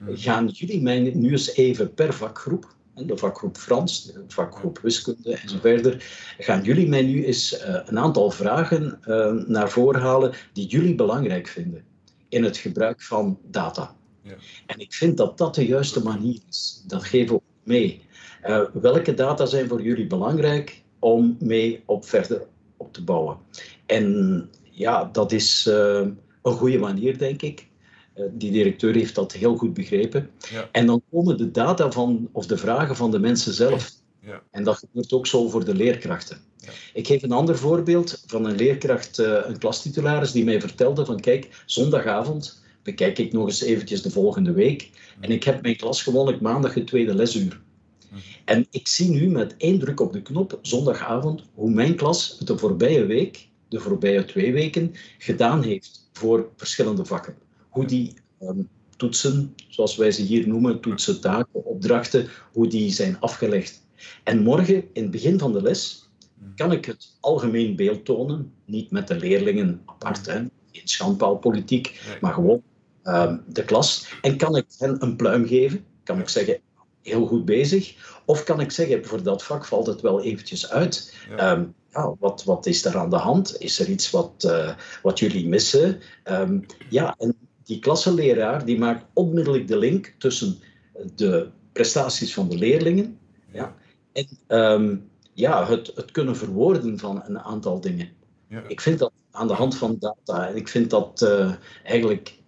mhm. 0.00 0.16
gaan 0.16 0.46
jullie 0.46 0.82
mij 0.82 0.98
nu 1.14 1.30
eens 1.30 1.54
even 1.54 1.94
per 1.94 2.12
vakgroep, 2.12 2.76
de 3.06 3.16
vakgroep 3.16 3.56
Frans, 3.56 4.04
de 4.04 4.24
vakgroep 4.28 4.78
wiskunde 4.78 5.34
en 5.34 5.48
zo 5.48 5.58
verder, 5.60 6.04
gaan 6.38 6.62
jullie 6.62 6.88
mij 6.88 7.02
nu 7.02 7.24
eens 7.24 7.60
uh, 7.60 7.80
een 7.84 7.98
aantal 7.98 8.30
vragen 8.30 9.00
uh, 9.06 9.32
naar 9.46 9.70
voren 9.70 10.00
halen 10.00 10.32
die 10.52 10.66
jullie 10.66 10.94
belangrijk 10.94 11.46
vinden 11.46 11.84
in 12.28 12.44
het 12.44 12.56
gebruik 12.56 13.02
van 13.02 13.38
data. 13.50 13.96
Ja. 14.22 14.34
En 14.66 14.78
ik 14.78 14.92
vind 14.92 15.16
dat 15.16 15.38
dat 15.38 15.54
de 15.54 15.66
juiste 15.66 16.02
manier 16.02 16.38
is. 16.48 16.84
Dat 16.86 17.04
geven 17.04 17.34
we 17.34 17.42
mee. 17.62 18.02
Uh, 18.46 18.60
welke 18.72 19.14
data 19.14 19.46
zijn 19.46 19.68
voor 19.68 19.82
jullie 19.82 20.06
belangrijk 20.06 20.82
om 20.98 21.36
mee 21.40 21.82
op 21.86 22.04
verder 22.04 22.46
op 22.76 22.92
te 22.92 23.04
bouwen? 23.04 23.36
En 23.86 24.50
ja, 24.70 25.04
dat 25.12 25.32
is 25.32 25.66
een 25.66 26.18
goede 26.42 26.78
manier, 26.78 27.18
denk 27.18 27.42
ik. 27.42 27.67
Uh, 28.18 28.24
die 28.32 28.50
directeur 28.50 28.94
heeft 28.94 29.14
dat 29.14 29.32
heel 29.32 29.56
goed 29.56 29.74
begrepen. 29.74 30.30
Ja. 30.50 30.68
En 30.72 30.86
dan 30.86 31.02
komen 31.10 31.36
de 31.36 31.50
data 31.50 31.90
van, 31.90 32.28
of 32.32 32.46
de 32.46 32.56
vragen 32.56 32.96
van 32.96 33.10
de 33.10 33.18
mensen 33.18 33.52
zelf. 33.52 33.90
Ja. 34.20 34.42
En 34.50 34.64
dat 34.64 34.76
gebeurt 34.76 35.12
ook 35.12 35.26
zo 35.26 35.48
voor 35.48 35.64
de 35.64 35.74
leerkrachten. 35.74 36.38
Ja. 36.56 36.70
Ik 36.92 37.06
geef 37.06 37.22
een 37.22 37.32
ander 37.32 37.58
voorbeeld 37.58 38.22
van 38.26 38.44
een 38.44 38.56
leerkracht, 38.56 39.18
uh, 39.18 39.38
een 39.44 39.58
klastitularis, 39.58 40.32
die 40.32 40.44
mij 40.44 40.60
vertelde 40.60 41.04
van 41.04 41.20
kijk, 41.20 41.62
zondagavond 41.66 42.62
bekijk 42.82 43.18
ik 43.18 43.32
nog 43.32 43.46
eens 43.46 43.62
eventjes 43.62 44.02
de 44.02 44.10
volgende 44.10 44.52
week. 44.52 44.90
En 45.20 45.30
ik 45.30 45.44
heb 45.44 45.62
mijn 45.62 45.76
klas 45.76 46.02
gewoonlijk 46.02 46.40
maandag 46.40 46.74
het 46.74 46.86
tweede 46.86 47.14
lesuur. 47.14 47.60
En 48.44 48.66
ik 48.70 48.88
zie 48.88 49.10
nu 49.10 49.28
met 49.28 49.54
één 49.56 49.78
druk 49.78 50.00
op 50.00 50.12
de 50.12 50.22
knop, 50.22 50.58
zondagavond, 50.62 51.42
hoe 51.54 51.70
mijn 51.70 51.94
klas 51.94 52.38
de 52.38 52.58
voorbije 52.58 53.06
week, 53.06 53.48
de 53.68 53.80
voorbije 53.80 54.24
twee 54.24 54.52
weken, 54.52 54.94
gedaan 55.18 55.62
heeft 55.62 56.08
voor 56.12 56.48
verschillende 56.56 57.04
vakken. 57.04 57.36
Hoe 57.78 57.86
die 57.86 58.14
ehm, 58.38 58.62
toetsen, 58.96 59.54
zoals 59.68 59.96
wij 59.96 60.10
ze 60.10 60.22
hier 60.22 60.48
noemen, 60.48 60.80
toetsen, 60.80 61.20
taken, 61.20 61.64
opdrachten, 61.64 62.28
hoe 62.52 62.66
die 62.66 62.90
zijn 62.90 63.20
afgelegd. 63.20 63.86
En 64.24 64.42
morgen, 64.42 64.84
in 64.92 65.02
het 65.02 65.10
begin 65.10 65.38
van 65.38 65.52
de 65.52 65.62
les, 65.62 66.10
kan 66.54 66.72
ik 66.72 66.84
het 66.84 67.16
algemeen 67.20 67.76
beeld 67.76 68.04
tonen, 68.04 68.52
niet 68.64 68.90
met 68.90 69.08
de 69.08 69.16
leerlingen 69.16 69.82
apart, 69.84 70.26
hè, 70.26 70.38
geen 70.72 70.88
schandpaalpolitiek, 70.88 72.16
maar 72.20 72.32
gewoon 72.32 72.62
um, 73.04 73.42
de 73.46 73.64
klas. 73.64 74.14
En 74.22 74.36
kan 74.36 74.56
ik 74.56 74.66
hen 74.78 75.02
een 75.02 75.16
pluim 75.16 75.46
geven? 75.46 75.84
Kan 76.02 76.20
ik 76.20 76.28
zeggen, 76.28 76.60
heel 77.02 77.26
goed 77.26 77.44
bezig? 77.44 77.94
Of 78.24 78.44
kan 78.44 78.60
ik 78.60 78.70
zeggen, 78.70 79.04
voor 79.04 79.22
dat 79.22 79.44
vak 79.44 79.64
valt 79.64 79.86
het 79.86 80.00
wel 80.00 80.22
eventjes 80.22 80.70
uit. 80.70 81.14
Ehm, 81.36 81.64
ja, 81.92 82.14
wat, 82.18 82.44
wat 82.44 82.66
is 82.66 82.84
er 82.84 82.96
aan 82.96 83.10
de 83.10 83.16
hand? 83.16 83.56
Is 83.58 83.78
er 83.78 83.88
iets 83.88 84.10
wat, 84.10 84.44
uh, 84.46 84.74
wat 85.02 85.18
jullie 85.18 85.48
missen? 85.48 86.00
Um, 86.24 86.66
ja, 86.90 87.14
en 87.18 87.36
die 87.68 87.78
klassenleraar 87.78 88.64
die 88.64 88.78
maakt 88.78 89.04
onmiddellijk 89.12 89.68
de 89.68 89.78
link 89.78 90.14
tussen 90.18 90.58
de 91.14 91.48
prestaties 91.72 92.34
van 92.34 92.48
de 92.48 92.56
leerlingen 92.56 93.18
ja, 93.52 93.74
en 94.12 94.28
um, 94.48 95.10
ja, 95.34 95.66
het, 95.66 95.92
het 95.94 96.10
kunnen 96.10 96.36
verwoorden 96.36 96.98
van 96.98 97.22
een 97.26 97.38
aantal 97.38 97.80
dingen. 97.80 98.08
Ja. 98.48 98.62
Ik 98.68 98.80
vind 98.80 98.98
dat 98.98 99.12
aan 99.30 99.46
de 99.46 99.54
hand 99.54 99.76
van 99.76 99.96
data, 99.98 100.48
en 100.48 100.56
ik 100.56 100.68
vind 100.68 100.90
dat 100.90 101.20
uh, 101.24 101.52
eigenlijk 101.84 102.38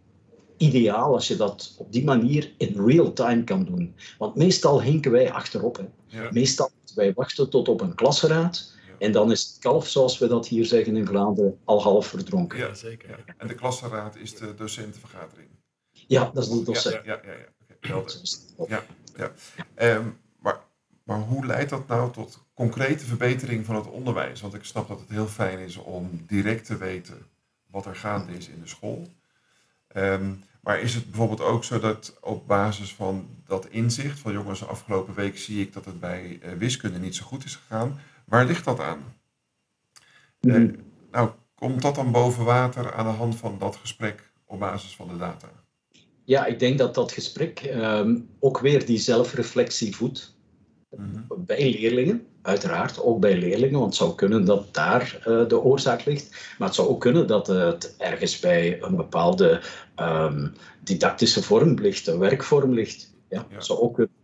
ideaal 0.57 1.15
als 1.15 1.29
je 1.29 1.37
dat 1.37 1.75
op 1.79 1.93
die 1.93 2.05
manier 2.05 2.53
in 2.57 2.87
real 2.87 3.13
time 3.13 3.45
kan 3.45 3.65
doen. 3.65 3.95
Want 4.19 4.37
meestal 4.37 4.83
hinken 4.83 5.11
wij 5.11 5.33
achterop. 5.33 5.77
Hè. 5.77 5.85
Ja. 6.07 6.29
Meestal 6.33 6.71
wij 6.95 7.13
wachten 7.13 7.51
tot 7.51 7.69
op 7.69 7.81
een 7.81 7.95
klasraad 7.95 8.73
en 9.01 9.13
dan 9.13 9.31
is 9.31 9.43
het 9.43 9.59
kalf, 9.59 9.89
zoals 9.89 10.19
we 10.19 10.27
dat 10.27 10.49
hier 10.49 10.65
zeggen 10.65 10.97
in 10.97 11.07
Vlaanderen, 11.07 11.59
al 11.65 11.83
half 11.83 12.07
verdronken. 12.07 12.59
Ja, 12.59 12.75
zeker. 12.75 13.09
Ja. 13.09 13.35
En 13.37 13.47
de 13.47 13.55
klasraad 13.55 14.17
is 14.17 14.37
de 14.37 14.55
docentenvergadering? 14.55 15.49
Ja, 15.91 16.31
dat 16.35 16.43
is 16.43 16.51
de 16.51 16.63
docent. 16.63 17.05
Ja, 17.05 17.21
ja, 17.25 17.33
ja. 17.33 18.03
ja, 18.69 18.83
ja. 19.17 19.33
ja. 19.77 19.97
Um, 19.97 20.19
maar, 20.39 20.61
maar 21.05 21.21
hoe 21.21 21.47
leidt 21.47 21.71
dat 21.71 21.87
nou 21.87 22.13
tot 22.13 22.45
concrete 22.55 23.05
verbetering 23.05 23.67
van 23.67 23.75
het 23.75 23.87
onderwijs? 23.87 24.41
Want 24.41 24.55
ik 24.55 24.65
snap 24.65 24.89
dat 24.89 25.01
het 25.01 25.11
heel 25.11 25.27
fijn 25.27 25.59
is 25.59 25.77
om 25.77 26.25
direct 26.27 26.67
te 26.67 26.77
weten 26.77 27.27
wat 27.67 27.87
er 27.87 27.97
gaande 27.97 28.33
is 28.33 28.49
in 28.49 28.61
de 28.61 28.69
school. 28.69 29.09
Um, 29.97 30.45
maar 30.61 30.81
is 30.81 30.95
het 30.95 31.07
bijvoorbeeld 31.07 31.41
ook 31.41 31.65
zo 31.65 31.81
dat 31.81 32.17
op 32.21 32.47
basis 32.47 32.95
van 32.95 33.29
dat 33.47 33.67
inzicht 33.67 34.19
van 34.19 34.33
jongens, 34.33 34.67
afgelopen 34.67 35.15
week 35.15 35.39
zie 35.39 35.61
ik 35.61 35.73
dat 35.73 35.85
het 35.85 36.01
bij 36.01 36.41
uh, 36.43 36.53
wiskunde 36.53 36.99
niet 36.99 37.17
zo 37.17 37.25
goed 37.25 37.45
is 37.45 37.57
gegaan, 37.57 38.01
Waar 38.31 38.47
ligt 38.47 38.65
dat 38.65 38.81
aan? 38.81 39.15
Mhm. 40.41 40.75
nou, 41.11 41.31
komt 41.55 41.83
dat 41.83 41.95
dan 41.95 42.13
boven 42.13 42.45
water 42.45 42.93
aan 42.93 43.07
de 43.07 43.13
hand 43.13 43.37
van 43.37 43.57
dat 43.59 43.77
gesprek 43.77 44.33
op 44.47 44.59
basis 44.59 44.97
van 44.97 45.09
de 45.09 45.17
data? 45.17 45.49
Ja, 46.25 46.47
ik 46.47 46.59
denk 46.59 46.79
dat 46.79 46.95
dat 46.95 47.13
gesprek 47.13 47.61
ehm, 47.61 48.19
ook 48.41 48.59
weer 48.59 48.87
die 48.87 48.99
zelfreflectie 48.99 49.97
voedt. 49.97 50.39
Mhm. 50.91 51.21
Bij 51.37 51.71
leerlingen, 51.71 52.27
uiteraard, 52.43 53.03
ook 53.03 53.21
bij 53.21 53.39
leerlingen, 53.39 53.79
want 53.79 53.85
het 53.85 54.03
zou 54.03 54.15
kunnen 54.15 54.45
dat 54.45 54.75
daar 54.75 55.23
uh, 55.27 55.49
de 55.49 55.61
oorzaak 55.61 56.05
ligt. 56.05 56.55
Maar 56.59 56.69
het 56.69 56.77
zou 56.77 56.89
ook 56.89 57.01
kunnen 57.01 57.27
dat 57.27 57.47
het 57.47 57.95
ergens 57.99 58.41
bij 58.41 58.83
een 58.83 58.97
bepaalde 58.97 59.63
um, 59.97 60.53
didactische 60.81 61.43
vorm 61.43 61.75
ligt, 61.75 62.07
een 62.07 62.19
werkvorm 62.19 62.75
ligt. 62.75 63.15
Ja, 63.29 63.47
ja. 63.51 63.61
zou 63.61 63.79
ook 63.79 63.95
kunnen. 63.95 64.19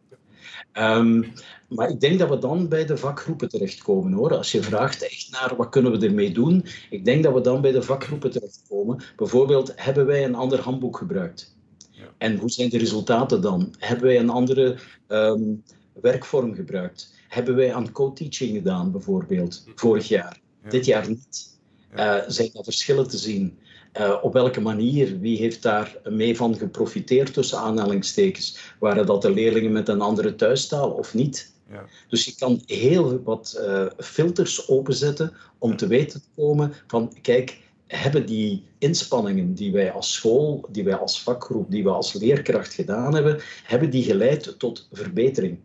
Um, 0.79 1.33
maar 1.69 1.91
ik 1.91 2.01
denk 2.01 2.19
dat 2.19 2.29
we 2.29 2.39
dan 2.39 2.69
bij 2.69 2.87
de 2.87 2.97
vakgroepen 2.97 3.49
terechtkomen 3.49 4.13
hoor. 4.13 4.37
Als 4.37 4.53
je 4.53 4.63
vraagt 4.63 5.03
echt 5.03 5.31
naar 5.31 5.57
wat 5.57 5.69
kunnen 5.69 5.99
we 5.99 6.07
ermee 6.07 6.33
doen, 6.33 6.65
ik 6.91 7.05
denk 7.05 7.23
dat 7.23 7.35
we 7.35 7.41
dan 7.41 7.61
bij 7.61 7.73
de 7.73 7.83
vakgroepen 7.83 8.31
terechtkomen. 8.31 9.03
Bijvoorbeeld, 9.17 9.73
hebben 9.77 10.07
wij 10.07 10.25
een 10.25 10.35
ander 10.35 10.61
handboek 10.61 10.97
gebruikt? 10.97 11.57
Ja. 11.91 12.05
En 12.19 12.39
hoe 12.39 12.51
zijn 12.51 12.69
de 12.69 12.79
resultaten 12.79 13.41
dan? 13.41 13.75
Hebben 13.79 14.07
wij 14.07 14.19
een 14.19 14.31
andere 14.31 14.79
um, 15.09 15.63
werkvorm 16.01 16.55
gebruikt? 16.55 17.15
Hebben 17.29 17.55
wij 17.55 17.75
aan 17.75 17.93
co-teaching 17.93 18.57
gedaan, 18.57 18.93
bijvoorbeeld, 18.93 19.65
vorig 19.75 20.09
jaar? 20.09 20.41
Dit 20.69 20.85
jaar 20.85 21.09
niet. 21.09 21.59
Uh, 21.97 22.19
zijn 22.27 22.51
er 22.53 22.65
verschillen 22.65 23.09
te 23.09 23.19
zien? 23.19 23.59
Uh, 23.99 24.19
op 24.23 24.33
welke 24.33 24.61
manier? 24.61 25.21
Wie 25.21 25.39
heeft 25.39 25.63
daar 25.63 25.97
mee 26.05 26.37
van 26.37 26.57
geprofiteerd 26.57 27.33
tussen 27.33 27.59
aanhalingstekens? 27.59 28.75
Waren 28.79 29.07
dat 29.07 29.23
de 29.23 29.31
leerlingen 29.31 29.73
met 29.73 29.89
een 29.89 30.01
andere 30.01 30.35
thuistaal 30.35 30.91
of 30.91 31.15
niet? 31.15 31.53
Ja. 31.71 31.85
Dus 32.09 32.25
je 32.25 32.35
kan 32.35 32.63
heel 32.67 33.23
wat 33.23 33.61
uh, 33.61 33.87
filters 33.99 34.69
openzetten 34.69 35.33
om 35.59 35.77
te 35.77 35.87
weten 35.87 36.21
te 36.21 36.29
komen 36.37 36.73
van, 36.87 37.13
kijk, 37.23 37.59
hebben 37.87 38.27
die 38.27 38.65
inspanningen 38.79 39.55
die 39.55 39.73
wij 39.73 39.93
als 39.93 40.13
school, 40.13 40.69
die 40.71 40.85
wij 40.85 40.97
als 40.97 41.23
vakgroep, 41.23 41.71
die 41.71 41.83
we 41.83 41.91
als 41.91 42.13
leerkracht 42.13 42.75
gedaan 42.75 43.15
hebben, 43.15 43.41
hebben 43.65 43.91
die 43.91 44.03
geleid 44.03 44.59
tot 44.59 44.89
verbetering? 44.93 45.59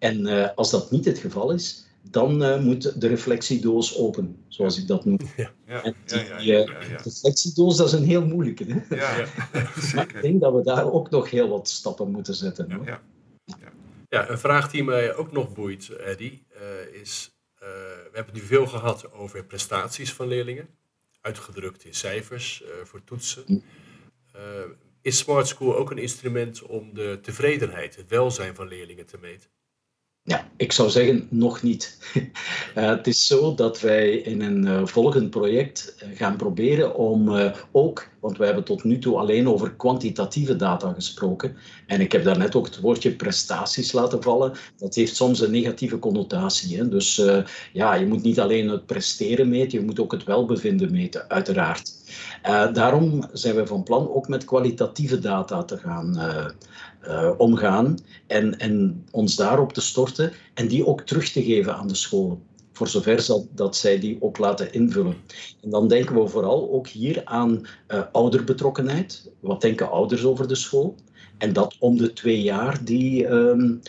En 0.00 0.26
uh, 0.26 0.48
als 0.54 0.70
dat 0.70 0.90
niet 0.90 1.04
het 1.04 1.18
geval 1.18 1.50
is, 1.50 1.84
dan 2.10 2.42
uh, 2.42 2.60
moet 2.60 3.00
de 3.00 3.08
reflectiedoos 3.08 3.96
open, 3.96 4.44
zoals 4.48 4.78
ik 4.78 4.86
dat 4.86 5.04
noem. 5.04 5.18
Ja. 5.36 5.52
Ja, 5.66 5.84
en 5.84 5.94
die 6.04 6.44
ja, 6.44 6.64
reflectiedoos, 7.02 7.76
dat 7.76 7.86
is 7.86 7.92
een 7.92 8.04
heel 8.04 8.26
moeilijke. 8.26 8.64
Hè? 8.64 8.96
Ja, 8.96 9.26
maar 9.94 10.04
ik 10.14 10.22
denk 10.22 10.40
dat 10.40 10.54
we 10.54 10.62
daar 10.62 10.92
ook 10.92 11.10
nog 11.10 11.30
heel 11.30 11.48
wat 11.48 11.68
stappen 11.68 12.10
moeten 12.10 12.34
zetten. 12.34 12.72
Hoor. 12.72 13.00
Ja, 14.08 14.30
een 14.30 14.38
vraag 14.38 14.70
die 14.70 14.84
mij 14.84 15.14
ook 15.14 15.32
nog 15.32 15.52
boeit, 15.52 15.88
Eddy, 15.88 16.42
uh, 16.52 17.00
is: 17.00 17.30
uh, 17.54 17.60
we 17.60 18.10
hebben 18.12 18.32
het 18.32 18.42
nu 18.42 18.48
veel 18.48 18.66
gehad 18.66 19.12
over 19.12 19.44
prestaties 19.44 20.12
van 20.12 20.28
leerlingen, 20.28 20.68
uitgedrukt 21.20 21.84
in 21.84 21.94
cijfers 21.94 22.64
voor 22.84 23.04
toetsen. 23.04 23.44
Hm. 23.46 23.58
is 25.02 25.18
Smart 25.18 25.48
School 25.48 25.76
ook 25.76 25.90
een 25.90 25.98
instrument 25.98 26.62
om 26.62 26.94
de 26.94 27.18
tevredenheid, 27.22 27.96
het 27.96 28.08
welzijn 28.08 28.54
van 28.54 28.68
leerlingen 28.68 29.06
te 29.06 29.18
meten? 29.20 29.50
Ja, 30.22 30.48
ik 30.56 30.72
zou 30.72 30.90
zeggen 30.90 31.26
nog 31.30 31.62
niet. 31.62 31.98
Uh, 32.14 32.24
het 32.96 33.06
is 33.06 33.26
zo 33.26 33.54
dat 33.54 33.80
wij 33.80 34.10
in 34.10 34.42
een 34.42 34.66
uh, 34.66 34.86
volgend 34.86 35.30
project 35.30 35.96
uh, 36.02 36.16
gaan 36.16 36.36
proberen 36.36 36.94
om 36.94 37.52
ook, 37.72 38.08
want 38.20 38.36
wij 38.36 38.46
hebben 38.46 38.64
tot 38.64 38.84
nu 38.84 38.98
toe 38.98 39.16
alleen 39.16 39.48
over 39.48 39.74
kwantitatieve 39.74 40.56
data 40.56 40.92
gesproken, 40.92 41.56
en 41.86 42.00
ik 42.00 42.12
heb 42.12 42.24
daarnet 42.24 42.54
ook 42.54 42.66
het 42.66 42.80
woordje 42.80 43.16
prestaties 43.16 43.92
laten 43.92 44.22
vallen, 44.22 44.52
dat 44.76 44.94
heeft 44.94 45.16
soms 45.16 45.40
een 45.40 45.50
negatieve 45.50 45.98
connotatie. 45.98 46.76
Hè? 46.76 46.88
Dus 46.88 47.22
ja, 47.72 47.94
je 47.94 48.06
moet 48.06 48.22
niet 48.22 48.40
alleen 48.40 48.68
het 48.68 48.86
presteren 48.86 49.48
meten, 49.48 49.78
je 49.78 49.84
moet 49.84 50.00
ook 50.00 50.12
het 50.12 50.24
welbevinden 50.24 50.92
meten, 50.92 51.28
uiteraard. 51.30 51.99
Daarom 52.72 53.24
zijn 53.32 53.54
we 53.54 53.66
van 53.66 53.82
plan 53.82 54.14
ook 54.14 54.28
met 54.28 54.44
kwalitatieve 54.44 55.18
data 55.18 55.64
te 55.64 55.78
gaan 55.78 56.18
uh, 57.08 57.30
omgaan 57.36 57.98
en, 58.26 58.58
en 58.58 59.04
ons 59.10 59.36
daarop 59.36 59.72
te 59.72 59.80
storten 59.80 60.32
en 60.54 60.68
die 60.68 60.86
ook 60.86 61.00
terug 61.00 61.28
te 61.28 61.42
geven 61.42 61.76
aan 61.76 61.88
de 61.88 61.94
scholen. 61.94 62.42
Voor 62.72 62.88
zover 62.88 63.20
zal, 63.20 63.48
dat 63.54 63.76
zij 63.76 63.98
die 63.98 64.16
ook 64.20 64.38
laten 64.38 64.72
invullen. 64.72 65.16
En 65.62 65.70
dan 65.70 65.88
denken 65.88 66.22
we 66.22 66.28
vooral 66.28 66.70
ook 66.70 66.88
hier 66.88 67.22
aan 67.24 67.66
uh, 67.88 68.02
ouderbetrokkenheid. 68.12 69.30
Wat 69.40 69.60
denken 69.60 69.90
ouders 69.90 70.24
over 70.24 70.48
de 70.48 70.54
school? 70.54 70.94
En 71.38 71.52
dat 71.52 71.76
om 71.78 71.96
de 71.96 72.12
twee 72.12 72.42
jaar 72.42 72.84
die 72.84 73.26
um, 73.26 73.80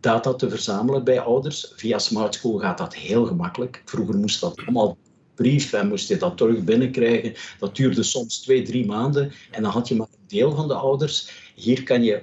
data 0.00 0.34
te 0.34 0.50
verzamelen 0.50 1.04
bij 1.04 1.20
ouders. 1.20 1.72
Via 1.76 1.98
Smart 1.98 2.34
School 2.34 2.58
gaat 2.58 2.78
dat 2.78 2.94
heel 2.94 3.26
gemakkelijk. 3.26 3.82
Vroeger 3.84 4.16
moest 4.16 4.40
dat 4.40 4.58
allemaal 4.58 4.96
brief 5.34 5.72
en 5.72 5.88
moest 5.88 6.08
je 6.08 6.16
dat 6.16 6.36
terug 6.36 6.64
binnenkrijgen. 6.64 7.34
Dat 7.58 7.76
duurde 7.76 8.02
soms 8.02 8.40
twee, 8.40 8.62
drie 8.62 8.86
maanden 8.86 9.32
en 9.50 9.62
dan 9.62 9.72
had 9.72 9.88
je 9.88 9.94
maar 9.94 10.06
een 10.10 10.28
deel 10.28 10.54
van 10.54 10.68
de 10.68 10.74
ouders. 10.74 11.30
Hier 11.54 11.82
kan 11.82 12.02
je 12.02 12.22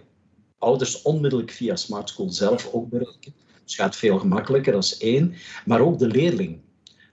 ouders 0.58 1.02
onmiddellijk 1.02 1.52
via 1.52 1.76
Smart 1.76 2.10
School 2.10 2.30
zelf 2.30 2.70
ook 2.72 2.90
bereiken. 2.90 3.34
Dus 3.64 3.76
gaat 3.76 3.96
veel 3.96 4.20
gemakkelijker, 4.20 4.76
als 4.76 4.98
één. 4.98 5.34
Maar 5.66 5.82
ook 5.82 6.00
de 6.00 6.08
leerling. 6.08 6.60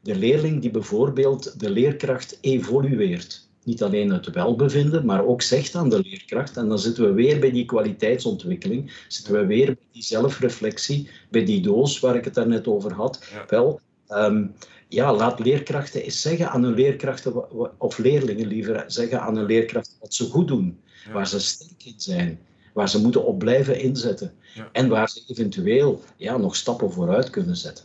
De 0.02 0.16
leerling 0.16 0.60
die 0.60 0.70
bijvoorbeeld 0.70 1.60
de 1.60 1.70
leerkracht 1.70 2.38
evolueert. 2.40 3.48
Niet 3.64 3.82
alleen 3.82 4.10
het 4.10 4.30
welbevinden, 4.30 5.06
maar 5.06 5.24
ook 5.24 5.42
zegt 5.42 5.74
aan 5.74 5.88
de 5.88 6.00
leerkracht. 6.00 6.56
En 6.56 6.68
dan 6.68 6.78
zitten 6.78 7.04
we 7.04 7.12
weer 7.12 7.40
bij 7.40 7.50
die 7.50 7.64
kwaliteitsontwikkeling. 7.64 8.92
Zitten 9.08 9.32
we 9.32 9.46
weer 9.46 9.66
bij 9.66 9.86
die 9.92 10.02
zelfreflectie, 10.02 11.08
bij 11.30 11.44
die 11.44 11.60
doos 11.60 12.00
waar 12.00 12.16
ik 12.16 12.24
het 12.24 12.34
daarnet 12.34 12.66
over 12.66 12.92
had. 12.92 13.24
Wel, 13.48 13.80
um, 14.08 14.54
ja, 14.88 15.14
laat 15.14 15.38
leerkrachten 15.38 16.02
eens 16.02 16.20
zeggen 16.20 16.50
aan 16.50 16.62
hun 16.62 16.74
leerkrachten, 16.74 17.78
of 17.78 17.98
leerlingen 17.98 18.46
liever 18.46 18.84
zeggen 18.86 19.20
aan 19.20 19.36
hun 19.36 19.46
leerkrachten 19.46 19.96
wat 20.00 20.14
ze 20.14 20.24
goed 20.24 20.48
doen, 20.48 20.80
waar 21.12 21.28
ze 21.28 21.40
sterk 21.40 21.84
in 21.84 21.94
zijn 21.96 22.38
waar 22.78 22.88
ze 22.88 23.00
moeten 23.00 23.24
op 23.24 23.38
blijven 23.38 23.80
inzetten. 23.80 24.32
En 24.72 24.88
waar 24.88 25.08
ze 25.08 25.22
eventueel 25.26 26.02
ja, 26.16 26.36
nog 26.36 26.56
stappen 26.56 26.92
vooruit 26.92 27.30
kunnen 27.30 27.56
zetten. 27.56 27.84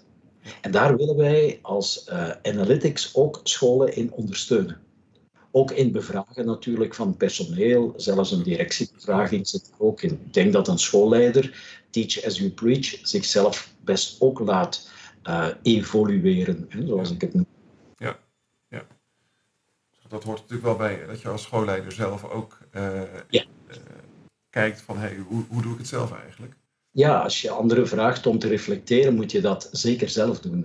En 0.62 0.72
daar 0.72 0.98
willen 0.98 1.16
wij 1.16 1.60
als 1.62 2.08
uh, 2.10 2.30
Analytics 2.42 3.16
ook 3.16 3.40
scholen 3.44 3.96
in 3.96 4.12
ondersteunen. 4.12 4.78
Ook 5.52 5.72
in 5.72 5.92
bevragen 5.92 6.46
natuurlijk 6.46 6.94
van 6.94 7.18
personeel, 7.18 7.94
zelfs 7.98 8.32
een 8.32 8.44
directiebevraging 8.44 9.48
zit 9.48 9.72
er 9.72 9.86
ook 9.86 10.02
in. 10.02 10.12
Ik 10.12 10.34
denk 10.34 10.54
dat 10.54 10.68
een 10.68 10.80
schoolleider, 10.80 11.82
Teach 11.90 12.26
as 12.26 12.38
you 12.38 12.50
preach, 12.50 12.96
zichzelf 13.02 13.74
best 13.84 14.22
ook 14.22 14.40
laat 14.40 14.90
uh, 15.28 15.48
evolueren, 15.62 16.66
hè, 16.70 16.88
zoals 16.88 17.12
ik 17.12 17.22
het 17.22 17.34
noem. 17.34 17.48
Ja, 17.96 18.20
ja. 18.70 18.84
Dat 20.08 20.24
hoort 20.24 20.40
natuurlijk 20.40 20.68
wel 20.68 20.76
bij, 20.76 21.06
dat 21.06 21.22
je 21.22 21.28
als 21.28 21.42
schoolleider 21.42 21.92
zelf 21.92 22.24
ook 22.24 22.58
uh, 22.76 23.02
ja 23.30 23.46
kijkt 24.54 24.82
van 24.82 24.98
hey, 24.98 25.16
hoe, 25.28 25.44
hoe 25.50 25.62
doe 25.62 25.72
ik 25.72 25.78
het 25.78 25.88
zelf 25.88 26.12
eigenlijk? 26.12 26.54
Ja, 26.92 27.20
als 27.20 27.42
je 27.42 27.50
anderen 27.50 27.88
vraagt 27.88 28.26
om 28.26 28.40
te 28.40 28.48
reflecteren, 28.48 29.16
moet 29.16 29.32
je 29.32 29.42
dat 29.42 29.70
zeker 29.72 30.10
zelf 30.10 30.40
doen. 30.40 30.64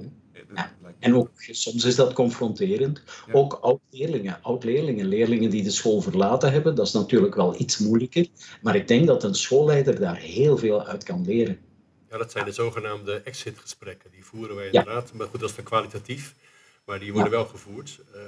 Hè? 0.55 0.65
En 0.99 1.15
ook 1.15 1.31
soms 1.37 1.85
is 1.85 1.97
dat 1.97 2.13
confronterend. 2.13 3.03
Ook 3.33 3.53
oud-leerlingen, 3.53 4.39
oud-leerlingen, 4.43 5.07
leerlingen 5.07 5.51
die 5.51 5.63
de 5.63 5.71
school 5.71 6.01
verlaten 6.01 6.53
hebben, 6.53 6.75
dat 6.75 6.87
is 6.87 6.93
natuurlijk 6.93 7.35
wel 7.35 7.61
iets 7.61 7.79
moeilijker. 7.79 8.27
Maar 8.63 8.77
ik 8.77 8.89
denk 8.89 9.07
dat 9.07 9.25
een 9.25 9.35
schoolleider 9.35 10.01
daar 10.01 10.17
heel 10.17 10.59
veel 10.59 10.87
uit 10.87 11.05
kan 11.05 11.25
leren. 11.25 11.59
Ja, 12.11 12.19
dat 12.19 12.33
zijn 12.33 12.45
de 12.45 12.53
zogenaamde 12.53 13.21
exit-gesprekken. 13.25 14.11
Die 14.11 14.25
voeren 14.25 14.57
wij 14.57 14.67
inderdaad, 14.67 15.13
maar 15.13 15.27
goed, 15.27 15.41
dat 15.41 15.49
is 15.51 15.57
dan 15.57 15.65
kwalitatief. 15.65 16.35
Maar 16.85 16.99
die 16.99 17.13
worden 17.13 17.31
wel 17.31 17.45
gevoerd 17.45 18.01
uh, 18.15 18.21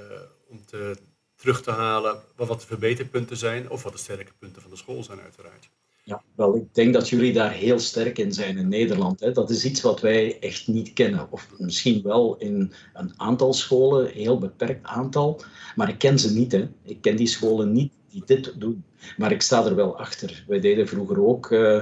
om 0.47 0.65
te 0.65 0.95
terug 1.35 1.61
te 1.61 1.71
halen 1.71 2.21
wat 2.35 2.61
de 2.61 2.67
verbeterpunten 2.67 3.37
zijn 3.37 3.69
of 3.69 3.83
wat 3.83 3.91
de 3.91 3.99
sterke 3.99 4.31
punten 4.39 4.61
van 4.61 4.71
de 4.71 4.77
school 4.77 5.03
zijn 5.03 5.19
uiteraard. 5.19 5.69
Ja, 6.03 6.23
wel, 6.35 6.55
ik 6.55 6.73
denk 6.73 6.93
dat 6.93 7.09
jullie 7.09 7.33
daar 7.33 7.51
heel 7.51 7.79
sterk 7.79 8.17
in 8.17 8.33
zijn 8.33 8.57
in 8.57 8.67
Nederland. 8.67 9.19
Hè. 9.19 9.31
Dat 9.31 9.49
is 9.49 9.65
iets 9.65 9.81
wat 9.81 10.01
wij 10.01 10.39
echt 10.39 10.67
niet 10.67 10.93
kennen. 10.93 11.27
Of 11.31 11.47
misschien 11.57 12.01
wel 12.01 12.37
in 12.37 12.73
een 12.93 13.13
aantal 13.17 13.53
scholen, 13.53 14.05
een 14.05 14.21
heel 14.21 14.37
beperkt 14.37 14.85
aantal. 14.85 15.41
Maar 15.75 15.89
ik 15.89 15.97
ken 15.97 16.19
ze 16.19 16.33
niet. 16.33 16.51
Hè. 16.51 16.69
Ik 16.83 17.01
ken 17.01 17.15
die 17.15 17.27
scholen 17.27 17.71
niet 17.71 17.93
die 18.09 18.23
dit 18.25 18.53
doen. 18.57 18.83
Maar 19.17 19.31
ik 19.31 19.41
sta 19.41 19.65
er 19.65 19.75
wel 19.75 19.97
achter. 19.97 20.43
Wij 20.47 20.59
deden 20.59 20.87
vroeger 20.87 21.25
ook 21.25 21.51
uh, 21.51 21.81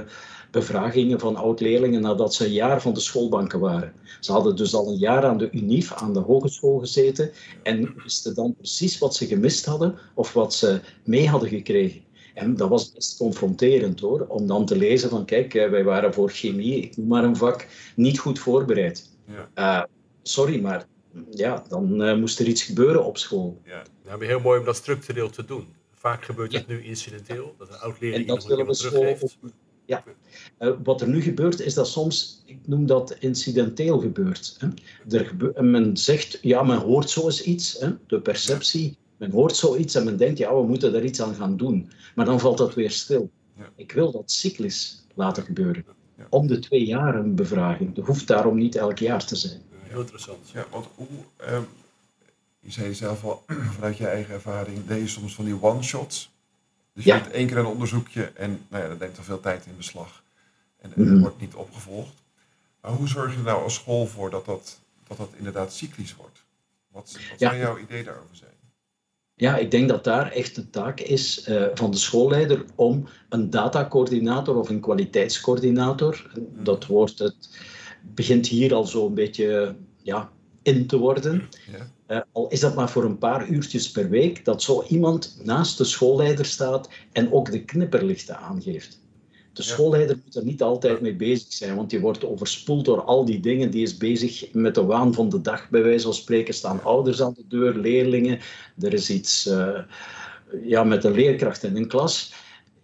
bevragingen 0.50 1.20
van 1.20 1.36
oud-leerlingen 1.36 2.00
nadat 2.00 2.34
ze 2.34 2.44
een 2.44 2.52
jaar 2.52 2.80
van 2.82 2.94
de 2.94 3.00
schoolbanken 3.00 3.60
waren. 3.60 3.92
Ze 4.20 4.32
hadden 4.32 4.56
dus 4.56 4.74
al 4.74 4.88
een 4.88 4.98
jaar 4.98 5.24
aan 5.24 5.38
de 5.38 5.48
UNIF, 5.50 5.92
aan 5.92 6.12
de 6.12 6.20
hogeschool 6.20 6.78
gezeten 6.78 7.30
en 7.62 7.94
wisten 8.02 8.34
dan 8.34 8.54
precies 8.54 8.98
wat 8.98 9.14
ze 9.14 9.26
gemist 9.26 9.64
hadden 9.64 9.98
of 10.14 10.32
wat 10.32 10.54
ze 10.54 10.80
mee 11.04 11.28
hadden 11.28 11.48
gekregen. 11.48 12.00
En 12.34 12.56
dat 12.56 12.68
was 12.68 12.92
best 12.92 13.16
confronterend 13.16 14.00
hoor, 14.00 14.26
om 14.28 14.46
dan 14.46 14.66
te 14.66 14.76
lezen 14.76 15.10
van 15.10 15.24
kijk, 15.24 15.54
eh, 15.54 15.70
wij 15.70 15.84
waren 15.84 16.14
voor 16.14 16.30
chemie, 16.30 16.80
ik 16.80 16.96
noem 16.96 17.06
maar 17.06 17.24
een 17.24 17.36
vak, 17.36 17.66
niet 17.96 18.18
goed 18.18 18.38
voorbereid. 18.38 19.08
Ja. 19.24 19.80
Uh, 19.80 19.84
sorry, 20.22 20.60
maar 20.60 20.86
ja, 21.30 21.64
dan 21.68 22.02
uh, 22.02 22.16
moest 22.16 22.38
er 22.38 22.46
iets 22.46 22.62
gebeuren 22.62 23.04
op 23.04 23.18
school. 23.18 23.60
Ja, 23.64 23.82
nou, 24.04 24.24
heel 24.24 24.40
mooi 24.40 24.58
om 24.58 24.64
dat 24.64 24.76
structureel 24.76 25.30
te 25.30 25.44
doen. 25.44 25.66
Vaak 25.94 26.24
gebeurt 26.24 26.52
het 26.52 26.66
nu 26.66 26.84
incidenteel, 26.84 27.54
dat 27.58 27.68
een 27.68 27.78
oud-leerling 27.78 28.22
iemand 28.22 28.78
teruggeeft. 28.78 29.38
Ja. 29.90 30.04
Uh, 30.58 30.72
wat 30.82 31.00
er 31.00 31.08
nu 31.08 31.22
gebeurt, 31.22 31.60
is 31.60 31.74
dat 31.74 31.88
soms, 31.88 32.42
ik 32.44 32.58
noem 32.66 32.86
dat 32.86 33.16
incidenteel 33.18 33.98
gebeurt. 33.98 34.56
Hè. 34.58 34.68
Er 35.54 35.64
men 35.64 35.96
zegt, 35.96 36.38
ja, 36.42 36.62
men 36.62 36.78
hoort 36.78 37.10
zo 37.10 37.24
eens 37.24 37.42
iets, 37.42 37.80
hè, 37.80 37.90
de 38.06 38.20
perceptie, 38.20 38.96
men 39.16 39.30
hoort 39.30 39.56
zoiets 39.56 39.94
en 39.94 40.04
men 40.04 40.16
denkt, 40.16 40.38
ja, 40.38 40.54
we 40.54 40.66
moeten 40.66 40.92
daar 40.92 41.04
iets 41.04 41.22
aan 41.22 41.34
gaan 41.34 41.56
doen. 41.56 41.90
Maar 42.14 42.24
dan 42.24 42.40
valt 42.40 42.58
dat 42.58 42.74
weer 42.74 42.90
stil. 42.90 43.30
Ja. 43.56 43.68
Ik 43.76 43.92
wil 43.92 44.12
dat 44.12 44.30
cyclisch 44.30 45.06
laten 45.14 45.42
gebeuren. 45.42 45.84
Ja. 46.16 46.26
Om 46.30 46.46
de 46.46 46.58
twee 46.58 46.84
jaar 46.84 47.14
een 47.14 47.34
bevraging. 47.34 47.94
Dat 47.94 48.06
hoeft 48.06 48.26
daarom 48.26 48.58
niet 48.58 48.76
elk 48.76 48.98
jaar 48.98 49.24
te 49.24 49.36
zijn. 49.36 49.60
Heel 49.82 50.00
interessant. 50.00 50.50
Ja, 50.52 50.66
want 50.70 50.86
hoe, 50.94 51.06
um, 51.50 51.66
je 52.60 52.70
zei 52.70 52.94
zelf 52.94 53.24
al 53.24 53.42
vanuit 53.76 53.96
je 53.96 54.06
eigen 54.06 54.34
ervaring, 54.34 54.86
deed 54.86 55.00
je 55.00 55.08
soms 55.08 55.34
van 55.34 55.44
die 55.44 55.62
one-shots. 55.62 56.30
Dus 56.92 57.04
je 57.04 57.12
doet 57.12 57.30
één 57.30 57.46
keer 57.46 57.56
een 57.56 57.66
onderzoekje 57.66 58.32
en 58.34 58.66
nou 58.68 58.82
ja, 58.82 58.88
dat 58.88 58.98
neemt 58.98 59.18
al 59.18 59.24
veel 59.24 59.40
tijd 59.40 59.66
in 59.66 59.76
beslag. 59.76 60.22
En, 60.78 60.92
en 60.96 61.14
mm 61.14 61.20
wordt 61.20 61.40
niet 61.40 61.54
opgevolgd. 61.54 62.14
Maar 62.80 62.92
hoe 62.92 63.08
zorg 63.08 63.32
je 63.32 63.38
er 63.38 63.44
nou 63.44 63.62
als 63.62 63.74
school 63.74 64.06
voor 64.06 64.30
dat 64.30 64.44
dat, 64.44 64.80
dat, 65.08 65.16
dat 65.16 65.30
inderdaad 65.36 65.72
cyclisch 65.72 66.16
wordt? 66.16 66.44
Wat, 66.88 67.18
wat 67.30 67.38
zou 67.40 67.56
jouw 67.56 67.78
idee 67.78 68.04
daarover 68.04 68.36
zijn? 68.36 68.50
Ja, 69.34 69.56
ik 69.56 69.70
denk 69.70 69.88
dat 69.88 70.04
daar 70.04 70.30
echt 70.32 70.54
de 70.54 70.70
taak 70.70 71.00
is 71.00 71.48
uh, 71.48 71.66
van 71.74 71.90
de 71.90 71.96
schoolleider 71.96 72.64
om 72.74 73.08
een 73.28 73.50
datacoördinator 73.50 74.56
of 74.56 74.68
een 74.68 74.80
kwaliteitscoördinator, 74.80 76.30
mhm. 76.34 76.64
dat 76.64 76.86
woord 76.86 77.18
het 77.18 77.58
begint 78.02 78.46
hier 78.46 78.74
al 78.74 78.84
zo 78.84 79.06
een 79.06 79.14
beetje 79.14 79.76
ja, 80.02 80.30
in 80.62 80.86
te 80.86 80.96
worden. 80.96 81.48
Ja. 81.72 82.16
Uh, 82.16 82.22
al 82.32 82.48
is 82.48 82.60
dat 82.60 82.74
maar 82.74 82.90
voor 82.90 83.04
een 83.04 83.18
paar 83.18 83.48
uurtjes 83.48 83.90
per 83.90 84.08
week, 84.08 84.44
dat 84.44 84.62
zo 84.62 84.84
iemand 84.88 85.40
naast 85.42 85.78
de 85.78 85.84
schoolleider 85.84 86.44
staat 86.44 86.88
en 87.12 87.32
ook 87.32 87.50
de 87.50 87.64
knipperlichten 87.64 88.38
aangeeft. 88.38 89.00
De 89.52 89.62
schoolleider 89.62 90.20
moet 90.24 90.36
er 90.36 90.44
niet 90.44 90.62
altijd 90.62 91.00
mee 91.00 91.14
bezig 91.14 91.52
zijn, 91.52 91.76
want 91.76 91.90
die 91.90 92.00
wordt 92.00 92.24
overspoeld 92.24 92.84
door 92.84 93.02
al 93.02 93.24
die 93.24 93.40
dingen. 93.40 93.70
Die 93.70 93.82
is 93.82 93.96
bezig 93.96 94.52
met 94.52 94.74
de 94.74 94.84
waan 94.84 95.14
van 95.14 95.28
de 95.28 95.40
dag, 95.40 95.70
bij 95.70 95.82
wijze 95.82 96.04
van 96.04 96.14
spreken. 96.14 96.54
Staan 96.54 96.82
ouders 96.82 97.22
aan 97.22 97.34
de 97.36 97.44
deur, 97.48 97.74
leerlingen. 97.74 98.38
Er 98.80 98.92
is 98.92 99.10
iets 99.10 99.46
uh, 99.46 99.78
ja, 100.62 100.84
met 100.84 101.02
de 101.02 101.10
leerkracht 101.10 101.62
in 101.62 101.76
een 101.76 101.88
klas. 101.88 102.32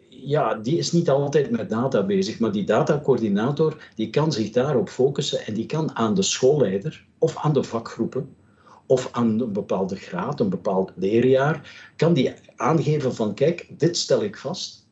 Ja, 0.09 0.55
die 0.55 0.79
is 0.79 0.93
niet 0.93 1.11
altijd 1.11 1.51
met 1.51 1.71
data 1.71 2.03
bezig, 2.03 2.39
maar 2.39 2.53
die 2.53 2.65
datacoördinator 2.65 3.77
die 3.95 4.11
kan 4.11 4.33
zich 4.33 4.51
daarop 4.51 4.89
focussen 4.89 5.47
en 5.47 5.55
die 5.55 5.67
kan 5.67 5.97
aan 5.97 6.15
de 6.15 6.23
schoolleider 6.23 7.06
of 7.19 7.37
aan 7.37 7.53
de 7.53 7.63
vakgroepen 7.63 8.37
of 8.87 9.09
aan 9.13 9.41
een 9.41 9.53
bepaalde 9.53 9.97
graad, 9.97 10.41
een 10.41 10.49
bepaald 10.49 10.93
leerjaar, 10.97 11.93
kan 11.97 12.15
die 12.15 12.33
aangeven 12.57 13.15
van 13.15 13.35
kijk, 13.35 13.79
dit 13.79 13.97
stel 13.97 14.23
ik 14.23 14.37
vast. 14.37 14.87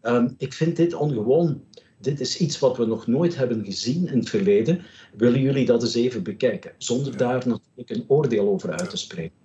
Ehm, 0.00 0.28
ik 0.38 0.52
vind 0.52 0.76
dit 0.76 0.94
ongewoon. 0.94 1.62
Dit 1.98 2.20
is 2.20 2.38
iets 2.38 2.58
wat 2.58 2.76
we 2.76 2.86
nog 2.86 3.06
nooit 3.06 3.36
hebben 3.36 3.64
gezien 3.64 4.08
in 4.08 4.18
het 4.18 4.28
verleden. 4.28 4.82
Willen 5.16 5.40
jullie 5.40 5.66
dat 5.66 5.82
eens 5.82 5.94
even 5.94 6.22
bekijken? 6.22 6.72
Zonder 6.78 7.16
daar 7.16 7.48
natuurlijk 7.48 7.90
een 7.90 8.04
oordeel 8.06 8.48
over 8.48 8.70
uit 8.70 8.90
te 8.90 8.96
spreken. 8.96 9.36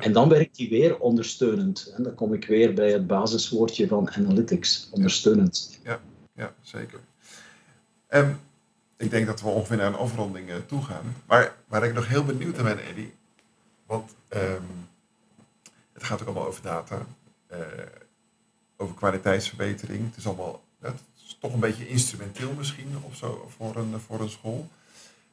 En 0.00 0.12
dan 0.12 0.28
werkt 0.28 0.56
die 0.56 0.68
weer 0.68 0.98
ondersteunend. 0.98 1.92
En 1.96 2.02
dan 2.02 2.14
kom 2.14 2.32
ik 2.32 2.46
weer 2.46 2.74
bij 2.74 2.92
het 2.92 3.06
basiswoordje 3.06 3.86
van 3.86 4.10
analytics, 4.10 4.88
ondersteunend. 4.92 5.80
Ja, 5.84 6.00
ja 6.34 6.54
zeker. 6.60 7.00
Um, 8.08 8.36
ik 8.96 9.10
denk 9.10 9.26
dat 9.26 9.40
we 9.40 9.48
ongeveer 9.48 9.76
naar 9.76 9.86
een 9.86 9.94
afronding 9.94 10.48
uh, 10.48 10.54
toe 10.66 10.82
gaan. 10.82 11.16
Maar 11.26 11.54
waar 11.66 11.84
ik 11.84 11.94
nog 11.94 12.08
heel 12.08 12.24
benieuwd 12.24 12.56
naar 12.56 12.64
ben, 12.64 12.84
Eddie, 12.84 13.14
want 13.86 14.14
um, 14.28 14.88
het 15.92 16.04
gaat 16.04 16.20
ook 16.20 16.26
allemaal 16.26 16.46
over 16.46 16.62
data, 16.62 17.06
uh, 17.52 17.58
over 18.76 18.94
kwaliteitsverbetering. 18.94 20.06
Het 20.06 20.16
is 20.16 20.26
allemaal 20.26 20.62
het 20.80 21.00
is 21.26 21.36
toch 21.40 21.52
een 21.52 21.60
beetje 21.60 21.88
instrumenteel 21.88 22.52
misschien 22.52 22.96
of 23.00 23.16
zo 23.16 23.50
voor 23.56 23.76
een, 23.76 24.00
voor 24.06 24.20
een 24.20 24.28
school. 24.30 24.68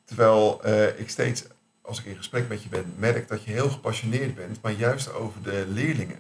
Terwijl 0.06 0.62
uh, 0.66 1.00
ik 1.00 1.10
steeds, 1.10 1.44
als 1.82 2.00
ik 2.00 2.06
in 2.06 2.16
gesprek 2.16 2.48
met 2.48 2.64
je 2.64 2.70
ben, 2.70 2.94
merk 2.98 3.28
dat 3.28 3.44
je 3.44 3.52
heel 3.52 3.70
gepassioneerd 3.70 4.36
bent, 4.36 4.62
maar 4.62 4.72
juist 4.72 5.14
over 5.14 5.42
de 5.44 5.66
leerlingen. 5.68 6.20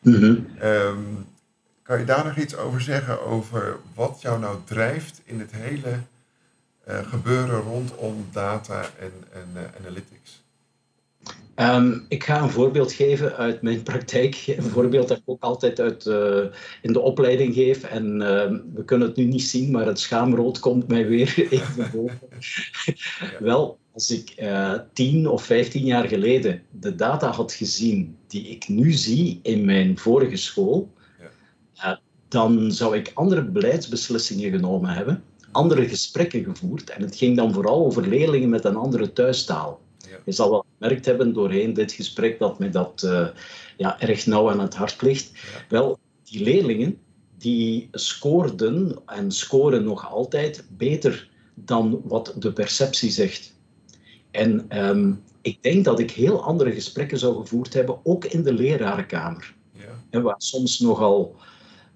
Mm 0.00 0.14
-hmm. 0.14 0.46
um, 0.62 1.26
kan 1.82 1.98
je 1.98 2.04
daar 2.04 2.24
nog 2.24 2.36
iets 2.36 2.56
over 2.56 2.80
zeggen, 2.80 3.26
over 3.26 3.76
wat 3.94 4.18
jou 4.20 4.40
nou 4.40 4.58
drijft 4.64 5.20
in 5.24 5.40
het 5.40 5.50
hele 5.52 6.00
gebeuren 6.88 7.60
rondom 7.60 8.26
data 8.32 8.82
en, 8.98 9.12
en 9.32 9.48
uh, 9.54 9.62
analytics? 9.80 10.42
Um, 11.60 12.04
ik 12.08 12.24
ga 12.24 12.42
een 12.42 12.50
voorbeeld 12.50 12.92
geven 12.92 13.36
uit 13.36 13.62
mijn 13.62 13.82
praktijk. 13.82 14.44
Een 14.56 14.62
voorbeeld 14.62 15.08
dat 15.08 15.16
ik 15.16 15.22
ook 15.26 15.42
altijd 15.42 15.80
uit, 15.80 16.06
uh, 16.06 16.44
in 16.82 16.92
de 16.92 17.00
opleiding 17.00 17.54
geef. 17.54 17.84
En 17.84 18.14
uh, 18.14 18.50
we 18.74 18.84
kunnen 18.84 19.08
het 19.08 19.16
nu 19.16 19.24
niet 19.24 19.42
zien, 19.42 19.70
maar 19.70 19.86
het 19.86 20.00
schaamrood 20.00 20.58
komt 20.58 20.88
mij 20.88 21.06
weer 21.08 21.34
even 21.50 21.90
boven. 21.94 22.28
Wel, 23.38 23.78
als 23.92 24.10
ik 24.10 24.34
uh, 24.38 24.74
tien 24.92 25.28
of 25.28 25.44
vijftien 25.44 25.84
jaar 25.84 26.08
geleden 26.08 26.62
de 26.70 26.94
data 26.94 27.30
had 27.30 27.52
gezien 27.52 28.16
die 28.26 28.48
ik 28.48 28.68
nu 28.68 28.92
zie 28.92 29.40
in 29.42 29.64
mijn 29.64 29.98
vorige 29.98 30.36
school, 30.36 30.92
ja. 31.74 32.00
dan 32.28 32.72
zou 32.72 32.96
ik 32.96 33.10
andere 33.14 33.44
beleidsbeslissingen 33.44 34.50
genomen 34.50 34.90
hebben 34.90 35.22
andere 35.52 35.88
gesprekken 35.88 36.44
gevoerd. 36.44 36.90
En 36.90 37.02
het 37.02 37.16
ging 37.16 37.36
dan 37.36 37.52
vooral 37.52 37.84
over 37.84 38.08
leerlingen 38.08 38.48
met 38.48 38.64
een 38.64 38.76
andere 38.76 39.12
thuistaal. 39.12 39.80
Je 40.24 40.32
zal 40.32 40.50
wel 40.50 40.64
gemerkt 40.78 41.06
hebben 41.06 41.32
doorheen 41.32 41.74
dit 41.74 41.92
gesprek 41.92 42.38
dat 42.38 42.58
mij 42.58 42.70
dat 42.70 43.02
uh, 43.04 43.28
ja, 43.76 44.00
erg 44.00 44.26
nauw 44.26 44.50
aan 44.50 44.60
het 44.60 44.74
hart 44.74 45.02
ligt. 45.02 45.30
Wel, 45.68 45.98
die 46.22 46.42
leerlingen 46.42 46.98
die 47.38 47.88
scoorden 47.92 48.96
en 49.06 49.32
scoren 49.32 49.84
nog 49.84 50.10
altijd 50.10 50.64
beter 50.68 51.28
dan 51.54 52.00
wat 52.04 52.34
de 52.38 52.52
perceptie 52.52 53.10
zegt. 53.10 53.56
En 54.30 54.78
um, 54.88 55.22
ik 55.40 55.62
denk 55.62 55.84
dat 55.84 55.98
ik 55.98 56.10
heel 56.10 56.42
andere 56.42 56.72
gesprekken 56.72 57.18
zou 57.18 57.36
gevoerd 57.40 57.74
hebben, 57.74 57.98
ook 58.02 58.24
in 58.24 58.42
de 58.42 58.52
lerarenkamer. 58.52 59.54
Ja. 59.72 59.84
En 60.10 60.22
waar 60.22 60.34
soms 60.38 60.78
nogal 60.78 61.36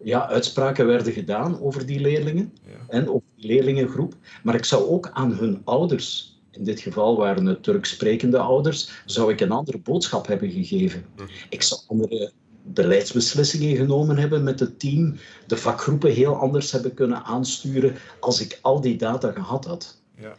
ja, 0.02 0.28
uitspraken 0.28 0.86
werden 0.86 1.12
gedaan 1.12 1.60
over 1.60 1.86
die 1.86 2.00
leerlingen 2.00 2.52
en 2.88 3.08
over 3.08 3.31
leerlingengroep. 3.44 4.14
Maar 4.42 4.54
ik 4.54 4.64
zou 4.64 4.88
ook 4.88 5.10
aan 5.12 5.32
hun 5.32 5.60
ouders, 5.64 6.40
in 6.50 6.64
dit 6.64 6.80
geval 6.80 7.16
waren 7.16 7.46
het 7.46 7.62
Turks 7.62 7.90
sprekende 7.90 8.38
ouders, 8.38 9.02
zou 9.06 9.32
ik 9.32 9.40
een 9.40 9.50
andere 9.50 9.78
boodschap 9.78 10.26
hebben 10.26 10.50
gegeven. 10.50 11.04
Mhm. 11.16 11.26
Ik 11.48 11.62
zou 11.62 11.80
andere 11.86 12.32
beleidsbeslissingen 12.62 13.76
genomen 13.76 14.18
hebben 14.18 14.42
met 14.42 14.60
het 14.60 14.78
team, 14.78 15.16
de 15.46 15.56
vakgroepen 15.56 16.12
heel 16.12 16.34
anders 16.34 16.72
hebben 16.72 16.94
kunnen 16.94 17.24
aansturen 17.24 17.96
als 18.20 18.40
ik 18.40 18.58
al 18.62 18.80
die 18.80 18.96
data 18.96 19.32
gehad 19.32 19.64
had. 19.64 20.02
Ja. 20.18 20.36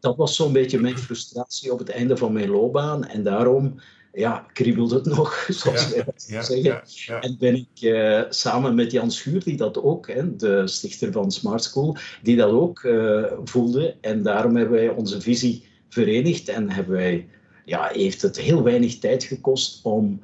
Dat 0.00 0.16
was 0.16 0.36
zo'n 0.36 0.52
beetje 0.52 0.80
mijn 0.80 0.98
frustratie 0.98 1.72
op 1.72 1.78
het 1.78 1.90
einde 1.90 2.16
van 2.16 2.32
mijn 2.32 2.48
loopbaan 2.48 3.04
en 3.04 3.22
daarom 3.22 3.74
ja, 4.14 4.46
kriebelt 4.52 4.90
het 4.90 5.04
nog, 5.04 5.46
zoals 5.48 5.90
wij 5.90 6.04
dat 6.04 6.22
zeggen. 6.22 6.82
En 7.22 7.38
ben 7.38 7.54
ik 7.54 7.80
uh, 7.80 8.22
samen 8.28 8.74
met 8.74 8.90
Jan 8.90 9.10
Schuur, 9.10 9.44
die 9.44 9.56
dat 9.56 9.82
ook, 9.82 10.06
hè, 10.06 10.36
de 10.36 10.66
stichter 10.66 11.12
van 11.12 11.32
Smart 11.32 11.62
School, 11.62 11.96
die 12.22 12.36
dat 12.36 12.50
ook 12.50 12.82
uh, 12.82 13.32
voelde. 13.44 13.96
En 14.00 14.22
daarom 14.22 14.56
hebben 14.56 14.76
wij 14.76 14.88
onze 14.88 15.20
visie 15.20 15.66
verenigd 15.88 16.48
en 16.48 16.70
hebben 16.70 16.94
wij, 16.94 17.28
ja, 17.64 17.88
heeft 17.92 18.22
het 18.22 18.38
heel 18.38 18.62
weinig 18.62 18.98
tijd 18.98 19.24
gekost 19.24 19.84
om 19.84 20.20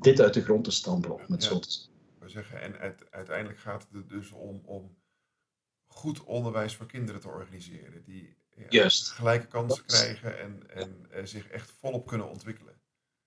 dit 0.00 0.20
uit 0.20 0.34
de 0.34 0.42
grond 0.42 0.64
te 0.64 0.70
stampen, 0.70 1.14
om 1.14 1.32
het 1.32 1.44
zo 1.44 1.58
te 1.58 1.88
zeggen. 2.26 2.60
En 2.60 2.96
uiteindelijk 3.10 3.58
gaat 3.58 3.88
het 3.92 4.08
dus 4.08 4.32
om, 4.32 4.62
om 4.64 4.96
goed 5.86 6.24
onderwijs 6.24 6.76
voor 6.76 6.86
kinderen 6.86 7.20
te 7.20 7.28
organiseren. 7.28 8.02
Die 8.04 8.22
ja, 8.24 8.41
Juist. 8.68 9.08
gelijke 9.08 9.46
kansen 9.46 9.84
krijgen 9.86 10.38
en, 10.40 10.62
en 10.74 11.06
uh, 11.14 11.24
zich 11.24 11.48
echt 11.48 11.72
volop 11.80 12.06
kunnen 12.06 12.28
ontwikkelen. 12.28 12.72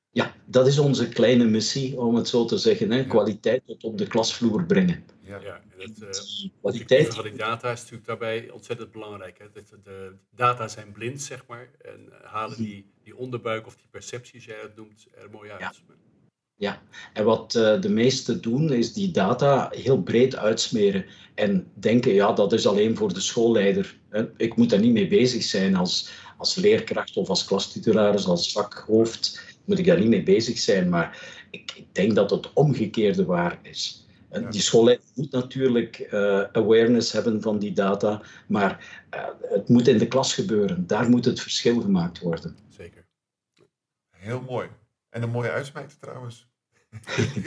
Ja, 0.09 0.36
dat 0.45 0.67
is 0.67 0.79
onze 0.79 1.09
kleine 1.09 1.45
missie, 1.45 1.99
om 1.99 2.15
het 2.15 2.27
zo 2.27 2.45
te 2.45 2.57
zeggen. 2.57 2.91
Hè? 2.91 3.05
Kwaliteit 3.05 3.65
tot 3.65 3.83
op 3.83 3.97
de 3.97 4.07
klasvloer 4.07 4.65
brengen. 4.65 5.05
Ja, 5.21 5.39
ja 5.39 5.61
en 5.77 5.79
het 5.79 6.01
uh, 6.01 6.49
kwaliteit 6.59 7.13
van 7.13 7.23
die 7.23 7.36
data 7.36 7.71
is 7.71 7.79
natuurlijk 7.79 8.07
daarbij 8.07 8.49
ontzettend 8.49 8.91
belangrijk. 8.91 9.38
Hè? 9.38 9.51
De, 9.51 9.63
de, 9.83 10.15
data 10.29 10.67
zijn 10.67 10.91
blind, 10.91 11.21
zeg 11.21 11.45
maar, 11.47 11.69
en 11.81 12.11
eh, 12.11 12.31
halen 12.31 12.57
die, 12.57 12.91
die 13.03 13.17
onderbuik 13.17 13.65
of 13.65 13.75
die 13.75 13.88
percepties, 13.89 14.45
jij 14.45 14.59
het 14.61 14.75
noemt, 14.75 15.07
er 15.15 15.29
mooi 15.29 15.51
uit. 15.51 15.61
Ja. 15.61 15.73
Ja, 16.58 16.82
en 17.14 17.24
wat 17.24 17.56
uh, 17.56 17.82
de 17.82 17.89
meesten 17.89 18.41
doen, 18.41 18.74
is 18.74 18.93
die 18.93 19.12
data 19.12 19.70
heel 19.72 20.01
breed 20.01 20.36
uitsmeren 20.36 21.06
en 21.34 21.72
denken, 21.74 22.14
ja, 22.14 22.34
dat 22.34 22.53
is 22.53 22.68
alleen 22.68 22.97
voor 22.97 23.14
de 23.14 23.20
schoolleider. 23.20 23.97
Hè. 24.10 24.26
Ik 24.38 24.56
moet 24.56 24.70
daar 24.70 24.80
niet 24.80 24.93
mee 24.93 25.08
bezig 25.08 25.43
zijn 25.43 25.76
als, 25.76 26.12
als 26.38 26.56
leerkracht 26.56 27.18
of 27.18 27.30
als 27.30 27.45
klastitularis, 27.45 28.28
als 28.28 28.51
vakhoofd, 28.51 29.56
moet 29.66 29.80
ik 29.80 29.86
daar 29.86 29.99
niet 29.99 30.10
mee 30.10 30.24
bezig 30.24 30.58
zijn. 30.58 30.89
Maar 30.89 31.38
ik, 31.51 31.74
ik 31.76 31.95
denk 31.95 32.16
dat 32.16 32.30
het 32.30 32.53
omgekeerde 32.53 33.26
waar 33.26 33.60
is. 33.62 34.06
Die 34.49 34.62
schoolleider 34.62 35.06
moet 35.16 35.32
natuurlijk 35.32 36.08
uh, 36.12 36.41
awareness 36.51 37.12
hebben 37.12 37.41
van 37.41 37.60
die 37.60 37.74
data, 37.74 38.22
maar 38.47 39.03
uh, 39.14 39.26
het 39.41 39.70
moet 39.70 39.88
in 39.88 39.97
de 39.97 40.08
klas 40.08 40.34
gebeuren. 40.34 40.88
Daar 40.88 41.10
moet 41.10 41.26
het 41.26 41.39
verschil 41.39 41.82
gemaakt 41.82 42.20
worden. 42.20 42.58
Zeker. 42.70 43.06
Heel 44.10 44.41
mooi. 44.41 44.68
En 45.16 45.22
een 45.22 45.30
mooie 45.30 45.51
uitsmijter 45.51 45.97
trouwens. 45.99 46.47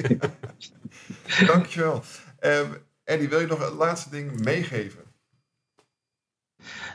Dankjewel. 1.46 2.02
Um, 2.40 2.76
Eddie, 3.04 3.28
wil 3.28 3.40
je 3.40 3.46
nog 3.46 3.64
het 3.64 3.74
laatste 3.74 4.10
ding 4.10 4.44
meegeven? 4.44 5.02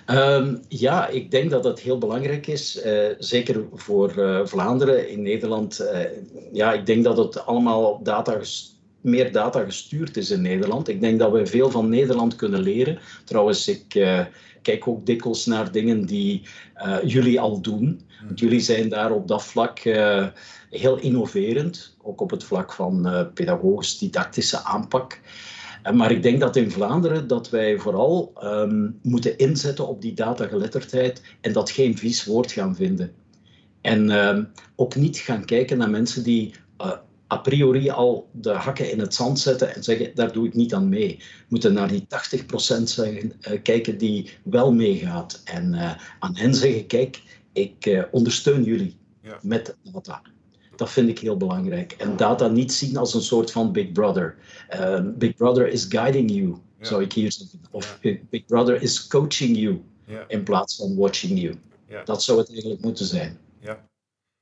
Um, 0.07 0.61
ja, 0.67 1.07
ik 1.07 1.32
denk 1.32 1.49
dat 1.49 1.63
dat 1.63 1.80
heel 1.80 1.97
belangrijk 1.97 2.47
is, 2.47 2.86
uh, 2.86 3.09
zeker 3.17 3.65
voor 3.74 4.17
uh, 4.17 4.45
Vlaanderen. 4.45 5.09
In 5.09 5.21
Nederland, 5.21 5.82
uh, 5.82 6.05
ja, 6.51 6.74
ik 6.74 6.86
denk 6.86 7.03
dat 7.03 7.17
het 7.17 7.45
allemaal 7.45 7.91
op 7.91 8.05
data 8.05 8.39
meer 9.04 9.32
data 9.32 9.64
gestuurd 9.64 10.18
is 10.18 10.32
in 10.32 10.41
Nederland. 10.41 10.88
Ik 10.88 11.01
denk 11.01 11.20
dat 11.20 11.32
we 11.32 11.45
veel 11.45 11.72
van 11.72 11.89
Nederland 11.89 12.36
kunnen 12.36 12.62
leren. 12.62 12.99
Trouwens, 13.24 13.68
ik 13.68 13.88
kijk 14.62 14.88
ook 14.88 15.06
dikwijls 15.06 15.45
naar 15.45 15.72
dingen 15.72 16.06
die 16.06 16.41
jullie 17.06 17.39
al 17.39 17.62
doen. 17.62 18.01
Want 18.26 18.39
jullie 18.39 18.60
zijn 18.60 18.89
daar 18.89 19.12
op 19.12 19.28
dat 19.28 19.43
vlak 19.43 19.80
heel 20.70 20.97
innoverend, 20.99 21.95
ook 22.01 22.22
op 22.22 22.30
het 22.30 22.43
vlak 22.43 22.74
van 22.74 23.28
pedagogisch-didactische 23.34 24.64
aanpak. 24.64 25.20
Eh, 25.84 25.93
maar 25.93 26.12
ik 26.12 26.24
denk 26.24 26.39
dat 26.39 26.56
in 26.56 26.72
Vlaanderen 26.72 27.28
dat 27.28 27.49
wij 27.49 27.78
vooral 27.78 28.34
um, 28.43 28.99
moeten 29.01 29.38
inzetten 29.38 29.88
op 29.88 30.01
die 30.01 30.14
datageletterdheid 30.14 31.22
en 31.41 31.54
dat 31.54 31.72
geen 31.72 31.97
vies 31.97 32.26
woord 32.26 32.51
gaan 32.51 32.76
vinden. 32.76 33.12
En 33.82 34.10
um, 34.10 34.51
ook 34.76 34.95
niet 34.95 35.18
gaan 35.18 35.45
kijken 35.45 35.78
naar 35.78 35.89
mensen 35.89 36.24
die 36.24 36.54
a 37.34 37.38
priori 37.38 37.89
al 37.89 38.29
de 38.31 38.51
hakken 38.51 38.91
in 38.91 38.99
het 38.99 39.13
zand 39.13 39.39
zetten 39.39 39.75
en 39.75 39.84
zeggen, 39.84 40.15
daar 40.15 40.31
doe 40.31 40.47
ik 40.47 40.53
niet 40.53 40.73
aan 40.73 40.89
mee. 40.89 41.17
We 41.17 41.45
moeten 41.47 41.73
naar 41.73 41.88
die 41.88 42.07
80% 42.79 42.84
zeggen, 42.84 43.34
uh, 43.41 43.61
kijken 43.61 43.97
die 43.97 44.29
wel 44.43 44.73
meegaat. 44.73 45.41
En 45.43 45.97
aan 46.19 46.36
hen 46.36 46.55
zeggen, 46.55 46.88
kijk, 46.88 47.21
ik 47.53 48.07
ondersteun 48.11 48.63
jullie 48.63 48.97
ja. 49.21 49.39
met 49.41 49.75
data. 49.81 50.21
Dat 50.75 50.91
vind 50.91 51.09
ik 51.09 51.19
heel 51.19 51.38
belangrijk. 51.38 51.91
En 51.91 52.17
data 52.17 52.47
niet 52.47 52.73
zien 52.73 52.97
als 52.97 53.13
een 53.13 53.21
soort 53.21 53.51
van 53.51 53.71
Big 53.71 53.91
Brother. 53.91 54.36
Um, 54.79 55.17
Big 55.17 55.36
Brother 55.36 55.67
is 55.67 55.86
guiding 55.89 56.31
you, 56.31 56.47
ja. 56.79 56.86
zou 56.86 57.03
ik 57.03 57.13
hier 57.13 57.31
zeggen. 57.31 57.59
Of 57.71 57.97
ja. 58.01 58.17
Big 58.29 58.45
Brother 58.45 58.81
is 58.81 59.07
coaching 59.07 59.57
you 59.57 59.81
ja. 60.05 60.25
in 60.27 60.43
plaats 60.43 60.75
van 60.75 60.95
watching 60.95 61.39
you. 61.39 61.55
Dat 62.05 62.23
zou 62.23 62.39
het 62.39 62.49
eigenlijk 62.49 62.81
moeten 62.81 63.05
zijn. 63.05 63.39
Ja, 63.59 63.88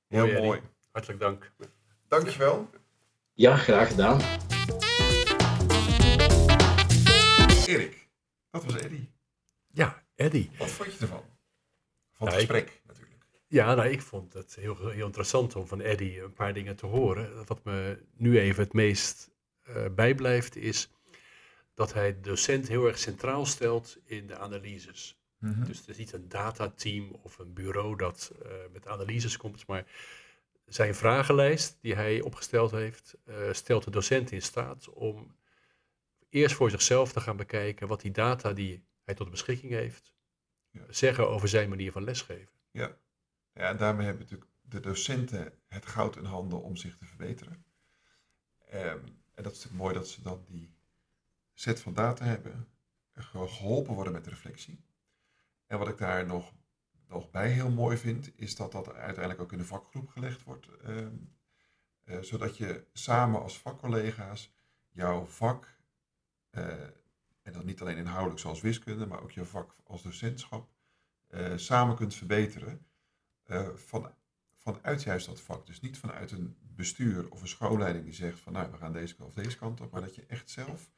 heel 0.07 0.25
mooi. 0.25 0.41
mooi. 0.41 0.59
Hartelijk 0.91 1.19
dank. 1.19 1.51
Dankjewel. 2.07 2.69
Ja, 3.41 3.57
graag 3.57 3.87
gedaan. 3.87 4.19
Erik, 7.67 8.09
dat 8.49 8.65
was 8.65 8.75
Eddie. 8.75 9.09
Ja, 9.67 10.03
Eddie. 10.15 10.49
Wat 10.57 10.69
vond 10.69 10.93
je 10.93 10.99
ervan? 10.99 11.23
Van 12.11 12.27
het 12.27 12.35
gesprek? 12.35 12.81
Ja, 13.47 13.75
nou, 13.75 13.89
ik 13.89 14.01
vond 14.01 14.33
het 14.33 14.55
heel, 14.55 14.89
heel 14.89 15.05
interessant 15.05 15.55
om 15.55 15.67
van 15.67 15.81
Eddy 15.81 16.19
een 16.19 16.33
paar 16.33 16.53
dingen 16.53 16.75
te 16.75 16.85
horen. 16.85 17.45
Wat 17.45 17.63
me 17.63 17.97
nu 18.15 18.39
even 18.39 18.63
het 18.63 18.73
meest 18.73 19.31
uh, 19.69 19.85
bijblijft 19.95 20.55
is 20.55 20.89
dat 21.73 21.93
hij 21.93 22.13
de 22.13 22.21
docent 22.21 22.67
heel 22.67 22.87
erg 22.87 22.97
centraal 22.97 23.45
stelt 23.45 23.97
in 24.05 24.27
de 24.27 24.37
analyses. 24.37 25.19
Mhm. 25.37 25.63
Dus 25.63 25.77
het 25.77 25.87
is 25.87 25.97
niet 25.97 26.13
een 26.13 26.29
datateam 26.29 27.11
of 27.21 27.37
een 27.37 27.53
bureau 27.53 27.95
dat 27.95 28.31
uh, 28.43 28.51
met 28.73 28.87
analyses 28.87 29.37
komt, 29.37 29.67
maar 29.67 29.85
zijn 30.73 30.95
vragenlijst 30.95 31.77
die 31.81 31.95
hij 31.95 32.21
opgesteld 32.21 32.71
heeft, 32.71 33.17
uh, 33.25 33.53
stelt 33.53 33.83
de 33.83 33.91
docent 33.91 34.31
in 34.31 34.41
staat 34.41 34.89
om 34.89 35.35
eerst 36.29 36.55
voor 36.55 36.69
zichzelf 36.69 37.11
te 37.11 37.21
gaan 37.21 37.37
bekijken 37.37 37.87
wat 37.87 38.01
die 38.01 38.11
data 38.11 38.53
die 38.53 38.85
hij 39.03 39.15
tot 39.15 39.29
beschikking 39.29 39.71
heeft, 39.71 40.13
ja. 40.69 40.81
zeggen 40.89 41.29
over 41.29 41.47
zijn 41.47 41.69
manier 41.69 41.91
van 41.91 42.03
lesgeven. 42.03 42.53
Ja. 42.71 42.97
Ja, 43.53 43.69
en 43.69 43.77
daarmee 43.77 44.05
hebben 44.05 44.23
natuurlijk 44.23 44.51
de 44.61 44.79
docenten 44.79 45.53
het 45.67 45.85
goud 45.85 46.15
in 46.15 46.25
handen 46.25 46.61
om 46.61 46.75
zich 46.75 46.97
te 46.97 47.05
verbeteren. 47.05 47.65
Um, 48.73 49.21
en 49.33 49.43
dat 49.43 49.51
is 49.51 49.63
natuurlijk 49.63 49.83
mooi 49.83 49.93
dat 49.93 50.07
ze 50.07 50.21
dan 50.21 50.45
die 50.47 50.75
set 51.53 51.79
van 51.79 51.93
data 51.93 52.25
hebben, 52.25 52.67
geholpen 53.13 53.93
worden 53.93 54.13
met 54.13 54.27
reflectie. 54.27 54.83
En 55.67 55.77
wat 55.77 55.87
ik 55.87 55.97
daar 55.97 56.25
nog, 56.25 56.53
nog 57.11 57.29
bij 57.29 57.49
heel 57.49 57.71
mooi 57.71 57.97
vind, 57.97 58.31
is 58.35 58.55
dat 58.55 58.71
dat 58.71 58.93
uiteindelijk 58.93 59.41
ook 59.41 59.51
in 59.51 59.57
de 59.57 59.65
vakgroep 59.65 60.09
gelegd 60.09 60.43
wordt. 60.43 60.67
Um, 60.87 61.35
uh, 62.05 62.21
zodat 62.21 62.57
je 62.57 62.85
samen 62.93 63.41
als 63.41 63.59
vakcollega's 63.59 64.53
jouw 64.89 65.25
vak, 65.25 65.77
uh, 66.51 66.67
en 67.41 67.53
dan 67.53 67.65
niet 67.65 67.81
alleen 67.81 67.97
inhoudelijk 67.97 68.39
zoals 68.39 68.61
wiskunde, 68.61 69.05
maar 69.05 69.21
ook 69.21 69.31
jouw 69.31 69.45
vak 69.45 69.75
als 69.83 70.01
docentschap, 70.01 70.69
uh, 71.29 71.57
samen 71.57 71.95
kunt 71.95 72.15
verbeteren. 72.15 72.85
Van, 73.75 74.13
vanuit 74.53 75.03
juist 75.03 75.25
dat 75.25 75.41
vak. 75.41 75.65
Dus 75.65 75.81
niet 75.81 75.97
vanuit 75.97 76.31
een 76.31 76.57
bestuur 76.61 77.31
of 77.31 77.41
een 77.41 77.47
schoolleiding 77.47 78.03
die 78.03 78.13
zegt 78.13 78.39
van 78.39 78.53
nou 78.53 78.71
we 78.71 78.77
gaan 78.77 78.93
deze 78.93 79.15
kant 79.15 79.29
of 79.29 79.43
deze 79.43 79.57
kant 79.57 79.81
op, 79.81 79.91
maar 79.91 80.01
dat 80.01 80.15
je 80.15 80.25
echt 80.25 80.49
zelf 80.49 80.91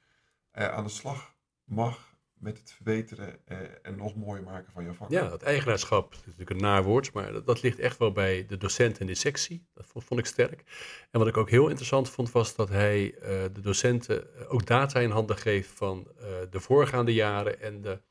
aan 0.51 0.84
de 0.84 0.89
slag 0.89 1.36
mag 1.64 2.12
met 2.43 2.57
het 2.57 2.71
verbeteren 2.71 3.39
uh, 3.47 3.57
en 3.81 3.95
nog 3.95 4.15
mooier 4.15 4.43
maken 4.43 4.71
van 4.73 4.83
je 4.83 4.93
vak. 4.93 5.09
Ja, 5.09 5.31
het 5.31 5.43
eigenaarschap 5.43 6.13
is 6.13 6.19
natuurlijk 6.19 6.49
een 6.49 6.57
naar 6.57 6.83
woord, 6.83 7.13
maar 7.13 7.33
dat, 7.33 7.45
dat, 7.45 7.61
ligt 7.61 7.79
echt 7.79 7.97
wel 7.97 8.11
bij 8.11 8.45
de 8.45 8.57
docent 8.57 8.99
en 8.99 9.07
de 9.07 9.15
sectie. 9.15 9.65
Dat 9.73 9.85
vond, 9.87 10.05
vond, 10.05 10.19
ik 10.19 10.25
sterk. 10.25 10.63
En 11.11 11.19
wat 11.19 11.27
ik 11.27 11.37
ook 11.37 11.49
heel 11.49 11.67
interessant 11.67 12.09
vond 12.09 12.31
was 12.31 12.55
dat 12.55 12.69
hij 12.69 13.15
de 13.53 13.61
docenten 13.61 14.49
ook 14.49 14.65
data 14.65 14.99
in 14.99 15.09
handen 15.09 15.37
geeft 15.37 15.69
van 15.69 16.07
de 16.49 16.59
voorgaande 16.59 17.13
jaren 17.13 17.61
en 17.61 17.81
de 17.81 18.01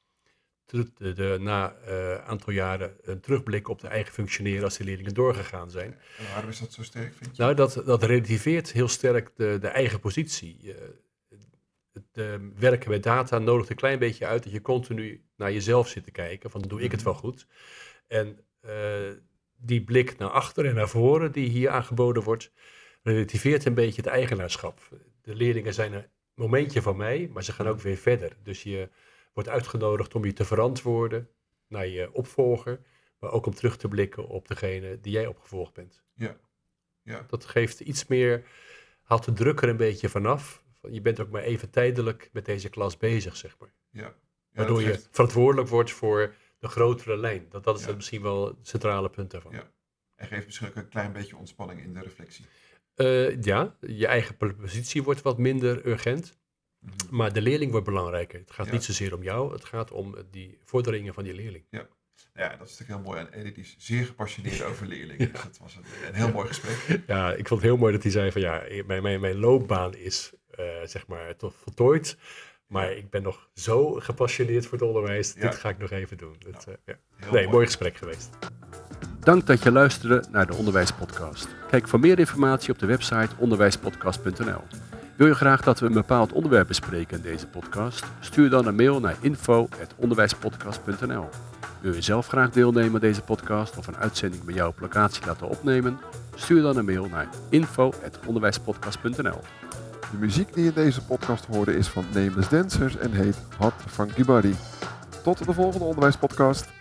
de, 0.73 1.13
de, 1.13 1.37
na 1.41 1.77
een 1.87 1.95
uh, 1.95 2.25
aantal 2.25 2.53
jaren 2.53 2.97
een 3.03 3.21
terugblik 3.21 3.69
op 3.69 3.81
de 3.81 3.89
eigen 3.89 4.13
functioneren 4.13 4.65
als 4.65 4.77
de 4.77 4.85
leerlingen 4.85 5.15
doorgegaan 5.15 5.71
zijn. 5.71 5.99
En 6.19 6.25
waarom 6.33 6.51
is 6.51 6.59
dat 6.59 6.73
zo 6.73 6.83
sterk, 6.83 7.15
vind 7.15 7.37
je? 7.37 7.43
Nou, 7.43 7.55
dat, 7.55 7.83
dat 7.85 8.03
relativeert 8.03 8.73
heel 8.73 8.89
sterk 8.89 9.31
de, 9.37 9.59
de 9.61 9.69
eigen 9.69 10.01
positie. 10.01 10.75
Het 11.93 12.05
uh, 12.13 12.35
werken 12.59 12.91
met 12.91 13.03
data 13.03 13.39
nodigt 13.39 13.71
een 13.71 13.77
klein 13.77 13.99
beetje 13.99 14.27
uit 14.27 14.43
dat 14.43 14.53
je 14.53 14.63
continu 14.63 15.25
naar 15.37 15.53
jezelf 15.53 15.89
zit 15.89 16.05
te 16.05 16.11
kijken, 16.11 16.51
van 16.51 16.61
doe 16.61 16.83
ik 16.83 16.91
het 16.91 17.01
mhm. 17.01 17.11
wel 17.11 17.19
goed? 17.19 17.47
En 18.07 18.39
eh, 18.61 19.11
die 19.57 19.85
blik 19.85 20.19
naar 20.19 20.31
achter 20.31 20.67
en 20.67 20.75
naar 20.75 20.89
voren 20.89 21.33
die 21.33 21.49
hier 21.49 21.71
aangeboden 21.71 22.23
wordt, 22.23 22.53
relativeert 23.03 23.65
een 23.65 23.75
beetje 23.75 24.03
het 24.03 24.11
eigenaarschap. 24.11 24.81
De 25.23 25.35
leerlingen 25.35 25.75
zijn 25.75 25.93
een 25.93 26.07
momentje 26.35 26.83
van 26.83 26.97
mij, 26.97 27.31
maar 27.33 27.43
ze 27.43 27.53
gaan 27.53 27.69
ook 27.69 27.81
weer 27.81 27.97
verder. 27.97 28.37
Dus 28.43 28.63
je 28.63 28.89
wordt 29.33 29.49
uitgenodigd 29.49 30.15
om 30.15 30.25
je 30.25 30.33
te 30.33 30.45
verantwoorden 30.45 31.29
naar 31.67 31.87
je 31.87 32.13
opvolger, 32.13 32.81
maar 33.19 33.31
ook 33.31 33.47
om 33.47 33.55
terug 33.55 33.77
te 33.77 33.89
blikken 33.89 34.29
op 34.29 34.49
degene 34.49 35.01
die 35.01 35.13
jij 35.13 35.27
opgevolgd 35.27 35.75
bent. 35.75 36.03
Ja. 36.15 36.37
ja. 37.03 37.25
Dat 37.29 37.45
geeft 37.45 37.81
iets 37.81 38.07
meer, 38.07 38.45
haalt 39.03 39.25
de 39.25 39.33
druk 39.33 39.61
er 39.63 39.69
een 39.69 39.77
beetje 39.77 40.09
vanaf. 40.09 40.62
Je 40.91 41.01
bent 41.01 41.21
ook 41.21 41.31
maar 41.31 41.43
even 41.43 41.71
tijdelijk 41.71 42.31
met 42.33 42.45
deze 42.45 42.69
klas 42.69 42.97
bezig, 42.97 43.37
zeg 43.37 43.59
maar. 43.59 43.73
Ja. 43.91 44.03
ja 44.03 44.15
Waardoor 44.53 44.83
je 44.83 45.01
verantwoordelijk 45.11 45.69
wordt 45.69 45.91
voor 45.91 46.35
de 46.59 46.69
grotere 46.69 47.17
lijn. 47.17 47.47
Dat, 47.49 47.65
dat 47.65 47.81
is 47.81 47.95
misschien 47.95 48.23
wel 48.23 48.47
het 48.47 48.69
centrale 48.69 49.11
punt 49.11 49.31
daarvan. 49.31 49.53
Ja. 49.53 49.71
En 50.15 50.27
geeft 50.27 50.47
misschien 50.47 50.69
ook 50.69 50.77
een 50.77 50.89
klein 50.89 51.13
beetje 51.13 51.37
ontspanning 51.37 51.81
in 51.81 51.95
de 51.95 52.01
reflectie. 52.01 52.45
Uh, 52.97 53.43
ja, 53.43 53.77
je 53.81 54.07
eigen 54.07 54.37
positie 54.37 55.03
wordt 55.03 55.23
wat 55.23 55.39
minder 55.39 55.87
urgent. 55.87 56.39
Mhm. 56.79 57.17
Maar 57.17 57.33
de 57.33 57.43
leerling 57.43 57.71
wordt 57.71 57.87
belangrijker. 57.87 58.41
Het 58.41 58.51
gaat 58.51 58.71
niet 58.71 58.85
zozeer 58.85 59.15
om 59.15 59.23
jou, 59.23 59.53
het 59.53 59.65
gaat 59.65 59.91
om 59.91 60.17
die 60.31 60.59
vorderingen 60.65 61.15
van 61.15 61.25
die 61.25 61.35
leerling. 61.35 61.65
Ja. 61.71 61.89
Ja, 62.35 62.57
dat 62.57 62.69
is 62.69 62.79
natuurlijk 62.79 62.89
heel 62.89 63.13
mooi. 63.13 63.27
En 63.27 63.33
Edith 63.33 63.59
is 63.59 63.75
zeer 63.79 64.05
gepassioneerd 64.05 64.63
over 64.71 64.87
leerlingen. 64.87 65.33
Dus 65.33 65.43
dat 65.43 65.59
was 65.59 65.77
een, 65.77 65.85
een 66.09 66.15
heel 66.15 66.33
mooi 66.33 66.49
gesprek. 66.49 67.01
Ja, 67.07 67.33
ik 67.33 67.49
vond 67.49 67.61
het 67.61 67.71
heel 67.71 67.79
mooi 67.79 67.93
dat 67.93 68.03
hij 68.03 68.13
zei 68.13 68.33
van 68.33 68.41
ja, 68.41 68.65
mijn, 68.87 69.03
mijn, 69.03 69.21
mijn 69.21 69.37
loopbaan 69.37 69.95
is 69.95 70.33
zeg 70.85 71.07
maar 71.07 71.37
toch 71.37 71.55
voltooid. 71.63 72.17
Maar 72.67 72.93
ik 72.93 73.11
ben 73.11 73.23
nog 73.23 73.49
zo 73.55 73.93
gepassioneerd 73.93 74.67
voor 74.67 74.79
het 74.79 74.87
onderwijs. 74.87 75.35
Dit 75.35 75.55
ga 75.55 75.69
ik 75.69 75.79
nog 75.79 75.91
even 75.91 76.17
doen. 76.17 76.37
Dat, 76.39 76.67
uh, 76.69 76.75
ja. 76.87 76.95
Nee, 77.21 77.31
mooi. 77.31 77.49
mooi 77.49 77.67
gesprek 77.67 77.97
geweest. 77.97 78.29
Dank 79.21 79.47
dat 79.47 79.63
je 79.63 79.73
luisterde 79.73 80.25
naar 80.31 80.47
de 80.47 80.55
Onderwijspodcast. 80.55 81.49
Kijk 81.71 81.89
voor 81.89 82.01
meer 82.01 82.19
informatie 82.19 82.73
op 82.73 82.79
de 82.79 82.87
website 82.87 83.29
onderwijspodcast.nl. 83.39 84.63
Wil 85.17 85.27
je 85.27 85.35
graag 85.35 85.63
dat 85.63 85.81
we 85.81 85.87
een 85.87 85.93
bepaald 85.93 86.33
onderwerp 86.33 86.67
bespreken 86.67 87.17
in 87.17 87.23
deze 87.23 87.47
podcast? 87.47 88.05
Stuur 88.21 88.51
dan 88.51 88.67
een 88.67 88.75
mail 88.75 89.01
naar 89.01 89.17
info.onderwijspodcast.nl. 89.21 91.29
Wil 91.81 91.95
je 91.95 92.03
zelf 92.03 92.27
graag 92.27 92.51
deelnemen 92.51 92.95
aan 92.95 93.01
deze 93.01 93.23
podcast 93.23 93.77
of 93.77 93.87
een 93.87 93.97
uitzending 93.97 94.45
bij 94.45 94.55
jou 94.55 94.69
op 94.69 94.81
locatie 94.81 95.27
laten 95.27 95.49
opnemen? 95.49 95.99
Stuur 96.35 96.63
dan 96.63 96.77
een 96.77 96.85
mail 96.85 97.09
naar 97.09 97.29
info.onderwijspodcast.nl. 97.49 99.41
De 100.13 100.19
muziek 100.19 100.55
die 100.55 100.65
in 100.65 100.73
deze 100.75 101.05
podcast 101.05 101.47
hoorde 101.47 101.77
is 101.77 101.89
van 101.89 102.05
Nameless 102.15 102.49
Dancers 102.49 102.97
en 102.97 103.13
heet 103.13 103.37
Hot 103.59 103.73
Funky 103.87 104.25
Body. 104.25 104.55
Tot 105.23 105.45
de 105.47 105.53
volgende 105.53 105.85
onderwijspodcast. 105.85 106.73